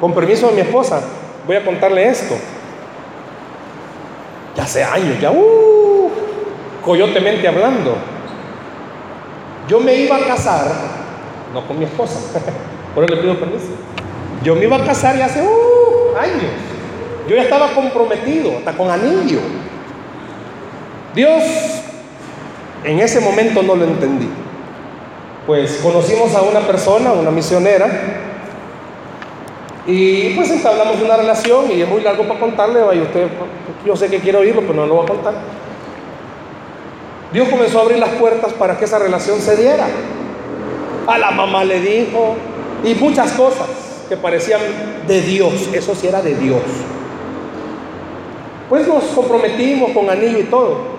Con 0.00 0.12
permiso 0.14 0.48
de 0.48 0.54
mi 0.54 0.60
esposa, 0.60 1.00
voy 1.46 1.56
a 1.56 1.64
contarle 1.64 2.08
esto. 2.08 2.36
Ya 4.54 4.64
hace 4.64 4.84
años, 4.84 5.20
ya, 5.20 5.30
uh, 5.30 6.10
coyotemente 6.84 7.48
hablando. 7.48 7.96
Yo 9.68 9.80
me 9.80 9.94
iba 9.94 10.16
a 10.16 10.26
casar, 10.26 10.66
no 11.52 11.66
con 11.66 11.78
mi 11.78 11.84
esposa, 11.84 12.40
por 12.94 13.04
eso 13.04 13.14
le 13.14 13.20
pido 13.20 13.38
permiso. 13.38 13.72
Yo 14.42 14.54
me 14.54 14.64
iba 14.64 14.76
a 14.76 14.84
casar 14.84 15.16
ya 15.16 15.26
hace 15.26 15.42
uh, 15.42 16.16
años. 16.16 16.52
Yo 17.28 17.36
ya 17.36 17.42
estaba 17.42 17.72
comprometido, 17.72 18.58
hasta 18.58 18.72
con 18.72 18.90
anillo. 18.90 19.40
Dios 21.14 21.42
en 22.84 23.00
ese 23.00 23.20
momento 23.20 23.62
no 23.62 23.74
lo 23.74 23.84
entendí. 23.84 24.28
Pues 25.46 25.80
conocimos 25.82 26.34
a 26.34 26.42
una 26.42 26.60
persona, 26.60 27.12
una 27.12 27.30
misionera, 27.30 27.88
y 29.86 30.30
pues 30.34 30.50
entablamos 30.50 31.00
una 31.00 31.16
relación 31.16 31.70
y 31.70 31.80
es 31.80 31.88
muy 31.88 32.00
largo 32.02 32.24
para 32.26 32.40
contarle, 32.40 32.80
y 32.94 33.00
usted, 33.00 33.28
yo 33.84 33.96
sé 33.96 34.08
que 34.08 34.18
quiere 34.18 34.38
oírlo, 34.38 34.62
pero 34.62 34.74
no 34.74 34.86
lo 34.86 34.94
voy 34.96 35.04
a 35.04 35.08
contar. 35.08 35.34
Dios 37.32 37.48
comenzó 37.48 37.78
a 37.78 37.82
abrir 37.82 37.98
las 37.98 38.10
puertas 38.10 38.52
para 38.52 38.76
que 38.76 38.84
esa 38.84 38.98
relación 38.98 39.40
se 39.40 39.56
diera. 39.56 39.86
A 41.06 41.18
la 41.18 41.30
mamá 41.30 41.64
le 41.64 41.80
dijo, 41.80 42.34
y 42.84 42.94
muchas 42.94 43.32
cosas 43.32 43.85
que 44.08 44.16
parecían 44.16 44.60
de 45.06 45.20
Dios, 45.22 45.52
eso 45.72 45.94
sí 45.94 46.06
era 46.06 46.22
de 46.22 46.34
Dios. 46.34 46.62
Pues 48.68 48.86
nos 48.86 49.04
comprometimos 49.04 49.92
con 49.92 50.10
anillo 50.10 50.38
y 50.38 50.44
todo. 50.44 50.96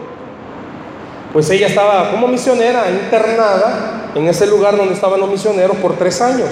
Pues 1.33 1.49
ella 1.49 1.67
estaba 1.67 2.11
como 2.11 2.27
misionera 2.27 2.89
internada 2.89 4.11
en 4.15 4.27
ese 4.27 4.47
lugar 4.47 4.77
donde 4.77 4.93
estaban 4.93 5.19
los 5.19 5.29
misioneros 5.29 5.75
por 5.77 5.95
tres 5.97 6.21
años. 6.21 6.49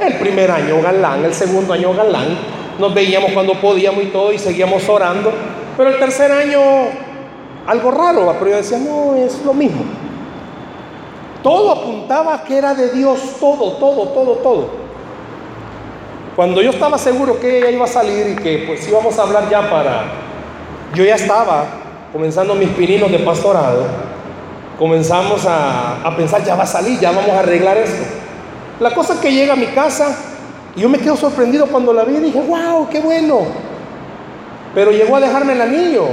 El 0.00 0.14
primer 0.14 0.50
año 0.50 0.80
galán, 0.80 1.24
el 1.24 1.34
segundo 1.34 1.72
año 1.72 1.92
galán. 1.94 2.38
Nos 2.78 2.94
veíamos 2.94 3.32
cuando 3.32 3.60
podíamos 3.60 4.04
y 4.04 4.06
todo 4.06 4.32
y 4.32 4.38
seguíamos 4.38 4.88
orando. 4.88 5.32
Pero 5.76 5.90
el 5.90 5.98
tercer 5.98 6.30
año 6.30 6.60
algo 7.66 7.90
raro, 7.90 8.34
pero 8.38 8.50
yo 8.50 8.56
decía, 8.56 8.78
no, 8.78 9.14
es 9.14 9.44
lo 9.44 9.54
mismo. 9.54 9.82
Todo 11.42 11.72
apuntaba 11.72 12.44
que 12.44 12.56
era 12.56 12.74
de 12.74 12.90
Dios, 12.90 13.20
todo, 13.40 13.72
todo, 13.72 14.08
todo, 14.08 14.32
todo. 14.36 14.68
Cuando 16.36 16.62
yo 16.62 16.70
estaba 16.70 16.96
seguro 16.96 17.38
que 17.38 17.58
ella 17.58 17.70
iba 17.70 17.84
a 17.84 17.88
salir 17.88 18.28
y 18.28 18.36
que 18.36 18.64
pues 18.66 18.88
íbamos 18.88 19.18
a 19.18 19.22
hablar 19.22 19.50
ya 19.50 19.68
para... 19.68 20.04
Yo 20.94 21.04
ya 21.04 21.14
estaba 21.14 21.64
comenzando 22.12 22.54
mis 22.54 22.68
pininos 22.70 23.10
de 23.10 23.18
pastorado, 23.18 23.86
comenzamos 24.78 25.46
a, 25.46 26.06
a 26.06 26.16
pensar, 26.16 26.44
ya 26.44 26.54
va 26.54 26.64
a 26.64 26.66
salir, 26.66 27.00
ya 27.00 27.10
vamos 27.10 27.30
a 27.30 27.40
arreglar 27.40 27.78
esto. 27.78 28.02
La 28.80 28.94
cosa 28.94 29.18
que 29.20 29.32
llega 29.32 29.54
a 29.54 29.56
mi 29.56 29.66
casa 29.66 30.14
y 30.76 30.80
yo 30.80 30.88
me 30.88 30.98
quedo 30.98 31.16
sorprendido 31.16 31.66
cuando 31.66 31.92
la 31.92 32.04
vi 32.04 32.16
y 32.16 32.20
dije, 32.20 32.40
wow, 32.40 32.88
qué 32.88 33.00
bueno. 33.00 33.40
Pero 34.74 34.90
llegó 34.90 35.16
a 35.16 35.20
dejarme 35.20 35.52
el 35.52 35.62
anillo, 35.62 36.06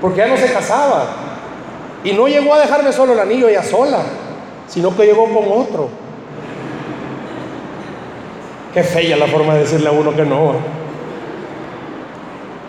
porque 0.00 0.18
ya 0.18 0.26
no 0.26 0.36
se 0.36 0.52
casaba. 0.52 1.06
Y 2.04 2.12
no 2.12 2.28
llegó 2.28 2.54
a 2.54 2.58
dejarme 2.58 2.92
solo 2.92 3.14
el 3.14 3.20
anillo 3.20 3.48
ella 3.48 3.62
sola, 3.62 4.00
sino 4.66 4.94
que 4.94 5.06
llegó 5.06 5.24
con 5.24 5.44
otro. 5.50 6.03
Qué 8.74 8.82
fea 8.82 9.16
la 9.16 9.28
forma 9.28 9.54
de 9.54 9.60
decirle 9.60 9.88
a 9.88 9.92
uno 9.92 10.14
que 10.14 10.24
no. 10.24 10.54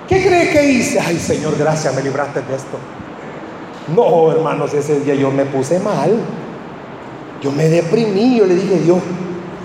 ¿Qué 0.08 0.24
cree 0.24 0.52
que 0.52 0.64
hice? 0.64 1.00
Ay, 1.00 1.18
Señor, 1.18 1.58
gracias, 1.58 1.96
me 1.96 2.04
libraste 2.04 2.42
de 2.42 2.56
esto. 2.56 2.78
No, 3.96 4.32
hermanos, 4.32 4.72
ese 4.76 5.00
día 5.00 5.16
yo 5.16 5.32
me 5.32 5.46
puse 5.46 5.80
mal. 5.80 6.12
Yo 7.42 7.52
me 7.52 7.68
deprimí, 7.68 8.38
yo 8.38 8.46
le 8.46 8.54
dije, 8.54 8.80
Dios, 8.80 9.00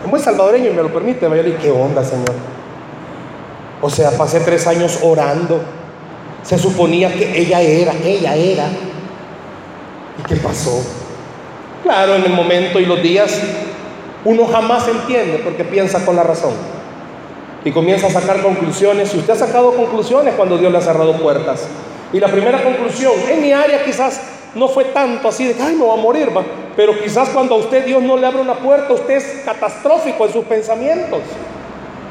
como 0.02 0.16
es 0.16 0.22
salvadoreño 0.22 0.70
y 0.70 0.74
me 0.74 0.82
lo 0.82 0.92
permite, 0.92 1.20
yo 1.20 1.34
le 1.34 1.42
dije, 1.42 1.58
¿qué 1.60 1.70
onda, 1.70 2.02
Señor? 2.02 2.34
O 3.82 3.90
sea, 3.90 4.10
pasé 4.12 4.40
tres 4.40 4.66
años 4.66 4.98
orando. 5.02 5.60
Se 6.42 6.58
suponía 6.58 7.12
que 7.12 7.38
ella 7.38 7.60
era, 7.60 7.92
ella 8.02 8.34
era. 8.34 8.66
¿Y 10.18 10.22
qué 10.26 10.36
pasó? 10.36 10.82
Claro, 11.82 12.16
en 12.16 12.24
el 12.24 12.32
momento 12.32 12.80
y 12.80 12.86
los 12.86 13.02
días 13.02 13.40
uno 14.24 14.46
jamás 14.46 14.86
entiende 14.88 15.40
porque 15.42 15.64
piensa 15.64 16.04
con 16.04 16.16
la 16.16 16.22
razón. 16.22 16.52
Y 17.64 17.72
comienza 17.72 18.06
a 18.06 18.10
sacar 18.10 18.42
conclusiones. 18.42 19.14
Y 19.14 19.18
usted 19.18 19.34
ha 19.34 19.36
sacado 19.36 19.74
conclusiones 19.74 20.34
cuando 20.34 20.58
Dios 20.58 20.72
le 20.72 20.78
ha 20.78 20.82
cerrado 20.82 21.14
puertas. 21.14 21.66
Y 22.12 22.20
la 22.20 22.28
primera 22.28 22.62
conclusión, 22.62 23.12
en 23.28 23.42
mi 23.42 23.52
área 23.52 23.84
quizás 23.84 24.20
no 24.54 24.68
fue 24.68 24.86
tanto 24.86 25.28
así 25.28 25.46
de 25.46 25.62
ay, 25.62 25.74
me 25.74 25.84
voy 25.84 25.98
a 25.98 26.02
morir, 26.02 26.36
va. 26.36 26.42
Pero 26.76 26.98
quizás 26.98 27.28
cuando 27.30 27.54
a 27.54 27.58
usted 27.58 27.84
Dios 27.84 28.02
no 28.02 28.16
le 28.16 28.26
abre 28.26 28.40
una 28.40 28.54
puerta, 28.54 28.92
usted 28.92 29.14
es 29.14 29.42
catastrófico 29.44 30.26
en 30.26 30.32
sus 30.32 30.44
pensamientos. 30.44 31.20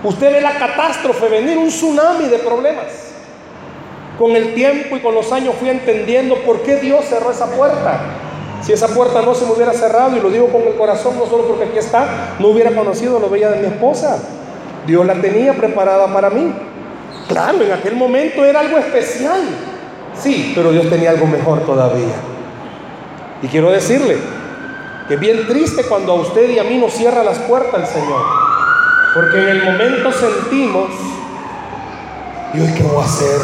Usted 0.03 0.31
ve 0.31 0.41
la 0.41 0.57
catástrofe 0.57 1.27
venir, 1.27 1.57
un 1.57 1.67
tsunami 1.67 2.25
de 2.25 2.39
problemas. 2.39 2.85
Con 4.17 4.35
el 4.35 4.53
tiempo 4.53 4.97
y 4.97 4.99
con 4.99 5.15
los 5.15 5.31
años 5.31 5.55
fui 5.59 5.69
entendiendo 5.69 6.35
por 6.39 6.61
qué 6.61 6.77
Dios 6.77 7.05
cerró 7.05 7.31
esa 7.31 7.47
puerta. 7.47 7.99
Si 8.61 8.73
esa 8.73 8.87
puerta 8.89 9.21
no 9.21 9.33
se 9.33 9.45
me 9.45 9.53
hubiera 9.53 9.73
cerrado, 9.73 10.15
y 10.17 10.19
lo 10.19 10.29
digo 10.29 10.47
con 10.47 10.61
el 10.63 10.75
corazón, 10.75 11.17
no 11.17 11.25
solo 11.25 11.45
porque 11.45 11.65
aquí 11.65 11.77
está, 11.77 12.35
no 12.39 12.49
hubiera 12.49 12.71
conocido 12.71 13.19
lo 13.19 13.29
bella 13.29 13.51
de 13.51 13.61
mi 13.61 13.67
esposa. 13.67 14.19
Dios 14.85 15.05
la 15.05 15.15
tenía 15.15 15.53
preparada 15.53 16.11
para 16.13 16.29
mí. 16.29 16.53
Claro, 17.27 17.61
en 17.63 17.71
aquel 17.71 17.95
momento 17.95 18.43
era 18.43 18.59
algo 18.59 18.77
especial. 18.77 19.41
Sí, 20.19 20.51
pero 20.55 20.71
Dios 20.71 20.89
tenía 20.89 21.11
algo 21.11 21.27
mejor 21.27 21.61
todavía. 21.61 22.15
Y 23.41 23.47
quiero 23.47 23.71
decirle 23.71 24.17
que 25.07 25.13
es 25.13 25.19
bien 25.19 25.47
triste 25.47 25.83
cuando 25.83 26.11
a 26.11 26.15
usted 26.15 26.49
y 26.49 26.59
a 26.59 26.63
mí 26.63 26.77
nos 26.77 26.93
cierra 26.93 27.23
las 27.23 27.39
puertas 27.39 27.79
el 27.79 27.87
Señor. 27.87 28.21
Porque 29.13 29.41
en 29.41 29.49
el 29.49 29.63
momento 29.63 30.11
sentimos, 30.11 30.89
¿y 32.53 32.59
hoy 32.59 32.73
qué 32.73 32.83
voy 32.83 33.01
a 33.01 33.05
hacer? 33.05 33.41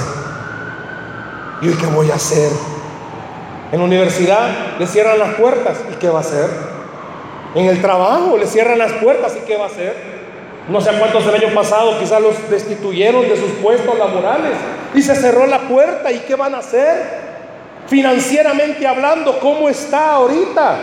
¿Y 1.62 1.68
hoy 1.70 1.74
qué 1.76 1.88
voy 1.88 2.12
a 2.12 2.16
hacer? 2.16 2.52
En 3.72 3.80
la 3.80 3.86
universidad 3.86 4.78
le 4.80 4.88
cierran 4.88 5.20
las 5.20 5.36
puertas, 5.36 5.78
¿y 5.92 5.96
qué 5.96 6.10
va 6.10 6.20
a 6.20 6.22
hacer? 6.22 6.50
En 7.56 7.66
el 7.66 7.82
trabajo 7.82 8.38
le 8.38 8.48
cierran 8.48 8.78
las 8.78 8.92
puertas, 8.94 9.36
¿y 9.36 9.46
qué 9.46 9.58
va 9.58 9.66
a 9.66 9.68
hacer? 9.68 9.96
No 10.70 10.82
sé 10.82 10.92
cuántos 10.98 11.26
el 11.28 11.36
año 11.36 11.54
pasado 11.54 12.00
quizás 12.00 12.22
los 12.22 12.50
destituyeron 12.50 13.30
de 13.30 13.38
sus 13.38 13.52
puestos 13.62 13.98
laborales 13.98 14.54
y 14.94 15.02
se 15.02 15.16
cerró 15.16 15.46
la 15.48 15.60
puerta, 15.60 16.12
¿y 16.12 16.20
qué 16.20 16.36
van 16.36 16.56
a 16.56 16.60
hacer? 16.60 17.26
Financieramente 17.88 18.86
hablando, 18.88 19.40
¿cómo 19.40 19.70
está 19.70 20.14
ahorita? 20.14 20.78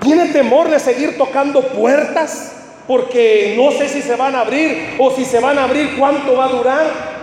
¿Tiene 0.00 0.26
temor 0.28 0.70
de 0.70 0.78
seguir 0.78 1.18
tocando 1.18 1.60
puertas? 1.62 2.54
porque 2.86 3.54
no 3.56 3.70
sé 3.70 3.88
si 3.88 4.02
se 4.02 4.14
van 4.16 4.34
a 4.34 4.40
abrir 4.40 4.96
o 4.98 5.10
si 5.10 5.24
se 5.24 5.40
van 5.40 5.58
a 5.58 5.64
abrir, 5.64 5.96
cuánto 5.98 6.36
va 6.36 6.44
a 6.46 6.48
durar. 6.48 7.13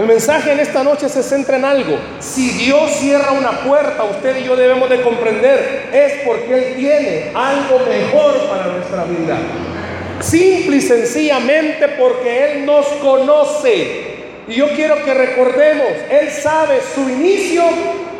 El 0.00 0.06
mensaje 0.06 0.52
en 0.52 0.60
esta 0.60 0.82
noche 0.82 1.10
se 1.10 1.22
centra 1.22 1.58
en 1.58 1.64
algo. 1.66 1.98
Si 2.20 2.52
Dios 2.52 2.90
cierra 2.92 3.32
una 3.32 3.60
puerta, 3.60 4.02
usted 4.04 4.34
y 4.38 4.44
yo 4.44 4.56
debemos 4.56 4.88
de 4.88 5.02
comprender, 5.02 5.90
es 5.92 6.22
porque 6.24 6.54
Él 6.54 6.74
tiene 6.76 7.32
algo 7.34 7.80
mejor 7.80 8.48
para 8.48 8.68
nuestra 8.68 9.04
vida. 9.04 9.36
Simple 10.20 10.78
y 10.78 10.80
sencillamente 10.80 11.86
porque 11.98 12.44
Él 12.44 12.64
nos 12.64 12.86
conoce. 13.02 14.06
Y 14.48 14.54
yo 14.54 14.70
quiero 14.70 15.04
que 15.04 15.12
recordemos, 15.12 15.88
Él 16.10 16.30
sabe 16.30 16.80
su 16.94 17.06
inicio 17.06 17.62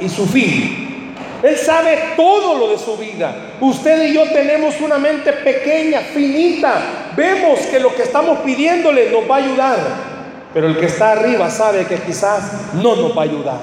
y 0.02 0.08
su 0.10 0.26
fin. 0.26 1.14
Él 1.42 1.56
sabe 1.56 1.98
todo 2.14 2.58
lo 2.58 2.68
de 2.72 2.76
su 2.76 2.98
vida. 2.98 3.34
Usted 3.58 4.02
y 4.02 4.12
yo 4.12 4.24
tenemos 4.24 4.78
una 4.82 4.98
mente 4.98 5.32
pequeña, 5.32 6.00
finita. 6.00 6.82
Vemos 7.16 7.60
que 7.60 7.80
lo 7.80 7.94
que 7.94 8.02
estamos 8.02 8.40
pidiéndole 8.40 9.10
nos 9.10 9.22
va 9.22 9.36
a 9.36 9.38
ayudar. 9.38 10.09
Pero 10.52 10.66
el 10.66 10.78
que 10.78 10.86
está 10.86 11.12
arriba 11.12 11.48
sabe 11.50 11.86
que 11.86 11.96
quizás 11.96 12.74
no 12.74 12.96
nos 12.96 13.16
va 13.16 13.22
a 13.22 13.24
ayudar. 13.24 13.60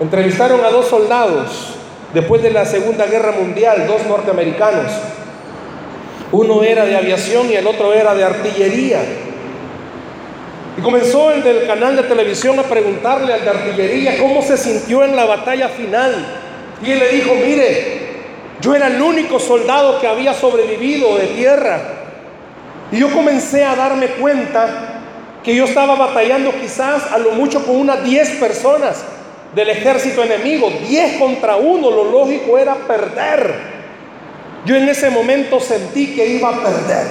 Entrevistaron 0.00 0.64
a 0.64 0.70
dos 0.70 0.86
soldados 0.86 1.74
después 2.12 2.42
de 2.42 2.50
la 2.50 2.64
Segunda 2.64 3.06
Guerra 3.06 3.32
Mundial, 3.32 3.86
dos 3.86 4.06
norteamericanos. 4.06 4.92
Uno 6.30 6.62
era 6.62 6.84
de 6.84 6.96
aviación 6.96 7.50
y 7.50 7.54
el 7.54 7.66
otro 7.66 7.92
era 7.94 8.14
de 8.14 8.22
artillería. 8.22 9.00
Y 10.76 10.80
comenzó 10.80 11.32
el 11.32 11.42
del 11.42 11.66
canal 11.66 11.96
de 11.96 12.02
televisión 12.02 12.58
a 12.58 12.62
preguntarle 12.62 13.32
al 13.32 13.42
de 13.42 13.50
artillería 13.50 14.18
cómo 14.18 14.42
se 14.42 14.56
sintió 14.56 15.02
en 15.04 15.16
la 15.16 15.24
batalla 15.24 15.68
final. 15.68 16.14
Y 16.84 16.90
él 16.92 16.98
le 16.98 17.08
dijo, 17.08 17.34
mire, 17.34 17.98
yo 18.60 18.74
era 18.74 18.88
el 18.88 19.00
único 19.00 19.40
soldado 19.40 20.00
que 20.00 20.06
había 20.06 20.34
sobrevivido 20.34 21.16
de 21.16 21.26
tierra. 21.28 21.80
Y 22.92 22.98
yo 22.98 23.10
comencé 23.12 23.64
a 23.64 23.74
darme 23.74 24.08
cuenta 24.08 24.87
que 25.48 25.56
yo 25.56 25.64
estaba 25.64 25.94
batallando 25.94 26.52
quizás 26.60 27.10
a 27.10 27.16
lo 27.16 27.30
mucho 27.30 27.64
con 27.64 27.76
unas 27.76 28.04
10 28.04 28.32
personas 28.32 29.02
del 29.54 29.70
ejército 29.70 30.22
enemigo, 30.22 30.70
10 30.86 31.18
contra 31.18 31.56
uno, 31.56 31.90
lo 31.90 32.04
lógico 32.04 32.58
era 32.58 32.74
perder. 32.74 33.54
Yo 34.66 34.76
en 34.76 34.86
ese 34.86 35.08
momento 35.08 35.58
sentí 35.58 36.14
que 36.14 36.26
iba 36.26 36.50
a 36.50 36.62
perder. 36.62 37.06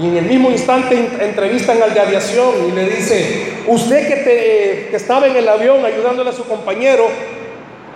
Y 0.00 0.08
en 0.08 0.16
el 0.16 0.24
mismo 0.24 0.50
instante 0.50 1.08
entrevistan 1.20 1.80
al 1.80 1.94
de 1.94 2.00
aviación 2.00 2.50
y 2.66 2.72
le 2.72 2.88
dice, 2.88 3.52
usted 3.68 4.08
que, 4.08 4.88
que 4.90 4.96
estaba 4.96 5.28
en 5.28 5.36
el 5.36 5.48
avión 5.48 5.84
ayudándole 5.84 6.30
a 6.30 6.32
su 6.32 6.44
compañero, 6.48 7.06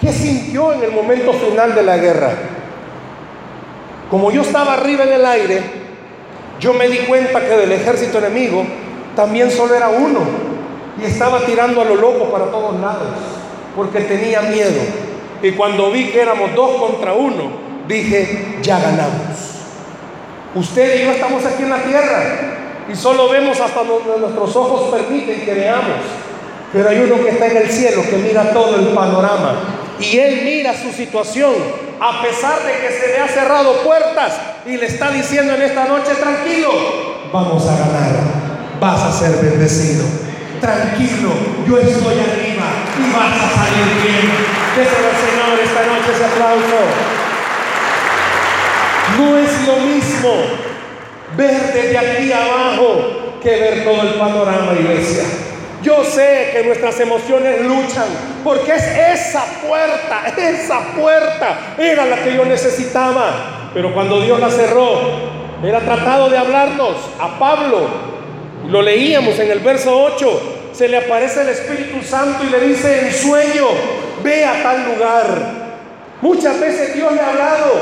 ¿Qué 0.01 0.13
sintió 0.13 0.73
en 0.73 0.85
el 0.85 0.93
momento 0.93 1.33
final 1.33 1.75
de 1.75 1.83
la 1.83 1.99
guerra? 1.99 2.31
Como 4.09 4.31
yo 4.31 4.43
estaba 4.43 4.75
arriba 4.75 5.03
en 5.03 5.13
el 5.13 5.27
aire, 5.27 5.61
yo 6.61 6.73
me 6.73 6.89
di 6.89 6.99
cuenta 6.99 7.41
que 7.41 7.57
del 7.57 7.73
ejército 7.73 8.19
enemigo 8.19 8.65
también 9.19 9.51
solo 9.51 9.75
era 9.75 9.89
uno 9.89 10.21
y 10.97 11.05
estaba 11.05 11.41
tirando 11.41 11.81
a 11.81 11.85
lo 11.85 11.97
loco 11.97 12.31
para 12.31 12.45
todos 12.53 12.81
lados 12.81 13.09
porque 13.75 14.03
tenía 14.03 14.43
miedo. 14.43 14.81
Y 15.43 15.51
cuando 15.53 15.91
vi 15.91 16.11
que 16.11 16.23
éramos 16.23 16.55
dos 16.55 16.81
contra 16.81 17.15
uno, 17.15 17.51
dije, 17.89 18.59
ya 18.63 18.79
ganamos. 18.79 19.37
Usted 20.55 21.01
y 21.01 21.05
yo 21.05 21.11
estamos 21.11 21.45
aquí 21.45 21.65
en 21.65 21.71
la 21.71 21.83
tierra 21.83 22.23
y 22.89 22.95
solo 22.95 23.29
vemos 23.29 23.59
hasta 23.59 23.83
donde 23.83 24.21
nuestros 24.21 24.55
ojos 24.55 24.95
permiten 24.95 25.41
que 25.41 25.53
veamos. 25.53 25.99
Pero 26.73 26.89
hay 26.89 27.01
uno 27.01 27.17
que 27.25 27.31
está 27.31 27.49
en 27.49 27.57
el 27.57 27.71
cielo 27.71 28.03
que 28.09 28.19
mira 28.19 28.53
todo 28.53 28.77
el 28.77 28.87
panorama 28.91 29.55
y 29.99 30.17
él 30.17 30.43
mira 30.45 30.75
su 30.75 30.93
situación 30.93 31.55
a 32.01 32.23
pesar 32.23 32.61
de 32.63 32.87
que 32.87 32.95
se 32.95 33.09
le 33.09 33.19
ha 33.19 33.27
cerrado 33.27 33.83
puertas 33.83 34.35
y 34.65 34.77
le 34.77 34.87
está 34.87 35.11
diciendo 35.11 35.55
en 35.55 35.63
esta 35.63 35.87
noche, 35.87 36.15
tranquilo, 36.15 36.71
vamos 37.33 37.67
a 37.67 37.77
ganar, 37.77 38.28
vas 38.81 39.03
a 39.03 39.13
ser 39.13 39.43
bendecido. 39.43 40.05
Tranquilo, 40.61 41.31
yo 41.67 41.79
estoy 41.79 42.15
arriba 42.19 42.67
y 42.99 43.13
vas 43.13 43.33
a 43.33 43.49
salir 43.55 44.03
bien. 44.03 44.33
Déselo 44.77 45.09
al 45.09 45.17
Señor 45.17 45.61
esta 45.63 45.87
noche 45.87 46.13
ese 46.15 46.25
aplauso. 46.25 46.81
No 49.19 49.39
es 49.39 49.67
lo 49.67 49.77
mismo 49.87 50.31
ver 51.37 51.73
desde 51.73 51.99
aquí 51.99 52.33
abajo 52.33 53.39
que 53.43 53.51
ver 53.51 53.85
todo 53.85 54.03
el 54.03 54.15
panorama, 54.15 54.73
iglesia. 54.79 55.25
Yo 55.83 56.03
sé 56.05 56.51
que 56.53 56.65
nuestras 56.65 56.99
emociones 56.99 57.63
luchan 57.63 58.09
porque 58.43 58.73
es 58.73 58.83
esa 58.83 59.45
puerta, 59.67 60.23
esa 60.37 60.81
puerta 60.97 61.77
era 61.79 62.05
la 62.05 62.17
que 62.17 62.35
yo 62.35 62.45
necesitaba. 62.45 63.71
Pero 63.73 63.95
cuando 63.95 64.21
Dios 64.21 64.41
la 64.41 64.51
cerró, 64.51 65.01
era 65.63 65.81
tratado 65.81 66.29
de 66.31 66.39
hablarnos 66.39 66.97
a 67.21 67.39
Pablo. 67.39 68.08
Lo 68.67 68.83
leíamos 68.83 69.39
en 69.39 69.51
el 69.51 69.61
verso 69.61 69.97
8. 70.03 70.71
Se 70.73 70.89
le 70.89 70.99
aparece 70.99 71.43
el 71.43 71.49
Espíritu 71.49 72.03
Santo 72.03 72.45
y 72.45 72.51
le 72.51 72.61
dice 72.61 73.07
en 73.07 73.13
sueño, 73.13 73.67
ve 74.23 74.45
a 74.45 74.63
tal 74.63 74.95
lugar. 74.95 75.27
Muchas 76.21 76.59
veces 76.61 76.95
Dios 76.95 77.13
le 77.13 77.21
ha 77.21 77.31
hablado. 77.31 77.73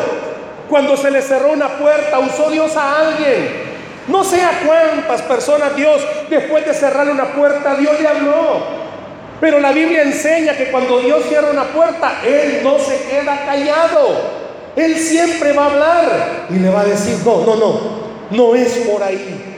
Cuando 0.68 0.96
se 0.96 1.10
le 1.10 1.22
cerró 1.22 1.52
una 1.52 1.78
puerta, 1.78 2.18
usó 2.18 2.50
Dios 2.50 2.76
a 2.76 3.00
alguien 3.00 3.66
no 4.08 4.22
sé 4.22 4.40
a 4.40 4.60
cuántas 4.64 5.22
personas 5.22 5.74
Dios, 5.74 6.00
después 6.30 6.64
de 6.64 6.74
cerrar 6.74 7.10
una 7.10 7.32
puerta, 7.32 7.74
Dios 7.74 8.00
le 8.00 8.06
habló. 8.06 8.86
Pero 9.40 9.58
la 9.58 9.72
Biblia 9.72 10.02
enseña 10.02 10.56
que 10.56 10.70
cuando 10.70 11.00
Dios 11.00 11.24
cierra 11.28 11.50
una 11.50 11.64
puerta, 11.64 12.20
Él 12.24 12.60
no 12.62 12.78
se 12.78 12.96
queda 13.10 13.44
callado. 13.44 14.46
Él 14.76 14.96
siempre 14.96 15.52
va 15.52 15.64
a 15.64 15.70
hablar 15.70 16.46
y 16.50 16.54
le 16.54 16.70
va 16.70 16.82
a 16.82 16.84
decir, 16.84 17.18
no, 17.24 17.44
no, 17.44 17.56
no, 17.56 17.80
no 18.30 18.54
es 18.54 18.72
por 18.90 19.02
ahí. 19.02 19.55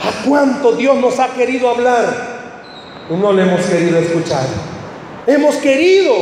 ¿A 0.00 0.26
cuánto 0.26 0.72
Dios 0.72 0.96
nos 0.96 1.18
ha 1.18 1.28
querido 1.28 1.70
hablar? 1.70 2.34
No 3.10 3.32
le 3.32 3.42
hemos 3.42 3.60
querido 3.66 3.98
escuchar. 3.98 4.46
Hemos 5.26 5.56
querido 5.56 6.14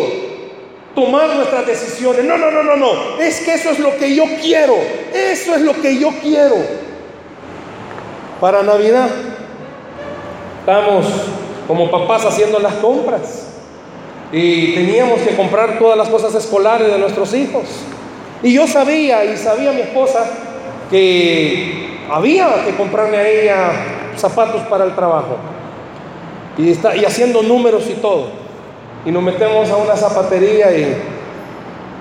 tomar 0.94 1.34
nuestras 1.36 1.66
decisiones. 1.66 2.24
No, 2.24 2.36
no, 2.36 2.50
no, 2.50 2.62
no, 2.62 2.76
no. 2.76 3.18
Es 3.18 3.40
que 3.40 3.54
eso 3.54 3.70
es 3.70 3.78
lo 3.78 3.96
que 3.96 4.14
yo 4.14 4.24
quiero. 4.40 4.76
Eso 5.12 5.54
es 5.54 5.62
lo 5.62 5.80
que 5.80 5.98
yo 5.98 6.10
quiero 6.20 6.56
para 8.40 8.62
Navidad. 8.62 9.08
Estamos 10.60 11.06
como 11.68 11.90
papás 11.90 12.24
haciendo 12.24 12.58
las 12.58 12.74
compras 12.74 13.46
y 14.32 14.74
teníamos 14.74 15.20
que 15.20 15.36
comprar 15.36 15.78
todas 15.78 15.96
las 15.96 16.08
cosas 16.08 16.34
escolares 16.34 16.90
de 16.90 16.98
nuestros 16.98 17.32
hijos. 17.34 17.62
Y 18.42 18.54
yo 18.54 18.66
sabía, 18.66 19.24
y 19.24 19.36
sabía 19.36 19.72
mi 19.72 19.82
esposa, 19.82 20.24
que 20.90 21.91
había 22.10 22.64
que 22.64 22.74
comprarle 22.76 23.16
a 23.16 23.28
ella 23.28 23.56
zapatos 24.16 24.62
para 24.62 24.84
el 24.84 24.94
trabajo. 24.94 25.36
Y, 26.58 26.70
está, 26.70 26.94
y 26.96 27.04
haciendo 27.04 27.42
números 27.42 27.88
y 27.88 27.94
todo. 27.94 28.28
Y 29.04 29.10
nos 29.10 29.22
metemos 29.22 29.68
a 29.70 29.76
una 29.76 29.96
zapatería 29.96 30.70
y 30.76 30.96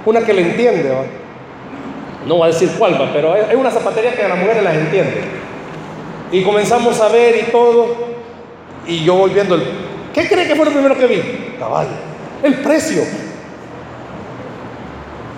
una 0.05 0.21
que 0.21 0.33
le 0.33 0.41
entiende, 0.41 0.91
no 2.27 2.35
voy 2.35 2.49
a 2.49 2.53
decir 2.53 2.71
cuál 2.77 3.01
va, 3.01 3.11
pero 3.11 3.33
hay 3.33 3.55
una 3.55 3.71
zapatería 3.71 4.13
que 4.15 4.23
a 4.23 4.27
las 4.27 4.37
mujeres 4.37 4.63
las 4.63 4.75
entiende. 4.75 5.21
Y 6.31 6.43
comenzamos 6.43 6.99
a 7.01 7.09
ver 7.09 7.35
y 7.47 7.51
todo. 7.51 8.11
Y 8.87 9.03
yo 9.03 9.15
voy 9.15 9.31
viendo 9.31 9.55
el... 9.55 9.63
¿Qué 10.13 10.27
cree 10.27 10.47
que 10.47 10.55
fue 10.55 10.65
lo 10.65 10.71
primero 10.71 10.97
que 10.97 11.07
vi? 11.07 11.55
Caballo. 11.59 11.89
El 12.43 12.55
precio. 12.55 13.03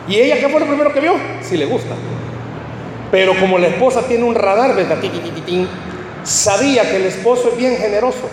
¿Y 0.07 0.15
ella 0.15 0.39
qué 0.39 0.49
fue 0.49 0.59
lo 0.59 0.65
primero 0.65 0.93
que 0.93 0.99
vio? 0.99 1.13
Si 1.41 1.57
le 1.57 1.65
gusta. 1.65 1.95
Pero 3.13 3.39
como 3.39 3.59
la 3.59 3.67
esposa 3.67 4.01
tiene 4.07 4.23
un 4.23 4.33
radar, 4.33 4.75
¿verdad? 4.75 4.97
sabía 6.23 6.81
que 6.89 6.95
el 6.95 7.05
esposo 7.05 7.49
es 7.49 7.57
bien 7.57 7.77
generoso. 7.77 8.27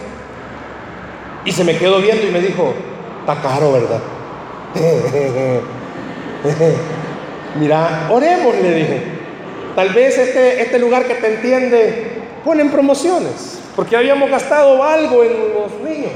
Y 1.44 1.52
se 1.52 1.64
me 1.64 1.76
quedó 1.76 2.00
viendo 2.00 2.26
y 2.26 2.30
me 2.30 2.40
dijo, 2.40 2.72
está 3.20 3.42
caro, 3.42 3.72
¿verdad? 3.72 4.00
Mira, 7.60 8.08
oremos, 8.10 8.54
le 8.54 8.74
dije. 8.74 9.02
Tal 9.76 9.90
vez 9.90 10.16
este, 10.16 10.62
este 10.62 10.78
lugar 10.78 11.04
que 11.04 11.16
te 11.16 11.26
entiende 11.26 12.22
ponen 12.42 12.70
promociones, 12.70 13.60
porque 13.76 13.98
habíamos 13.98 14.30
gastado 14.30 14.82
algo 14.82 15.22
en 15.22 15.32
los 15.52 15.72
niños. 15.84 16.12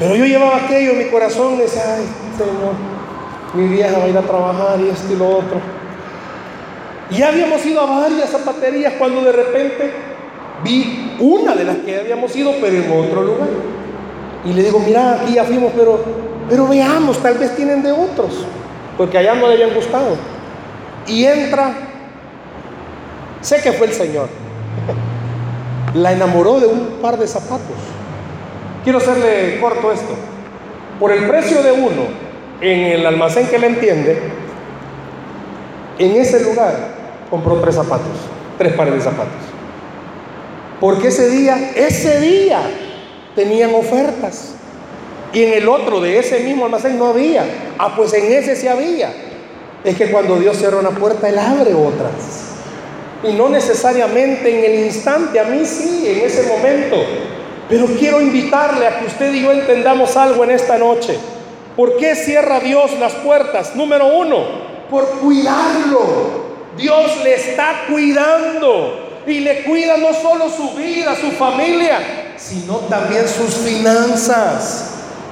Pero 0.00 0.16
yo 0.16 0.24
llevaba 0.24 0.56
aquello 0.56 0.90
en 0.90 0.98
mi 0.98 1.04
corazón 1.04 1.58
decía, 1.58 1.94
ay, 1.96 2.08
Señor, 2.36 2.74
mi 3.54 3.72
vieja 3.72 3.98
va 3.98 4.04
a 4.06 4.08
ir 4.08 4.18
a 4.18 4.22
trabajar 4.22 4.80
y 4.80 4.88
esto 4.88 5.12
y 5.12 5.16
lo 5.16 5.28
otro. 5.28 5.81
Ya 7.16 7.28
habíamos 7.28 7.64
ido 7.66 7.80
a 7.80 8.00
varias 8.00 8.30
zapaterías 8.30 8.94
cuando 8.94 9.22
de 9.22 9.32
repente 9.32 9.92
vi 10.64 11.16
una 11.20 11.54
de 11.54 11.64
las 11.64 11.76
que 11.78 12.00
habíamos 12.00 12.34
ido, 12.34 12.52
pero 12.60 12.76
en 12.76 12.90
otro 12.90 13.22
lugar. 13.22 13.48
Y 14.44 14.52
le 14.52 14.62
digo, 14.62 14.80
mira, 14.80 15.20
aquí 15.20 15.34
ya 15.34 15.44
fuimos, 15.44 15.72
pero, 15.76 16.02
pero 16.48 16.66
veamos, 16.66 17.18
tal 17.18 17.38
vez 17.38 17.54
tienen 17.54 17.82
de 17.82 17.92
otros, 17.92 18.44
porque 18.96 19.18
allá 19.18 19.34
no 19.34 19.46
le 19.46 19.54
habían 19.54 19.74
gustado. 19.74 20.16
Y 21.06 21.24
entra, 21.24 21.74
sé 23.40 23.60
que 23.60 23.72
fue 23.72 23.88
el 23.88 23.92
Señor, 23.92 24.28
la 25.94 26.12
enamoró 26.12 26.60
de 26.60 26.66
un 26.66 26.98
par 27.02 27.18
de 27.18 27.28
zapatos. 27.28 27.76
Quiero 28.84 28.98
hacerle 28.98 29.60
corto 29.60 29.92
esto. 29.92 30.14
Por 30.98 31.12
el 31.12 31.28
precio 31.28 31.62
de 31.62 31.72
uno, 31.72 32.06
en 32.60 32.80
el 32.92 33.06
almacén 33.06 33.46
que 33.48 33.58
le 33.58 33.66
entiende, 33.66 34.18
en 35.98 36.16
ese 36.16 36.42
lugar 36.42 37.01
compró 37.32 37.62
tres 37.62 37.76
zapatos, 37.76 38.12
tres 38.58 38.74
pares 38.74 38.92
de 38.92 39.00
zapatos. 39.00 39.40
Porque 40.78 41.08
ese 41.08 41.30
día, 41.30 41.72
ese 41.74 42.20
día, 42.20 42.60
tenían 43.34 43.74
ofertas. 43.74 44.56
Y 45.32 45.42
en 45.44 45.54
el 45.54 45.66
otro 45.66 46.02
de 46.02 46.18
ese 46.18 46.40
mismo 46.40 46.66
almacén 46.66 46.98
no 46.98 47.06
había. 47.06 47.42
Ah, 47.78 47.94
pues 47.96 48.12
en 48.12 48.30
ese 48.30 48.54
sí 48.54 48.68
había. 48.68 49.14
Es 49.82 49.96
que 49.96 50.10
cuando 50.10 50.38
Dios 50.38 50.58
cierra 50.58 50.76
una 50.76 50.90
puerta, 50.90 51.26
Él 51.26 51.38
abre 51.38 51.72
otras. 51.72 52.50
Y 53.24 53.32
no 53.32 53.48
necesariamente 53.48 54.58
en 54.58 54.70
el 54.70 54.84
instante, 54.84 55.40
a 55.40 55.44
mí 55.44 55.64
sí, 55.64 56.04
en 56.06 56.26
ese 56.26 56.46
momento. 56.46 56.96
Pero 57.66 57.86
quiero 57.98 58.20
invitarle 58.20 58.86
a 58.86 58.98
que 58.98 59.06
usted 59.06 59.32
y 59.32 59.40
yo 59.40 59.52
entendamos 59.52 60.18
algo 60.18 60.44
en 60.44 60.50
esta 60.50 60.76
noche. 60.76 61.16
¿Por 61.78 61.96
qué 61.96 62.14
cierra 62.14 62.60
Dios 62.60 62.90
las 63.00 63.14
puertas? 63.14 63.74
Número 63.74 64.18
uno, 64.18 64.36
por 64.90 65.08
cuidarlo. 65.20 66.41
Dios 66.76 67.22
le 67.22 67.34
está 67.34 67.84
cuidando. 67.88 69.10
Y 69.26 69.40
le 69.40 69.62
cuida 69.62 69.96
no 69.98 70.12
solo 70.12 70.48
su 70.48 70.74
vida, 70.74 71.14
su 71.14 71.30
familia, 71.32 72.00
sino 72.36 72.78
también 72.88 73.28
sus 73.28 73.54
finanzas. 73.54 74.88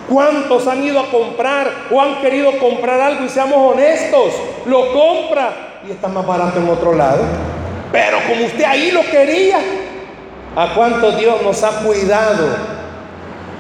¿Cuántos 0.09 0.67
han 0.67 0.85
ido 0.85 1.01
a 1.01 1.11
comprar 1.11 1.71
o 1.91 2.01
han 2.01 2.21
querido 2.21 2.57
comprar 2.59 3.01
algo 3.01 3.25
y 3.25 3.29
seamos 3.29 3.73
honestos? 3.73 4.33
Lo 4.67 4.93
compra 4.93 5.81
y 5.87 5.91
está 5.91 6.09
más 6.09 6.27
barato 6.27 6.61
en 6.61 6.69
otro 6.69 6.95
lado. 6.95 7.25
Pero 7.91 8.19
como 8.29 8.47
usted 8.47 8.65
ahí 8.65 8.93
lo 8.93 9.03
quería, 9.03 9.59
¿a 10.55 10.75
cuánto 10.75 11.13
Dios 11.13 11.43
nos 11.43 11.63
ha 11.65 11.81
cuidado? 11.81 12.47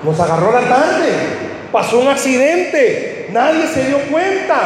Nos 0.05 0.19
agarró 0.19 0.53
la 0.53 0.61
tarde, 0.61 1.13
pasó 1.73 1.99
un 1.99 2.09
accidente, 2.09 3.29
nadie 3.33 3.67
se 3.67 3.87
dio 3.87 3.99
cuenta. 4.11 4.61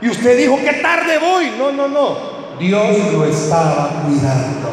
Y 0.00 0.08
usted 0.08 0.36
dijo, 0.36 0.58
¿qué 0.64 0.74
tarde 0.74 1.18
voy? 1.18 1.52
No, 1.58 1.72
no, 1.72 1.88
no. 1.88 2.33
Dios 2.58 3.12
lo 3.12 3.24
estaba 3.24 4.02
cuidando. 4.04 4.70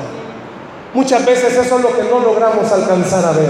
Muchas 0.93 1.25
veces 1.25 1.53
eso 1.53 1.77
es 1.77 1.81
lo 1.81 1.95
que 1.95 2.03
no 2.03 2.19
logramos 2.19 2.71
alcanzar 2.71 3.25
a 3.25 3.31
ver. 3.31 3.49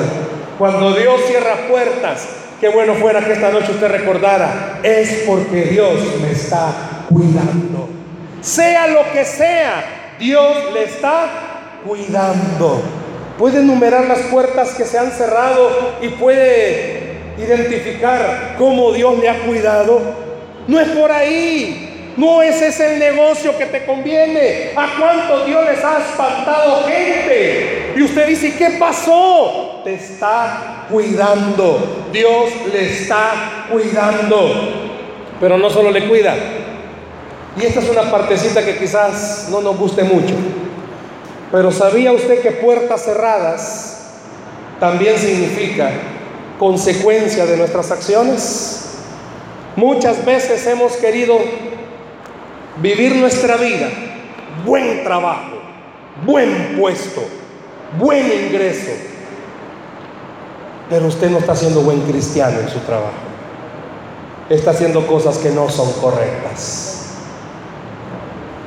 Cuando 0.60 0.94
Dios 0.94 1.22
cierra 1.28 1.68
puertas, 1.70 2.28
qué 2.60 2.70
bueno 2.70 2.94
fuera 2.96 3.26
que 3.26 3.34
esta 3.34 3.52
noche 3.52 3.72
usted 3.72 3.88
recordara, 3.88 4.80
es 4.84 5.24
porque 5.26 5.64
Dios 5.64 6.00
me 6.22 6.32
está 6.32 7.06
cuidando. 7.10 7.90
Sea 8.42 8.88
lo 8.88 9.12
que 9.12 9.26
sea, 9.26 9.84
Dios 10.20 10.72
le 10.74 10.84
está 10.84 11.26
cuidando. 11.86 12.82
Puede 13.40 13.62
enumerar 13.62 14.06
las 14.06 14.20
puertas 14.20 14.76
que 14.76 14.86
se 14.86 15.00
han 15.00 15.12
cerrado 15.12 15.96
y 16.02 16.10
puede 16.10 17.18
identificar 17.38 18.56
cómo 18.58 18.92
Dios 18.92 19.18
le 19.18 19.30
ha 19.30 19.40
cuidado. 19.40 20.00
No 20.68 20.80
es 20.80 20.90
por 20.90 21.12
ahí. 21.12 21.91
No 22.18 22.42
ese 22.42 22.68
es 22.68 22.80
el 22.80 23.00
negocio 23.00 23.58
que 23.58 23.66
te 23.68 23.86
conviene. 23.86 24.72
¿A 24.76 24.96
cuánto 25.00 25.46
Dios 25.46 25.64
les 25.66 25.84
ha 25.84 26.00
espantado 26.00 26.84
gente? 26.84 27.94
Y 27.96 28.04
usted 28.04 28.28
dice, 28.28 28.54
¿qué 28.56 28.72
pasó? 28.80 29.82
Te 29.84 29.94
está 29.94 30.88
cuidando. 30.90 32.08
Dios 32.12 32.50
le 32.72 32.92
está 32.92 33.68
cuidando. 33.72 35.00
Pero 35.40 35.58
no 35.58 35.70
solo 35.70 35.92
le 35.92 36.08
cuida. 36.08 36.36
Y 37.60 37.66
esta 37.66 37.80
es 37.80 37.90
una 37.90 38.10
partecita 38.12 38.64
que 38.64 38.78
quizás 38.78 39.48
no 39.50 39.62
nos 39.62 39.78
guste 39.78 40.04
mucho. 40.04 40.36
Pero 41.52 41.72
¿sabía 41.72 42.12
usted 42.12 42.42
que 42.42 42.52
puertas 42.52 43.04
cerradas 43.04 43.98
también 44.80 45.18
significa 45.18 45.92
consecuencia 46.58 47.46
de 47.46 47.58
nuestras 47.58 47.92
acciones? 47.92 49.00
Muchas 49.76 50.24
veces 50.26 50.66
hemos 50.68 50.94
querido 50.94 51.40
vivir 52.82 53.16
nuestra 53.16 53.58
vida, 53.58 53.90
buen 54.66 55.04
trabajo, 55.04 55.60
buen 56.26 56.76
puesto, 56.78 57.24
buen 58.00 58.26
ingreso, 58.26 58.92
pero 60.90 61.08
usted 61.08 61.30
no 61.30 61.40
está 61.40 61.56
siendo 61.56 61.82
buen 61.82 62.02
cristiano 62.02 62.60
en 62.60 62.70
su 62.70 62.80
trabajo. 62.80 63.30
Está 64.50 64.72
haciendo 64.72 65.08
cosas 65.08 65.38
que 65.38 65.50
no 65.50 65.70
son 65.70 65.92
correctas. 65.94 67.06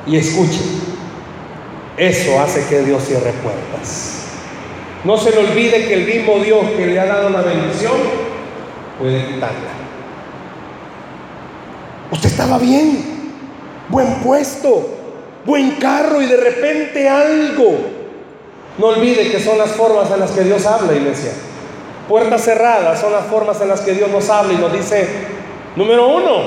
Y 0.07 0.17
escuche, 0.17 0.61
eso 1.97 2.39
hace 2.39 2.65
que 2.67 2.81
Dios 2.81 3.03
cierre 3.03 3.31
puertas. 3.43 4.23
No 5.03 5.17
se 5.17 5.31
le 5.31 5.37
olvide 5.37 5.85
que 5.87 5.93
el 5.93 6.05
mismo 6.07 6.39
Dios 6.39 6.65
que 6.75 6.87
le 6.87 6.99
ha 6.99 7.05
dado 7.05 7.29
la 7.29 7.41
bendición 7.41 7.93
puede 8.97 9.27
quitarla. 9.27 9.75
Usted 12.11 12.29
estaba 12.29 12.57
bien, 12.57 13.14
buen 13.89 14.15
puesto, 14.15 14.89
buen 15.45 15.71
carro 15.71 16.21
y 16.21 16.25
de 16.25 16.37
repente 16.37 17.07
algo. 17.07 17.77
No 18.77 18.87
olvide 18.87 19.31
que 19.31 19.39
son 19.39 19.57
las 19.57 19.71
formas 19.71 20.11
en 20.11 20.19
las 20.19 20.31
que 20.31 20.41
Dios 20.41 20.65
habla, 20.65 20.93
iglesia. 20.93 21.31
Puertas 22.07 22.43
cerradas 22.43 22.99
son 22.99 23.13
las 23.13 23.25
formas 23.25 23.59
en 23.61 23.69
las 23.69 23.81
que 23.81 23.93
Dios 23.93 24.09
nos 24.11 24.29
habla 24.29 24.53
y 24.53 24.57
nos 24.57 24.71
dice, 24.73 25.07
número 25.75 26.07
uno, 26.07 26.41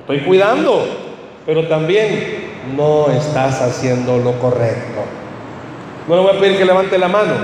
estoy 0.00 0.20
cuidando, 0.20 0.84
pero 1.46 1.66
también 1.68 2.52
no 2.76 3.06
estás 3.10 3.62
haciendo 3.62 4.18
lo 4.18 4.38
correcto. 4.38 5.02
No 6.08 6.16
le 6.16 6.22
voy 6.22 6.36
a 6.36 6.40
pedir 6.40 6.58
que 6.58 6.64
levante 6.64 6.98
la 6.98 7.08
mano, 7.08 7.34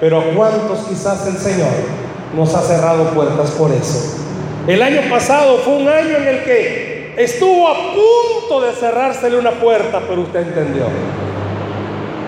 pero 0.00 0.20
¿a 0.20 0.24
cuántos 0.34 0.80
quizás 0.88 1.26
el 1.28 1.36
Señor 1.36 1.70
nos 2.36 2.54
ha 2.54 2.62
cerrado 2.62 3.04
puertas 3.10 3.52
por 3.52 3.70
eso? 3.72 4.16
El 4.66 4.82
año 4.82 5.00
pasado 5.08 5.58
fue 5.58 5.76
un 5.76 5.88
año 5.88 6.16
en 6.16 6.28
el 6.28 6.44
que 6.44 6.87
Estuvo 7.18 7.66
a 7.66 7.74
punto 7.74 8.60
de 8.60 8.72
cerrársele 8.74 9.36
una 9.36 9.50
puerta, 9.50 10.00
pero 10.06 10.22
usted 10.22 10.38
entendió. 10.38 10.84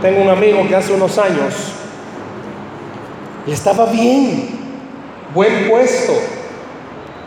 Tengo 0.03 0.21
un 0.21 0.29
amigo 0.29 0.67
que 0.67 0.75
hace 0.75 0.93
unos 0.93 1.17
años 1.17 1.55
y 3.47 3.53
estaba 3.53 3.87
bien, 3.87 4.49
buen 5.33 5.69
puesto, 5.69 6.13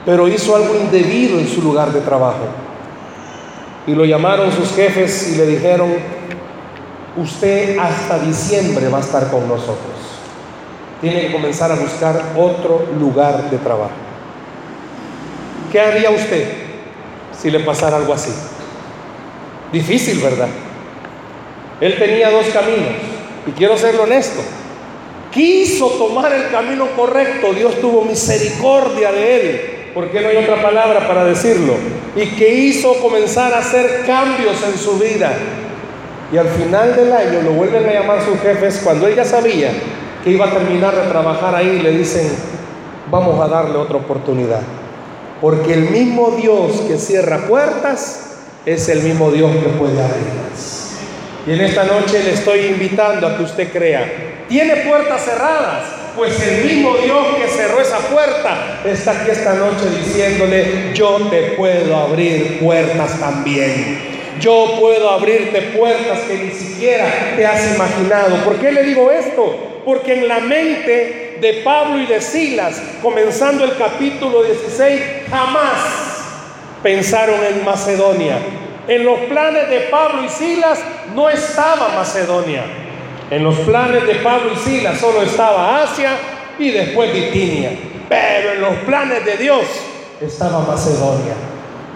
pero 0.06 0.28
hizo 0.28 0.58
algo 0.58 0.76
indebido 0.76 1.40
en 1.40 1.48
su 1.48 1.62
lugar 1.62 1.94
de 1.94 2.02
trabajo. 2.02 2.48
Y 3.88 3.96
lo 3.96 4.04
llamaron 4.04 4.52
sus 4.52 4.76
jefes 4.76 5.32
y 5.32 5.38
le 5.38 5.46
dijeron, 5.46 5.94
usted 7.16 7.78
hasta 7.78 8.20
diciembre 8.20 8.90
va 8.90 8.98
a 8.98 9.02
estar 9.02 9.32
con 9.32 9.48
nosotros. 9.48 10.20
Tiene 11.00 11.28
que 11.28 11.32
comenzar 11.32 11.72
a 11.72 11.76
buscar 11.76 12.34
otro 12.36 12.88
lugar 13.00 13.50
de 13.50 13.58
trabajo. 13.58 13.92
¿Qué 15.72 15.80
haría 15.80 16.10
usted? 16.10 16.73
Si 17.40 17.52
le 17.52 17.60
pasara 17.60 17.98
algo 17.98 18.14
así. 18.14 18.32
Difícil, 19.72 20.20
¿verdad? 20.20 20.50
Él 21.82 21.98
tenía 21.98 22.30
dos 22.30 22.46
caminos 22.48 22.94
y 23.48 23.52
quiero 23.52 23.78
ser 23.78 24.00
honesto. 24.00 24.42
Quiso 25.32 25.88
tomar 25.88 26.32
el 26.32 26.50
camino 26.52 26.88
correcto, 26.96 27.54
Dios 27.54 27.82
tuvo 27.82 28.06
misericordia 28.06 29.12
de 29.12 29.36
él, 29.36 29.62
porque 29.94 30.22
no 30.22 30.30
hay 30.30 30.38
otra 30.38 30.62
palabra 30.62 31.08
para 31.08 31.26
decirlo, 31.26 31.74
y 32.16 32.28
que 32.36 32.54
hizo 32.54 32.94
comenzar 33.02 33.52
a 33.52 33.60
hacer 33.60 34.04
cambios 34.06 34.62
en 34.64 34.78
su 34.78 35.00
vida. 35.00 35.34
Y 36.32 36.38
al 36.38 36.48
final 36.50 36.96
del 36.96 37.12
año 37.12 37.42
lo 37.42 37.52
vuelven 37.52 37.88
a 37.90 37.94
llamar 37.94 38.24
sus 38.24 38.40
jefes 38.42 38.82
cuando 38.84 39.08
él 39.08 39.16
ya 39.16 39.26
sabía 39.26 39.72
que 40.24 40.30
iba 40.30 40.46
a 40.46 40.52
terminar 40.52 40.96
de 40.96 41.10
trabajar 41.10 41.56
ahí, 41.56 41.80
le 41.80 41.92
dicen, 41.92 42.32
vamos 43.12 43.40
a 43.42 43.48
darle 43.48 43.78
otra 43.78 43.98
oportunidad. 43.98 44.62
Porque 45.44 45.74
el 45.74 45.90
mismo 45.90 46.38
Dios 46.42 46.84
que 46.88 46.98
cierra 46.98 47.40
puertas 47.50 48.38
es 48.66 48.88
el 48.88 49.02
mismo 49.02 49.30
Dios 49.30 49.52
que 49.58 49.68
puede 49.78 50.02
abrirlas. 50.02 50.92
Y 51.46 51.52
en 51.52 51.60
esta 51.60 51.84
noche 51.84 52.24
le 52.24 52.32
estoy 52.32 52.68
invitando 52.68 53.28
a 53.28 53.36
que 53.36 53.44
usted 53.44 53.70
crea 53.70 54.06
tiene 54.48 54.78
puertas 54.88 55.26
cerradas. 55.26 55.84
Pues 56.16 56.40
el 56.48 56.64
mismo 56.64 56.96
Dios 57.04 57.26
que 57.36 57.50
cerró 57.50 57.82
esa 57.82 57.98
puerta 57.98 58.80
está 58.86 59.12
aquí 59.12 59.32
esta 59.32 59.56
noche 59.56 59.84
diciéndole, 60.00 60.94
yo 60.94 61.18
te 61.30 61.42
puedo 61.58 61.94
abrir 61.94 62.60
puertas 62.60 63.20
también. 63.20 64.14
Yo 64.40 64.78
puedo 64.80 65.10
abrirte 65.10 65.62
puertas 65.78 66.20
que 66.22 66.36
ni 66.38 66.52
siquiera 66.52 67.34
te 67.36 67.46
has 67.46 67.76
imaginado. 67.76 68.38
¿Por 68.46 68.56
qué 68.62 68.72
le 68.72 68.84
digo 68.84 69.12
esto? 69.12 69.82
Porque 69.84 70.20
en 70.20 70.30
la 70.30 70.40
mente 70.40 71.33
de 71.42 71.62
Pablo 71.64 72.00
y 72.00 72.06
de 72.06 72.22
Silas, 72.22 72.82
comenzando 73.02 73.64
el 73.64 73.76
capítulo 73.78 74.44
16, 74.44 75.02
jamás 75.30 76.04
pensaron 76.82 77.40
en 77.44 77.64
Macedonia. 77.64 78.38
En 78.88 79.06
los 79.06 79.20
planes 79.22 79.70
de 79.70 79.80
Pablo 79.92 80.24
y 80.26 80.30
Silas 80.30 80.80
no 81.16 81.30
estaba 81.30 81.90
Macedonia. 81.96 82.64
En 83.30 83.44
los 83.44 83.56
planes 83.60 84.06
de 84.06 84.16
Pablo 84.16 84.52
y 84.54 84.58
Silas 84.58 85.00
solo 85.00 85.22
estaba 85.22 85.82
Asia 85.82 86.12
y 86.60 86.72
después 86.72 87.14
Bitinia. 87.14 87.72
Pero 88.10 88.54
en 88.54 88.62
los 88.62 88.76
planes 88.86 89.26
de 89.26 89.38
Dios 89.38 89.64
estaba 90.22 90.60
Macedonia. 90.60 91.34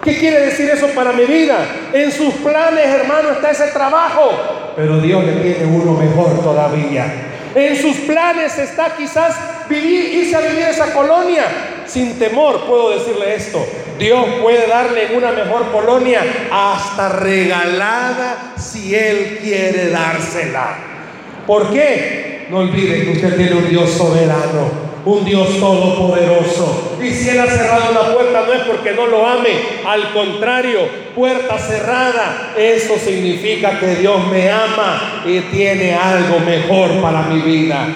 ¿Qué 0.04 0.18
quiere 0.18 0.40
decir 0.40 0.70
eso 0.70 0.88
para 0.96 1.12
mi 1.12 1.26
vida? 1.26 1.58
En 1.92 2.12
sus 2.12 2.34
planes, 2.36 2.86
hermano, 2.86 3.32
está 3.32 3.52
ese 3.52 3.68
trabajo. 3.68 4.32
Pero 4.76 5.00
Dios 5.00 5.24
le 5.26 5.34
tiene 5.34 5.66
uno 5.66 5.94
mejor 5.94 6.42
todavía. 6.42 7.37
En 7.56 7.76
sus 7.76 7.96
planes 7.98 8.58
está 8.58 8.96
quizás 8.96 9.36
vivir, 9.70 10.14
irse 10.16 10.36
a 10.36 10.42
vivir 10.42 10.64
esa 10.64 10.94
colonia. 10.94 11.46
Sin 11.86 12.20
temor 12.20 12.66
puedo 12.66 12.92
decirle 12.92 13.36
esto. 13.36 13.66
Dios 13.98 14.26
puede 14.42 14.68
darle 14.68 15.16
una 15.16 15.32
mejor 15.32 15.72
colonia 15.72 16.22
hasta 16.52 17.10
regalada 17.10 18.54
si 18.58 18.94
Él 18.94 19.40
quiere 19.42 19.90
dársela. 19.90 20.78
¿Por 21.46 21.72
qué? 21.72 22.48
No 22.50 22.60
olvide 22.60 23.04
que 23.04 23.12
usted 23.12 23.36
tiene 23.36 23.56
un 23.56 23.70
Dios 23.70 23.92
soberano 23.92 24.87
un 25.06 25.26
Dios 25.26 25.60
todopoderoso. 25.60 26.98
Y 27.02 27.12
si 27.12 27.30
Él 27.30 27.40
ha 27.40 27.48
cerrado 27.48 27.94
la 27.94 28.14
puerta 28.14 28.44
no 28.46 28.54
es 28.54 28.62
porque 28.62 28.92
no 28.94 29.08
lo 29.08 29.26
ame, 29.26 29.50
al 29.86 30.12
contrario, 30.14 30.82
puerta 31.16 31.58
cerrada, 31.58 32.54
eso 32.58 32.96
significa 32.98 33.80
que 33.80 33.96
Dios 33.96 34.28
me 34.28 34.50
ama 34.50 35.24
y 35.26 35.40
tiene 35.42 35.94
algo 35.94 36.40
mejor 36.40 37.02
para 37.02 37.24
mi 37.24 37.42
vida. 37.42 37.88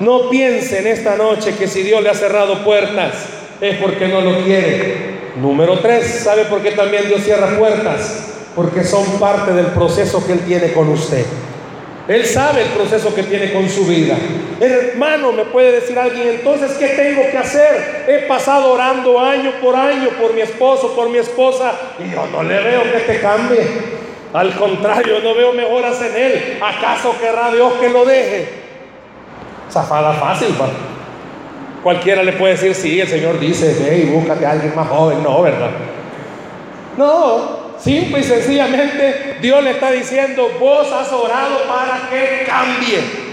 No 0.00 0.30
piense 0.30 0.78
en 0.78 0.86
esta 0.86 1.16
noche 1.16 1.54
que 1.58 1.66
si 1.66 1.82
Dios 1.82 2.02
le 2.02 2.10
ha 2.10 2.14
cerrado 2.14 2.64
puertas 2.64 3.14
es 3.60 3.76
porque 3.78 4.06
no 4.06 4.20
lo 4.20 4.44
quiere. 4.44 5.18
Número 5.40 5.78
tres, 5.80 6.20
¿sabe 6.24 6.44
por 6.44 6.62
qué 6.62 6.72
también 6.72 7.08
Dios 7.08 7.22
cierra 7.22 7.58
puertas? 7.58 8.26
Porque 8.54 8.84
son 8.84 9.04
parte 9.18 9.52
del 9.52 9.66
proceso 9.66 10.24
que 10.26 10.32
Él 10.32 10.40
tiene 10.40 10.72
con 10.72 10.88
usted. 10.88 11.24
Él 12.08 12.24
sabe 12.24 12.62
el 12.62 12.68
proceso 12.68 13.14
que 13.14 13.22
tiene 13.22 13.52
con 13.52 13.68
su 13.68 13.84
vida. 13.84 14.16
Hermano, 14.58 15.30
me 15.30 15.44
puede 15.44 15.72
decir 15.72 15.98
alguien, 15.98 16.28
entonces, 16.28 16.72
¿qué 16.78 16.88
tengo 16.88 17.22
que 17.30 17.36
hacer? 17.36 18.06
He 18.08 18.26
pasado 18.26 18.72
orando 18.72 19.20
año 19.20 19.52
por 19.62 19.76
año 19.76 20.08
por 20.18 20.32
mi 20.32 20.40
esposo, 20.40 20.96
por 20.96 21.10
mi 21.10 21.18
esposa, 21.18 21.72
y 21.98 22.10
yo 22.10 22.26
no 22.32 22.42
le 22.42 22.60
veo 22.60 22.82
que 22.84 23.00
te 23.00 23.20
cambie. 23.20 23.60
Al 24.32 24.54
contrario, 24.54 25.20
no 25.22 25.34
veo 25.34 25.52
mejoras 25.52 26.00
en 26.00 26.16
él. 26.16 26.58
¿Acaso 26.62 27.14
querrá 27.20 27.50
Dios 27.50 27.74
que 27.74 27.90
lo 27.90 28.06
deje? 28.06 28.48
Zafada 29.70 30.14
fácil, 30.14 30.48
pa. 30.54 30.68
Cualquiera 31.82 32.22
le 32.22 32.32
puede 32.32 32.54
decir, 32.54 32.74
sí, 32.74 33.00
el 33.00 33.08
Señor 33.08 33.38
dice, 33.38 33.76
ve 33.84 33.98
y 33.98 34.04
búscate 34.06 34.46
a 34.46 34.52
alguien 34.52 34.74
más 34.74 34.88
joven. 34.88 35.22
No, 35.22 35.42
¿verdad? 35.42 35.70
No, 36.96 37.57
Simple 37.80 38.20
y 38.20 38.24
sencillamente 38.24 39.38
Dios 39.40 39.62
le 39.62 39.70
está 39.70 39.90
diciendo, 39.90 40.48
vos 40.58 40.90
has 40.92 41.12
orado 41.12 41.62
para 41.68 42.08
que 42.10 42.44
cambie. 42.46 43.28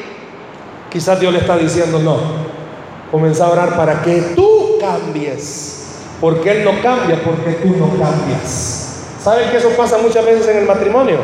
Quizás 0.89 1.20
Dios 1.20 1.34
le 1.34 1.39
está 1.39 1.58
diciendo, 1.58 2.00
no, 2.00 2.18
comienza 3.12 3.46
a 3.46 3.50
orar 3.50 3.76
para 3.76 4.02
que 4.02 4.34
tú 4.36 4.78
cambies. 4.80 5.72
Porque 6.22 6.52
Él 6.52 6.64
no 6.64 6.82
cambia 6.82 7.22
porque 7.24 7.52
tú 7.54 7.76
no 7.76 7.89
cambias. 7.89 8.86
¿Saben 9.22 9.50
que 9.50 9.58
eso 9.58 9.70
pasa 9.70 9.98
muchas 9.98 10.24
veces 10.26 10.48
en 10.48 10.58
el 10.58 10.66
matrimonio? 10.66 11.18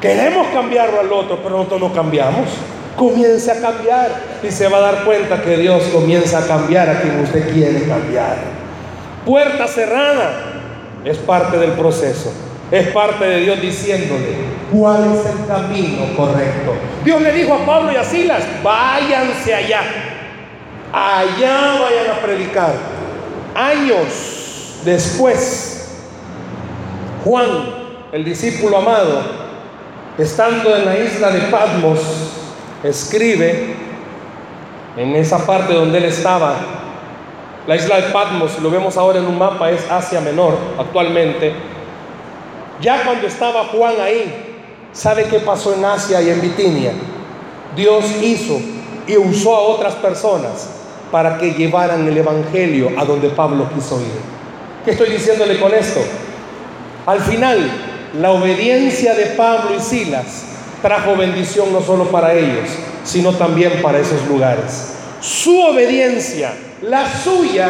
Queremos 0.00 0.46
cambiarlo 0.48 1.00
al 1.00 1.12
otro, 1.12 1.38
pero 1.42 1.56
nosotros 1.58 1.80
no 1.80 1.92
cambiamos. 1.92 2.48
Comience 2.96 3.50
a 3.50 3.60
cambiar 3.60 4.10
y 4.42 4.50
se 4.50 4.68
va 4.68 4.78
a 4.78 4.80
dar 4.80 5.04
cuenta 5.04 5.42
que 5.42 5.56
Dios 5.56 5.82
comienza 5.92 6.38
a 6.38 6.46
cambiar 6.46 6.88
a 6.88 7.00
quien 7.00 7.20
usted 7.20 7.52
quiere 7.52 7.82
cambiar. 7.86 8.36
Puerta 9.26 9.66
cerrada, 9.66 10.49
es 11.04 11.18
parte 11.18 11.58
del 11.58 11.72
proceso. 11.72 12.32
Es 12.70 12.88
parte 12.88 13.24
de 13.24 13.40
Dios 13.40 13.60
diciéndole 13.60 14.28
cuál 14.72 15.12
es 15.12 15.26
el 15.26 15.46
camino 15.46 16.16
correcto. 16.16 16.74
Dios 17.04 17.20
le 17.20 17.32
dijo 17.32 17.54
a 17.54 17.66
Pablo 17.66 17.92
y 17.92 17.96
a 17.96 18.04
Silas, 18.04 18.44
váyanse 18.62 19.54
allá. 19.54 19.82
Allá 20.92 21.80
vayan 21.80 22.16
a 22.16 22.20
predicar. 22.24 22.74
Años 23.54 24.80
después, 24.84 25.88
Juan, 27.24 27.46
el 28.12 28.24
discípulo 28.24 28.78
amado, 28.78 29.22
estando 30.16 30.76
en 30.76 30.84
la 30.84 30.98
isla 30.98 31.30
de 31.30 31.40
Patmos, 31.42 32.00
escribe 32.84 33.74
en 34.96 35.16
esa 35.16 35.44
parte 35.44 35.74
donde 35.74 35.98
él 35.98 36.04
estaba, 36.04 36.54
la 37.66 37.76
isla 37.76 37.96
de 37.96 38.02
Patmos, 38.10 38.58
lo 38.60 38.70
vemos 38.70 38.96
ahora 38.96 39.18
en 39.18 39.26
un 39.26 39.38
mapa, 39.38 39.70
es 39.70 39.88
Asia 39.90 40.20
Menor 40.20 40.56
actualmente. 40.78 41.52
Ya 42.80 43.04
cuando 43.04 43.26
estaba 43.26 43.64
Juan 43.66 44.00
ahí, 44.00 44.58
¿sabe 44.92 45.24
qué 45.24 45.40
pasó 45.40 45.74
en 45.74 45.84
Asia 45.84 46.22
y 46.22 46.30
en 46.30 46.40
Bitinia? 46.40 46.92
Dios 47.76 48.04
hizo 48.22 48.58
y 49.06 49.16
usó 49.16 49.54
a 49.54 49.60
otras 49.60 49.94
personas 49.96 50.70
para 51.12 51.38
que 51.38 51.52
llevaran 51.52 52.06
el 52.06 52.16
Evangelio 52.16 52.90
a 52.96 53.04
donde 53.04 53.28
Pablo 53.28 53.68
quiso 53.74 54.00
ir. 54.00 54.20
¿Qué 54.84 54.92
estoy 54.92 55.10
diciéndole 55.10 55.58
con 55.60 55.74
esto? 55.74 56.00
Al 57.06 57.20
final, 57.20 57.70
la 58.18 58.30
obediencia 58.30 59.14
de 59.14 59.26
Pablo 59.26 59.76
y 59.76 59.80
Silas 59.80 60.44
trajo 60.80 61.16
bendición 61.16 61.72
no 61.72 61.82
solo 61.82 62.04
para 62.04 62.32
ellos, 62.32 62.68
sino 63.04 63.32
también 63.32 63.82
para 63.82 63.98
esos 63.98 64.26
lugares. 64.26 64.99
Su 65.20 65.60
obediencia 65.60 66.52
la 66.82 67.06
suya 67.06 67.68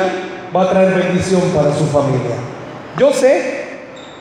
va 0.55 0.63
a 0.63 0.71
traer 0.71 0.95
bendición 0.95 1.41
para 1.55 1.75
su 1.75 1.87
familia. 1.87 2.37
Yo 2.97 3.13
sé, 3.13 3.65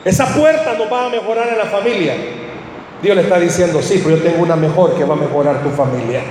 esa 0.04 0.26
puerta 0.26 0.74
nos 0.74 0.92
va 0.92 1.06
a 1.06 1.08
mejorar 1.10 1.48
en 1.48 1.58
la 1.58 1.66
familia. 1.66 2.14
Dios 3.02 3.16
le 3.16 3.22
está 3.22 3.38
diciendo, 3.38 3.80
sí, 3.82 4.00
pero 4.02 4.16
yo 4.16 4.22
tengo 4.22 4.42
una 4.42 4.56
mejor 4.56 4.94
que 4.96 5.04
va 5.04 5.14
a 5.14 5.18
mejorar 5.18 5.62
tu 5.62 5.70
familia. 5.70 6.22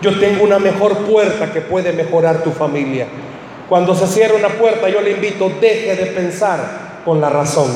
Yo 0.00 0.18
tengo 0.18 0.44
una 0.44 0.58
mejor 0.58 0.98
puerta 0.98 1.52
que 1.52 1.60
puede 1.60 1.92
mejorar 1.92 2.42
tu 2.42 2.52
familia. 2.52 3.06
Cuando 3.68 3.94
se 3.94 4.06
cierra 4.06 4.34
una 4.34 4.48
puerta, 4.48 4.88
yo 4.88 5.00
le 5.00 5.12
invito, 5.12 5.50
deje 5.60 5.94
de 5.96 6.06
pensar 6.06 7.02
con 7.04 7.20
la 7.20 7.28
razón. 7.28 7.70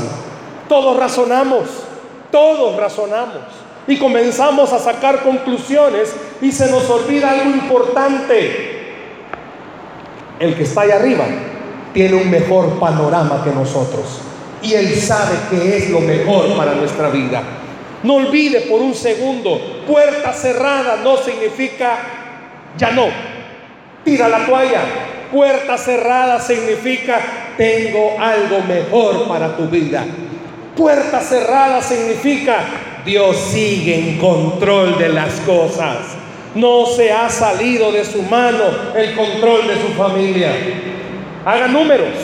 Todos 0.68 0.96
razonamos, 0.96 1.64
todos 2.30 2.76
razonamos. 2.76 3.63
Y 3.86 3.98
comenzamos 3.98 4.72
a 4.72 4.78
sacar 4.78 5.22
conclusiones 5.22 6.14
y 6.40 6.50
se 6.52 6.70
nos 6.70 6.88
olvida 6.88 7.30
algo 7.30 7.50
importante 7.50 8.74
el 10.38 10.54
que 10.54 10.64
está 10.64 10.82
allá 10.82 10.96
arriba, 10.96 11.24
tiene 11.92 12.14
un 12.14 12.30
mejor 12.30 12.78
panorama 12.78 13.42
que 13.44 13.50
nosotros. 13.50 14.20
Y 14.62 14.74
Él 14.74 14.94
sabe 14.96 15.36
que 15.50 15.76
es 15.76 15.90
lo 15.90 16.00
mejor 16.00 16.56
para 16.56 16.74
nuestra 16.74 17.08
vida. 17.08 17.42
No 18.02 18.14
olvide 18.14 18.62
por 18.62 18.80
un 18.80 18.94
segundo, 18.94 19.82
puerta 19.86 20.32
cerrada 20.32 20.96
no 21.02 21.16
significa 21.18 21.98
ya 22.76 22.90
no. 22.90 23.06
Tira 24.04 24.28
la 24.28 24.44
toalla. 24.44 24.80
Puerta 25.32 25.76
cerrada 25.78 26.38
significa 26.40 27.18
tengo 27.56 28.16
algo 28.20 28.60
mejor 28.68 29.26
para 29.26 29.56
tu 29.56 29.66
vida. 29.68 30.04
Puerta 30.76 31.20
cerrada 31.20 31.80
significa 31.80 32.64
Dios 33.04 33.36
sigue 33.36 33.98
en 33.98 34.18
control 34.18 34.98
de 34.98 35.08
las 35.10 35.34
cosas. 35.40 35.98
No 36.54 36.86
se 36.86 37.12
ha 37.12 37.28
salido 37.28 37.92
de 37.92 38.04
su 38.04 38.22
mano 38.22 38.64
el 38.96 39.14
control 39.14 39.68
de 39.68 39.74
su 39.74 39.88
familia. 39.96 40.52
Haga 41.44 41.68
números. 41.68 42.14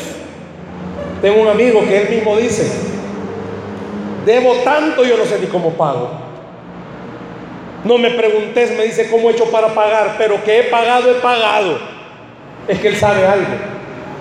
Tengo 1.21 1.43
un 1.43 1.49
amigo 1.49 1.81
que 1.87 2.03
él 2.03 2.09
mismo 2.09 2.37
dice, 2.37 2.71
debo 4.25 4.55
tanto, 4.65 5.05
yo 5.05 5.17
no 5.17 5.25
sé 5.25 5.39
ni 5.39 5.47
cómo 5.47 5.71
pago. 5.71 6.11
No 7.85 7.99
me 7.99 8.11
preguntes, 8.11 8.77
me 8.77 8.85
dice 8.85 9.09
cómo 9.11 9.29
he 9.29 9.33
hecho 9.33 9.45
para 9.51 9.69
pagar, 9.69 10.17
pero 10.19 10.43
que 10.45 10.61
he 10.61 10.63
pagado, 10.65 11.11
he 11.11 11.15
pagado. 11.15 11.79
Es 12.67 12.79
que 12.79 12.89
él 12.89 12.97
sabe 12.97 13.27
algo. 13.27 13.53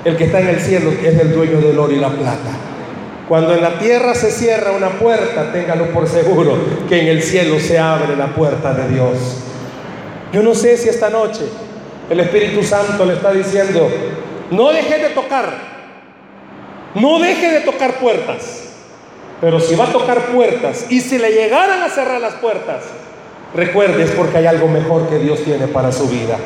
El 0.05 0.17
que 0.17 0.25
está 0.25 0.39
en 0.39 0.49
el 0.49 0.59
cielo 0.59 0.91
es 0.91 1.19
el 1.19 1.34
dueño 1.34 1.59
del 1.59 1.77
oro 1.77 1.91
y 1.91 1.97
la 1.97 2.09
plata. 2.09 2.68
Cuando 3.30 3.53
en 3.53 3.61
la 3.61 3.77
tierra 3.77 4.15
se 4.15 4.32
cierra 4.32 4.71
una 4.71 4.89
puerta, 4.89 5.51
téngalo 5.53 5.91
por 5.91 6.07
seguro 6.07 6.57
que 6.89 6.99
en 6.99 7.07
el 7.09 7.21
cielo 7.21 7.59
se 7.59 7.77
abre 7.77 8.15
la 8.15 8.34
puerta 8.34 8.73
de 8.73 8.89
Dios. 8.89 9.17
Yo 10.34 10.41
no 10.41 10.55
sé 10.55 10.77
si 10.77 10.89
esta 10.89 11.11
noche 11.11 11.41
el 12.09 12.19
Espíritu 12.21 12.63
Santo 12.63 13.05
le 13.05 13.13
está 13.13 13.32
diciendo, 13.32 13.88
no 14.49 14.69
deje 14.69 14.97
de 14.97 15.09
tocar, 15.09 15.47
no 16.95 17.19
deje 17.19 17.51
de 17.51 17.59
tocar 17.61 17.99
puertas, 17.99 18.63
pero 19.39 19.59
si 19.59 19.75
va 19.75 19.86
a 19.86 19.91
tocar 19.91 20.19
puertas 20.34 20.88
y 20.89 20.99
si 20.99 21.19
le 21.19 21.30
llegaran 21.30 21.84
a 21.84 21.89
cerrar 21.89 22.19
las 22.19 22.34
puertas, 22.34 22.82
recuerde, 23.53 24.05
es 24.05 24.11
porque 24.11 24.39
hay 24.39 24.47
algo 24.47 24.67
mejor 24.67 25.07
que 25.07 25.19
Dios 25.19 25.43
tiene 25.43 25.67
para 25.67 25.91
su 25.91 26.09
vida. 26.09 26.38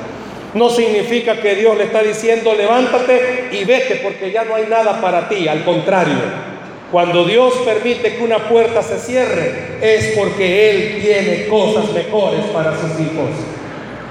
No 0.54 0.70
significa 0.70 1.40
que 1.40 1.56
Dios 1.56 1.78
le 1.78 1.86
está 1.86 2.04
diciendo, 2.04 2.54
levántate 2.54 3.48
y 3.54 3.64
vete 3.64 4.02
porque 4.04 4.34
ya 4.34 4.44
no 4.44 4.56
hay 4.56 4.66
nada 4.68 5.00
para 5.00 5.30
ti. 5.30 5.48
Al 5.48 5.64
contrario, 5.64 6.53
cuando 6.94 7.26
Dios 7.26 7.56
permite 7.66 8.16
que 8.16 8.24
una 8.24 8.48
puerta 8.48 8.84
se 8.84 9.00
cierre, 9.00 9.80
es 9.82 10.16
porque 10.16 10.70
Él 10.70 11.02
tiene 11.02 11.48
cosas 11.48 11.92
mejores 11.92 12.42
para 12.54 12.80
sus 12.80 12.92
hijos. 13.00 13.32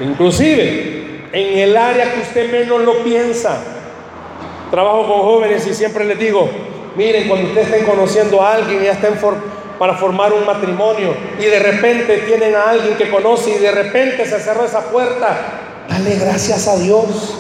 Inclusive, 0.01 1.29
en 1.33 1.59
el 1.61 1.77
área 1.77 2.13
que 2.13 2.23
usted 2.23 2.51
menos 2.51 2.81
lo 2.83 3.05
piensa. 3.05 3.63
Trabajo 4.73 5.07
con 5.07 5.21
jóvenes 5.21 5.65
y 5.65 5.75
siempre 5.75 6.05
les 6.05 6.19
digo, 6.19 6.51
miren, 6.97 7.29
cuando 7.29 7.51
ustedes 7.51 7.69
estén 7.69 7.87
conociendo 7.87 8.43
a 8.43 8.55
alguien, 8.55 8.83
ya 8.83 8.95
estén 8.95 9.15
para 9.79 9.95
formar 9.95 10.33
un 10.33 10.45
matrimonio 10.45 11.15
y 11.39 11.45
de 11.45 11.61
repente 11.61 12.19
tienen 12.27 12.57
a 12.57 12.71
alguien 12.71 12.97
que 12.97 13.09
conoce 13.11 13.51
y 13.51 13.59
de 13.59 13.71
repente 13.71 14.27
se 14.27 14.41
cerró 14.41 14.65
esa 14.65 14.91
puerta, 14.91 15.39
dale 15.89 16.17
gracias 16.17 16.67
a 16.67 16.77
Dios 16.77 17.39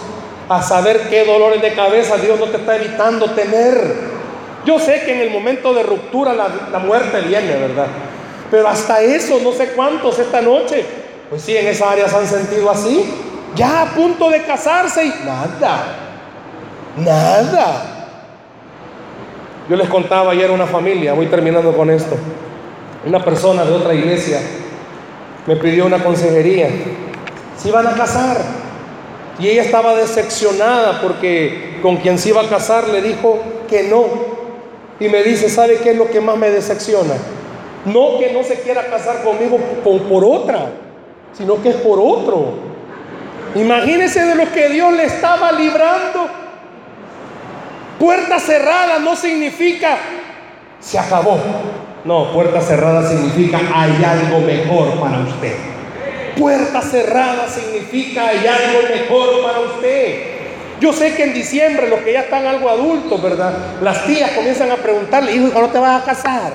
a 0.48 0.62
saber 0.62 1.08
qué 1.10 1.24
dolores 1.24 1.60
de 1.60 1.72
cabeza 1.72 2.16
Dios 2.18 2.38
no 2.38 2.46
te 2.46 2.58
está 2.58 2.76
evitando 2.76 3.32
tener. 3.32 4.11
Yo 4.64 4.78
sé 4.78 5.02
que 5.04 5.14
en 5.14 5.20
el 5.20 5.30
momento 5.30 5.74
de 5.74 5.82
ruptura 5.82 6.32
la, 6.34 6.78
muerte 6.78 7.20
viene, 7.22 7.56
¿verdad? 7.56 7.86
Pero 8.50 8.68
hasta 8.68 9.00
eso, 9.00 9.40
no 9.42 9.52
sé 9.52 9.68
cuántos 9.68 10.18
esta 10.18 10.40
noche, 10.40 10.84
pues 11.28 11.42
sí, 11.42 11.56
en 11.56 11.66
esa 11.66 11.90
área 11.90 12.08
se 12.08 12.16
han 12.16 12.26
sentido 12.26 12.70
así, 12.70 13.04
ya 13.54 13.82
a 13.82 13.86
punto 13.86 14.30
de 14.30 14.42
casarse 14.42 15.04
y 15.04 15.14
nada, 15.24 15.84
nada. 16.96 17.92
Yo 19.68 19.76
les 19.76 19.88
contaba 19.88 20.32
ayer 20.32 20.50
una 20.50 20.66
familia, 20.66 21.14
voy 21.14 21.26
terminando 21.26 21.74
con 21.76 21.90
esto. 21.90 22.16
Una 23.04 23.24
persona 23.24 23.64
de 23.64 23.72
otra 23.72 23.94
iglesia 23.94 24.40
me 25.46 25.56
pidió 25.56 25.86
una 25.86 26.02
consejería. 26.02 26.68
Se 27.56 27.68
iban 27.68 27.86
a 27.86 27.94
casar. 27.94 28.38
Y 29.38 29.48
ella 29.48 29.62
estaba 29.62 29.94
decepcionada 29.94 31.00
porque 31.00 31.78
con 31.82 31.96
quien 31.96 32.18
se 32.18 32.28
iba 32.28 32.42
a 32.42 32.48
casar 32.48 32.88
le 32.88 33.02
dijo 33.02 33.40
que 33.68 33.84
no. 33.84 34.41
Y 35.02 35.08
me 35.08 35.24
dice, 35.24 35.48
¿sabe 35.50 35.78
qué 35.82 35.90
es 35.90 35.96
lo 35.96 36.08
que 36.08 36.20
más 36.20 36.36
me 36.36 36.48
decepciona? 36.48 37.14
No 37.84 38.20
que 38.20 38.32
no 38.32 38.44
se 38.44 38.60
quiera 38.60 38.86
casar 38.86 39.24
conmigo 39.24 39.58
por, 39.82 40.24
otra, 40.24 40.70
sino 41.36 41.60
que 41.60 41.70
es 41.70 41.76
por 41.76 41.98
otro. 41.98 42.52
Imagínese 43.56 44.24
de 44.24 44.36
lo 44.36 44.52
que 44.52 44.68
Dios 44.68 44.92
le 44.92 45.06
estaba 45.06 45.50
librando. 45.50 46.28
Puerta 47.98 48.38
cerrada 48.38 49.00
no 49.00 49.16
significa 49.16 49.98
se 50.78 51.00
acabó. 51.00 51.36
No, 52.04 52.32
puerta 52.32 52.60
cerrada 52.60 53.08
significa 53.08 53.58
hay 53.74 54.04
algo 54.04 54.38
mejor 54.40 55.00
para 55.00 55.18
usted. 55.18 55.56
Puerta 56.38 56.80
cerrada 56.80 57.48
significa 57.48 58.28
hay 58.28 58.46
algo 58.46 58.88
mejor 58.88 59.42
para 59.42 59.60
usted. 59.60 60.31
Yo 60.82 60.92
sé 60.92 61.14
que 61.14 61.22
en 61.22 61.32
diciembre 61.32 61.88
los 61.88 62.00
que 62.00 62.12
ya 62.12 62.22
están 62.22 62.44
algo 62.44 62.68
adultos, 62.68 63.22
¿verdad? 63.22 63.56
Las 63.80 64.04
tías 64.04 64.32
comienzan 64.32 64.68
a 64.72 64.74
preguntarle, 64.74 65.30
hijo, 65.30 65.52
¿cuándo 65.52 65.70
te 65.70 65.78
vas 65.78 66.02
a 66.02 66.04
casar? 66.04 66.54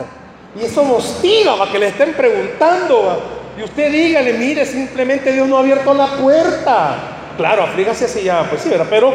Y 0.54 0.66
eso 0.66 0.82
hostiga 0.82 1.56
para 1.58 1.72
que 1.72 1.80
le 1.80 1.88
estén 1.88 2.12
preguntando. 2.12 3.24
Y 3.58 3.64
usted 3.64 3.90
dígale, 3.90 4.34
mire, 4.34 4.66
simplemente 4.66 5.32
Dios 5.32 5.48
no 5.48 5.56
ha 5.56 5.62
abierto 5.62 5.94
la 5.94 6.08
puerta. 6.08 6.98
Claro, 7.38 7.64
aflígase 7.64 8.04
así 8.04 8.24
ya, 8.24 8.44
pues 8.50 8.64
sí, 8.64 8.70
¿verdad? 8.70 8.88
Pero 8.90 9.14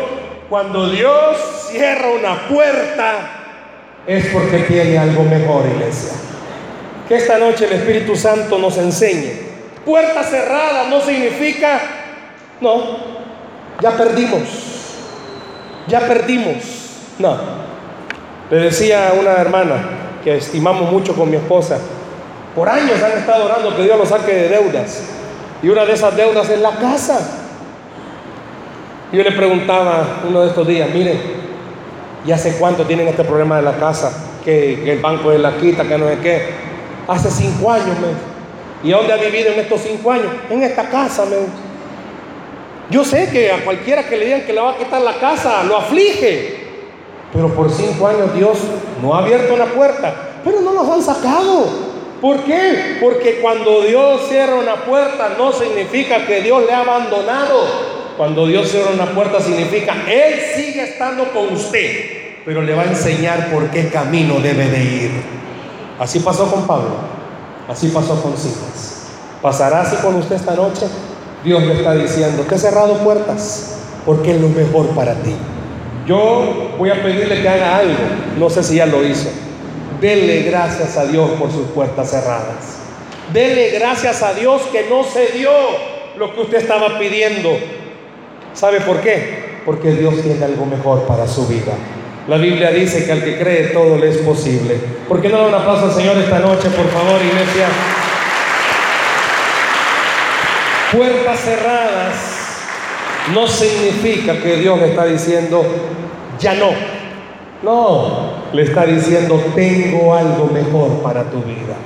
cuando 0.48 0.88
Dios 0.88 1.36
cierra 1.70 2.08
una 2.08 2.48
puerta, 2.48 3.42
es 4.06 4.28
porque 4.28 4.60
tiene 4.60 4.96
algo 4.96 5.24
mejor, 5.24 5.66
iglesia. 5.66 6.14
Que 7.06 7.16
esta 7.16 7.36
noche 7.36 7.66
el 7.66 7.72
Espíritu 7.72 8.16
Santo 8.16 8.56
nos 8.56 8.78
enseñe. 8.78 9.32
Puerta 9.84 10.22
cerrada 10.22 10.84
no 10.88 11.02
significa, 11.02 11.80
no, 12.62 12.96
ya 13.82 13.90
perdimos, 13.90 14.72
ya 15.86 16.00
perdimos. 16.00 16.56
No. 17.18 17.36
Le 18.50 18.58
decía 18.58 19.10
a 19.10 19.12
una 19.14 19.32
hermana 19.32 19.76
que 20.22 20.36
estimamos 20.36 20.90
mucho 20.90 21.14
con 21.14 21.30
mi 21.30 21.36
esposa, 21.36 21.78
por 22.54 22.68
años 22.68 23.02
han 23.02 23.12
estado 23.12 23.46
orando 23.46 23.74
que 23.74 23.82
Dios 23.82 23.96
nos 23.98 24.08
saque 24.08 24.32
de 24.32 24.48
deudas. 24.48 25.02
Y 25.62 25.68
una 25.68 25.84
de 25.84 25.92
esas 25.92 26.14
deudas 26.16 26.48
es 26.50 26.60
la 26.60 26.72
casa. 26.72 27.18
Yo 29.12 29.22
le 29.22 29.32
preguntaba 29.32 30.22
uno 30.28 30.42
de 30.42 30.48
estos 30.48 30.66
días, 30.66 30.88
mire, 30.92 31.18
¿y 32.26 32.32
hace 32.32 32.56
cuánto 32.56 32.84
tienen 32.84 33.08
este 33.08 33.24
problema 33.24 33.56
de 33.56 33.62
la 33.62 33.76
casa? 33.76 34.12
Que, 34.44 34.90
el 34.90 34.98
banco 35.00 35.30
de 35.30 35.38
la 35.38 35.56
quita, 35.56 35.84
que 35.84 35.98
no 35.98 36.08
sé 36.08 36.18
qué. 36.18 36.42
Hace 37.08 37.30
cinco 37.30 37.70
años, 37.70 37.96
me. 38.00 38.88
¿Y 38.88 38.92
dónde 38.92 39.12
ha 39.12 39.16
vivido 39.16 39.52
en 39.52 39.60
estos 39.60 39.82
cinco 39.82 40.12
años? 40.12 40.26
En 40.50 40.62
esta 40.62 40.88
casa, 40.88 41.24
me. 41.26 41.36
Yo 42.90 43.04
sé 43.04 43.30
que 43.30 43.50
a 43.50 43.64
cualquiera 43.64 44.08
que 44.08 44.16
le 44.16 44.24
digan 44.26 44.42
que 44.42 44.52
le 44.52 44.60
va 44.60 44.72
a 44.72 44.76
quitar 44.76 45.00
la 45.00 45.18
casa, 45.18 45.62
lo 45.64 45.76
aflige. 45.76 46.62
Pero 47.32 47.54
por 47.54 47.70
cinco 47.70 48.06
años 48.06 48.34
Dios 48.34 48.58
no 49.00 49.14
ha 49.14 49.18
abierto 49.18 49.56
la 49.56 49.66
puerta, 49.66 50.14
pero 50.44 50.60
no 50.60 50.72
nos 50.72 50.88
han 50.88 51.02
sacado. 51.02 51.92
¿Por 52.20 52.44
qué? 52.44 52.98
Porque 53.00 53.40
cuando 53.40 53.82
Dios 53.82 54.28
cierra 54.28 54.54
una 54.54 54.84
puerta 54.84 55.30
no 55.36 55.52
significa 55.52 56.26
que 56.26 56.40
Dios 56.42 56.64
le 56.66 56.72
ha 56.72 56.80
abandonado. 56.80 57.92
Cuando 58.16 58.46
Dios 58.46 58.68
cierra 58.68 58.90
una 58.92 59.06
puerta 59.06 59.40
significa, 59.40 59.94
Él 60.06 60.34
sigue 60.54 60.82
estando 60.82 61.24
con 61.32 61.52
usted, 61.52 62.42
pero 62.44 62.62
le 62.62 62.74
va 62.74 62.82
a 62.82 62.86
enseñar 62.86 63.50
por 63.50 63.70
qué 63.70 63.88
camino 63.88 64.38
debe 64.40 64.66
de 64.66 64.84
ir. 64.84 65.10
Así 65.98 66.20
pasó 66.20 66.50
con 66.50 66.66
Pablo, 66.66 66.96
así 67.68 67.88
pasó 67.88 68.20
con 68.22 68.36
Silas. 68.36 69.06
¿Pasará 69.40 69.80
así 69.80 69.96
con 69.96 70.14
usted 70.16 70.36
esta 70.36 70.54
noche? 70.54 70.86
Dios 71.44 71.62
le 71.64 71.74
está 71.74 71.94
diciendo, 71.94 72.44
te 72.48 72.54
he 72.54 72.58
cerrado 72.58 72.98
puertas 72.98 73.76
porque 74.06 74.32
es 74.32 74.40
lo 74.40 74.48
mejor 74.48 74.86
para 74.88 75.14
ti. 75.14 75.34
Yo 76.06 76.74
voy 76.78 76.90
a 76.90 77.02
pedirle 77.02 77.42
que 77.42 77.48
haga 77.48 77.76
algo, 77.78 77.98
no 78.38 78.50
sé 78.50 78.62
si 78.62 78.76
ya 78.76 78.86
lo 78.86 79.04
hizo. 79.04 79.28
Dele 80.00 80.42
gracias 80.42 80.96
a 80.96 81.06
Dios 81.06 81.30
por 81.38 81.50
sus 81.50 81.68
puertas 81.68 82.10
cerradas. 82.10 82.78
Dele 83.32 83.70
gracias 83.70 84.22
a 84.22 84.34
Dios 84.34 84.62
que 84.72 84.86
no 84.90 85.04
se 85.04 85.26
dio 85.38 85.50
lo 86.18 86.34
que 86.34 86.40
usted 86.40 86.58
estaba 86.58 86.98
pidiendo. 86.98 87.50
¿Sabe 88.52 88.80
por 88.80 89.00
qué? 89.00 89.60
Porque 89.64 89.92
Dios 89.92 90.20
tiene 90.22 90.44
algo 90.44 90.66
mejor 90.66 91.06
para 91.06 91.26
su 91.26 91.46
vida. 91.46 91.72
La 92.28 92.36
Biblia 92.36 92.70
dice 92.70 93.04
que 93.04 93.12
al 93.12 93.24
que 93.24 93.38
cree 93.38 93.68
todo 93.68 93.96
le 93.96 94.10
es 94.10 94.18
posible. 94.18 94.76
¿Por 95.08 95.20
qué 95.20 95.28
no 95.28 95.38
da 95.38 95.46
un 95.48 95.54
aplauso 95.54 95.86
al 95.86 95.92
Señor 95.92 96.16
esta 96.18 96.38
noche, 96.40 96.68
por 96.70 96.88
favor, 96.88 97.20
iglesia? 97.20 97.66
Puertas 100.92 101.40
cerradas 101.40 102.14
no 103.32 103.46
significa 103.46 104.36
que 104.38 104.56
Dios 104.56 104.78
le 104.78 104.90
está 104.90 105.06
diciendo, 105.06 105.64
ya 106.38 106.54
no. 106.54 106.70
No, 107.62 108.32
le 108.52 108.62
está 108.62 108.84
diciendo, 108.84 109.42
tengo 109.54 110.14
algo 110.14 110.46
mejor 110.52 111.00
para 111.02 111.22
tu 111.30 111.38
vida. 111.38 111.76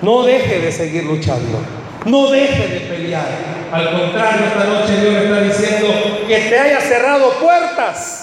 No 0.00 0.22
deje 0.22 0.60
de 0.60 0.72
seguir 0.72 1.04
luchando. 1.04 1.58
No 2.06 2.30
deje 2.30 2.68
de 2.68 2.80
pelear. 2.80 3.26
Al 3.72 3.90
contrario, 3.90 4.46
esta 4.46 4.64
noche 4.64 5.00
Dios 5.00 5.14
le 5.14 5.24
está 5.24 5.40
diciendo 5.40 5.88
que 6.28 6.36
te 6.36 6.58
haya 6.58 6.80
cerrado 6.80 7.30
puertas. 7.40 8.20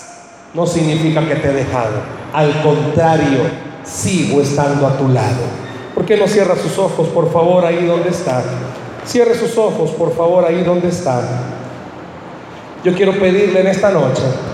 No 0.54 0.66
significa 0.66 1.28
que 1.28 1.36
te 1.36 1.49
he 1.49 1.54
dejado. 1.54 2.02
Al 2.34 2.62
contrario, 2.62 3.41
sigo 3.84 4.41
estando 4.41 4.88
a 4.88 4.97
tu 4.97 5.10
lado. 5.10 5.43
¿Por 5.93 6.06
qué 6.06 6.16
no 6.16 6.28
cierra 6.28 6.56
sus 6.56 6.78
ojos, 6.78 7.08
por 7.10 7.32
favor, 7.32 7.66
ahí 7.66 7.86
donde 7.86 8.10
está? 8.10 8.43
Cierre 9.06 9.36
sus 9.36 9.58
ojos, 9.58 9.91
por 9.91 10.16
favor, 10.16 10.45
ahí 10.45 10.64
donde 10.64 10.89
está. 10.89 11.22
Yo 12.84 12.93
quiero 12.93 13.14
pedirle 13.14 13.62
en 13.62 13.68
esta 13.68 13.91
noche 13.91 14.22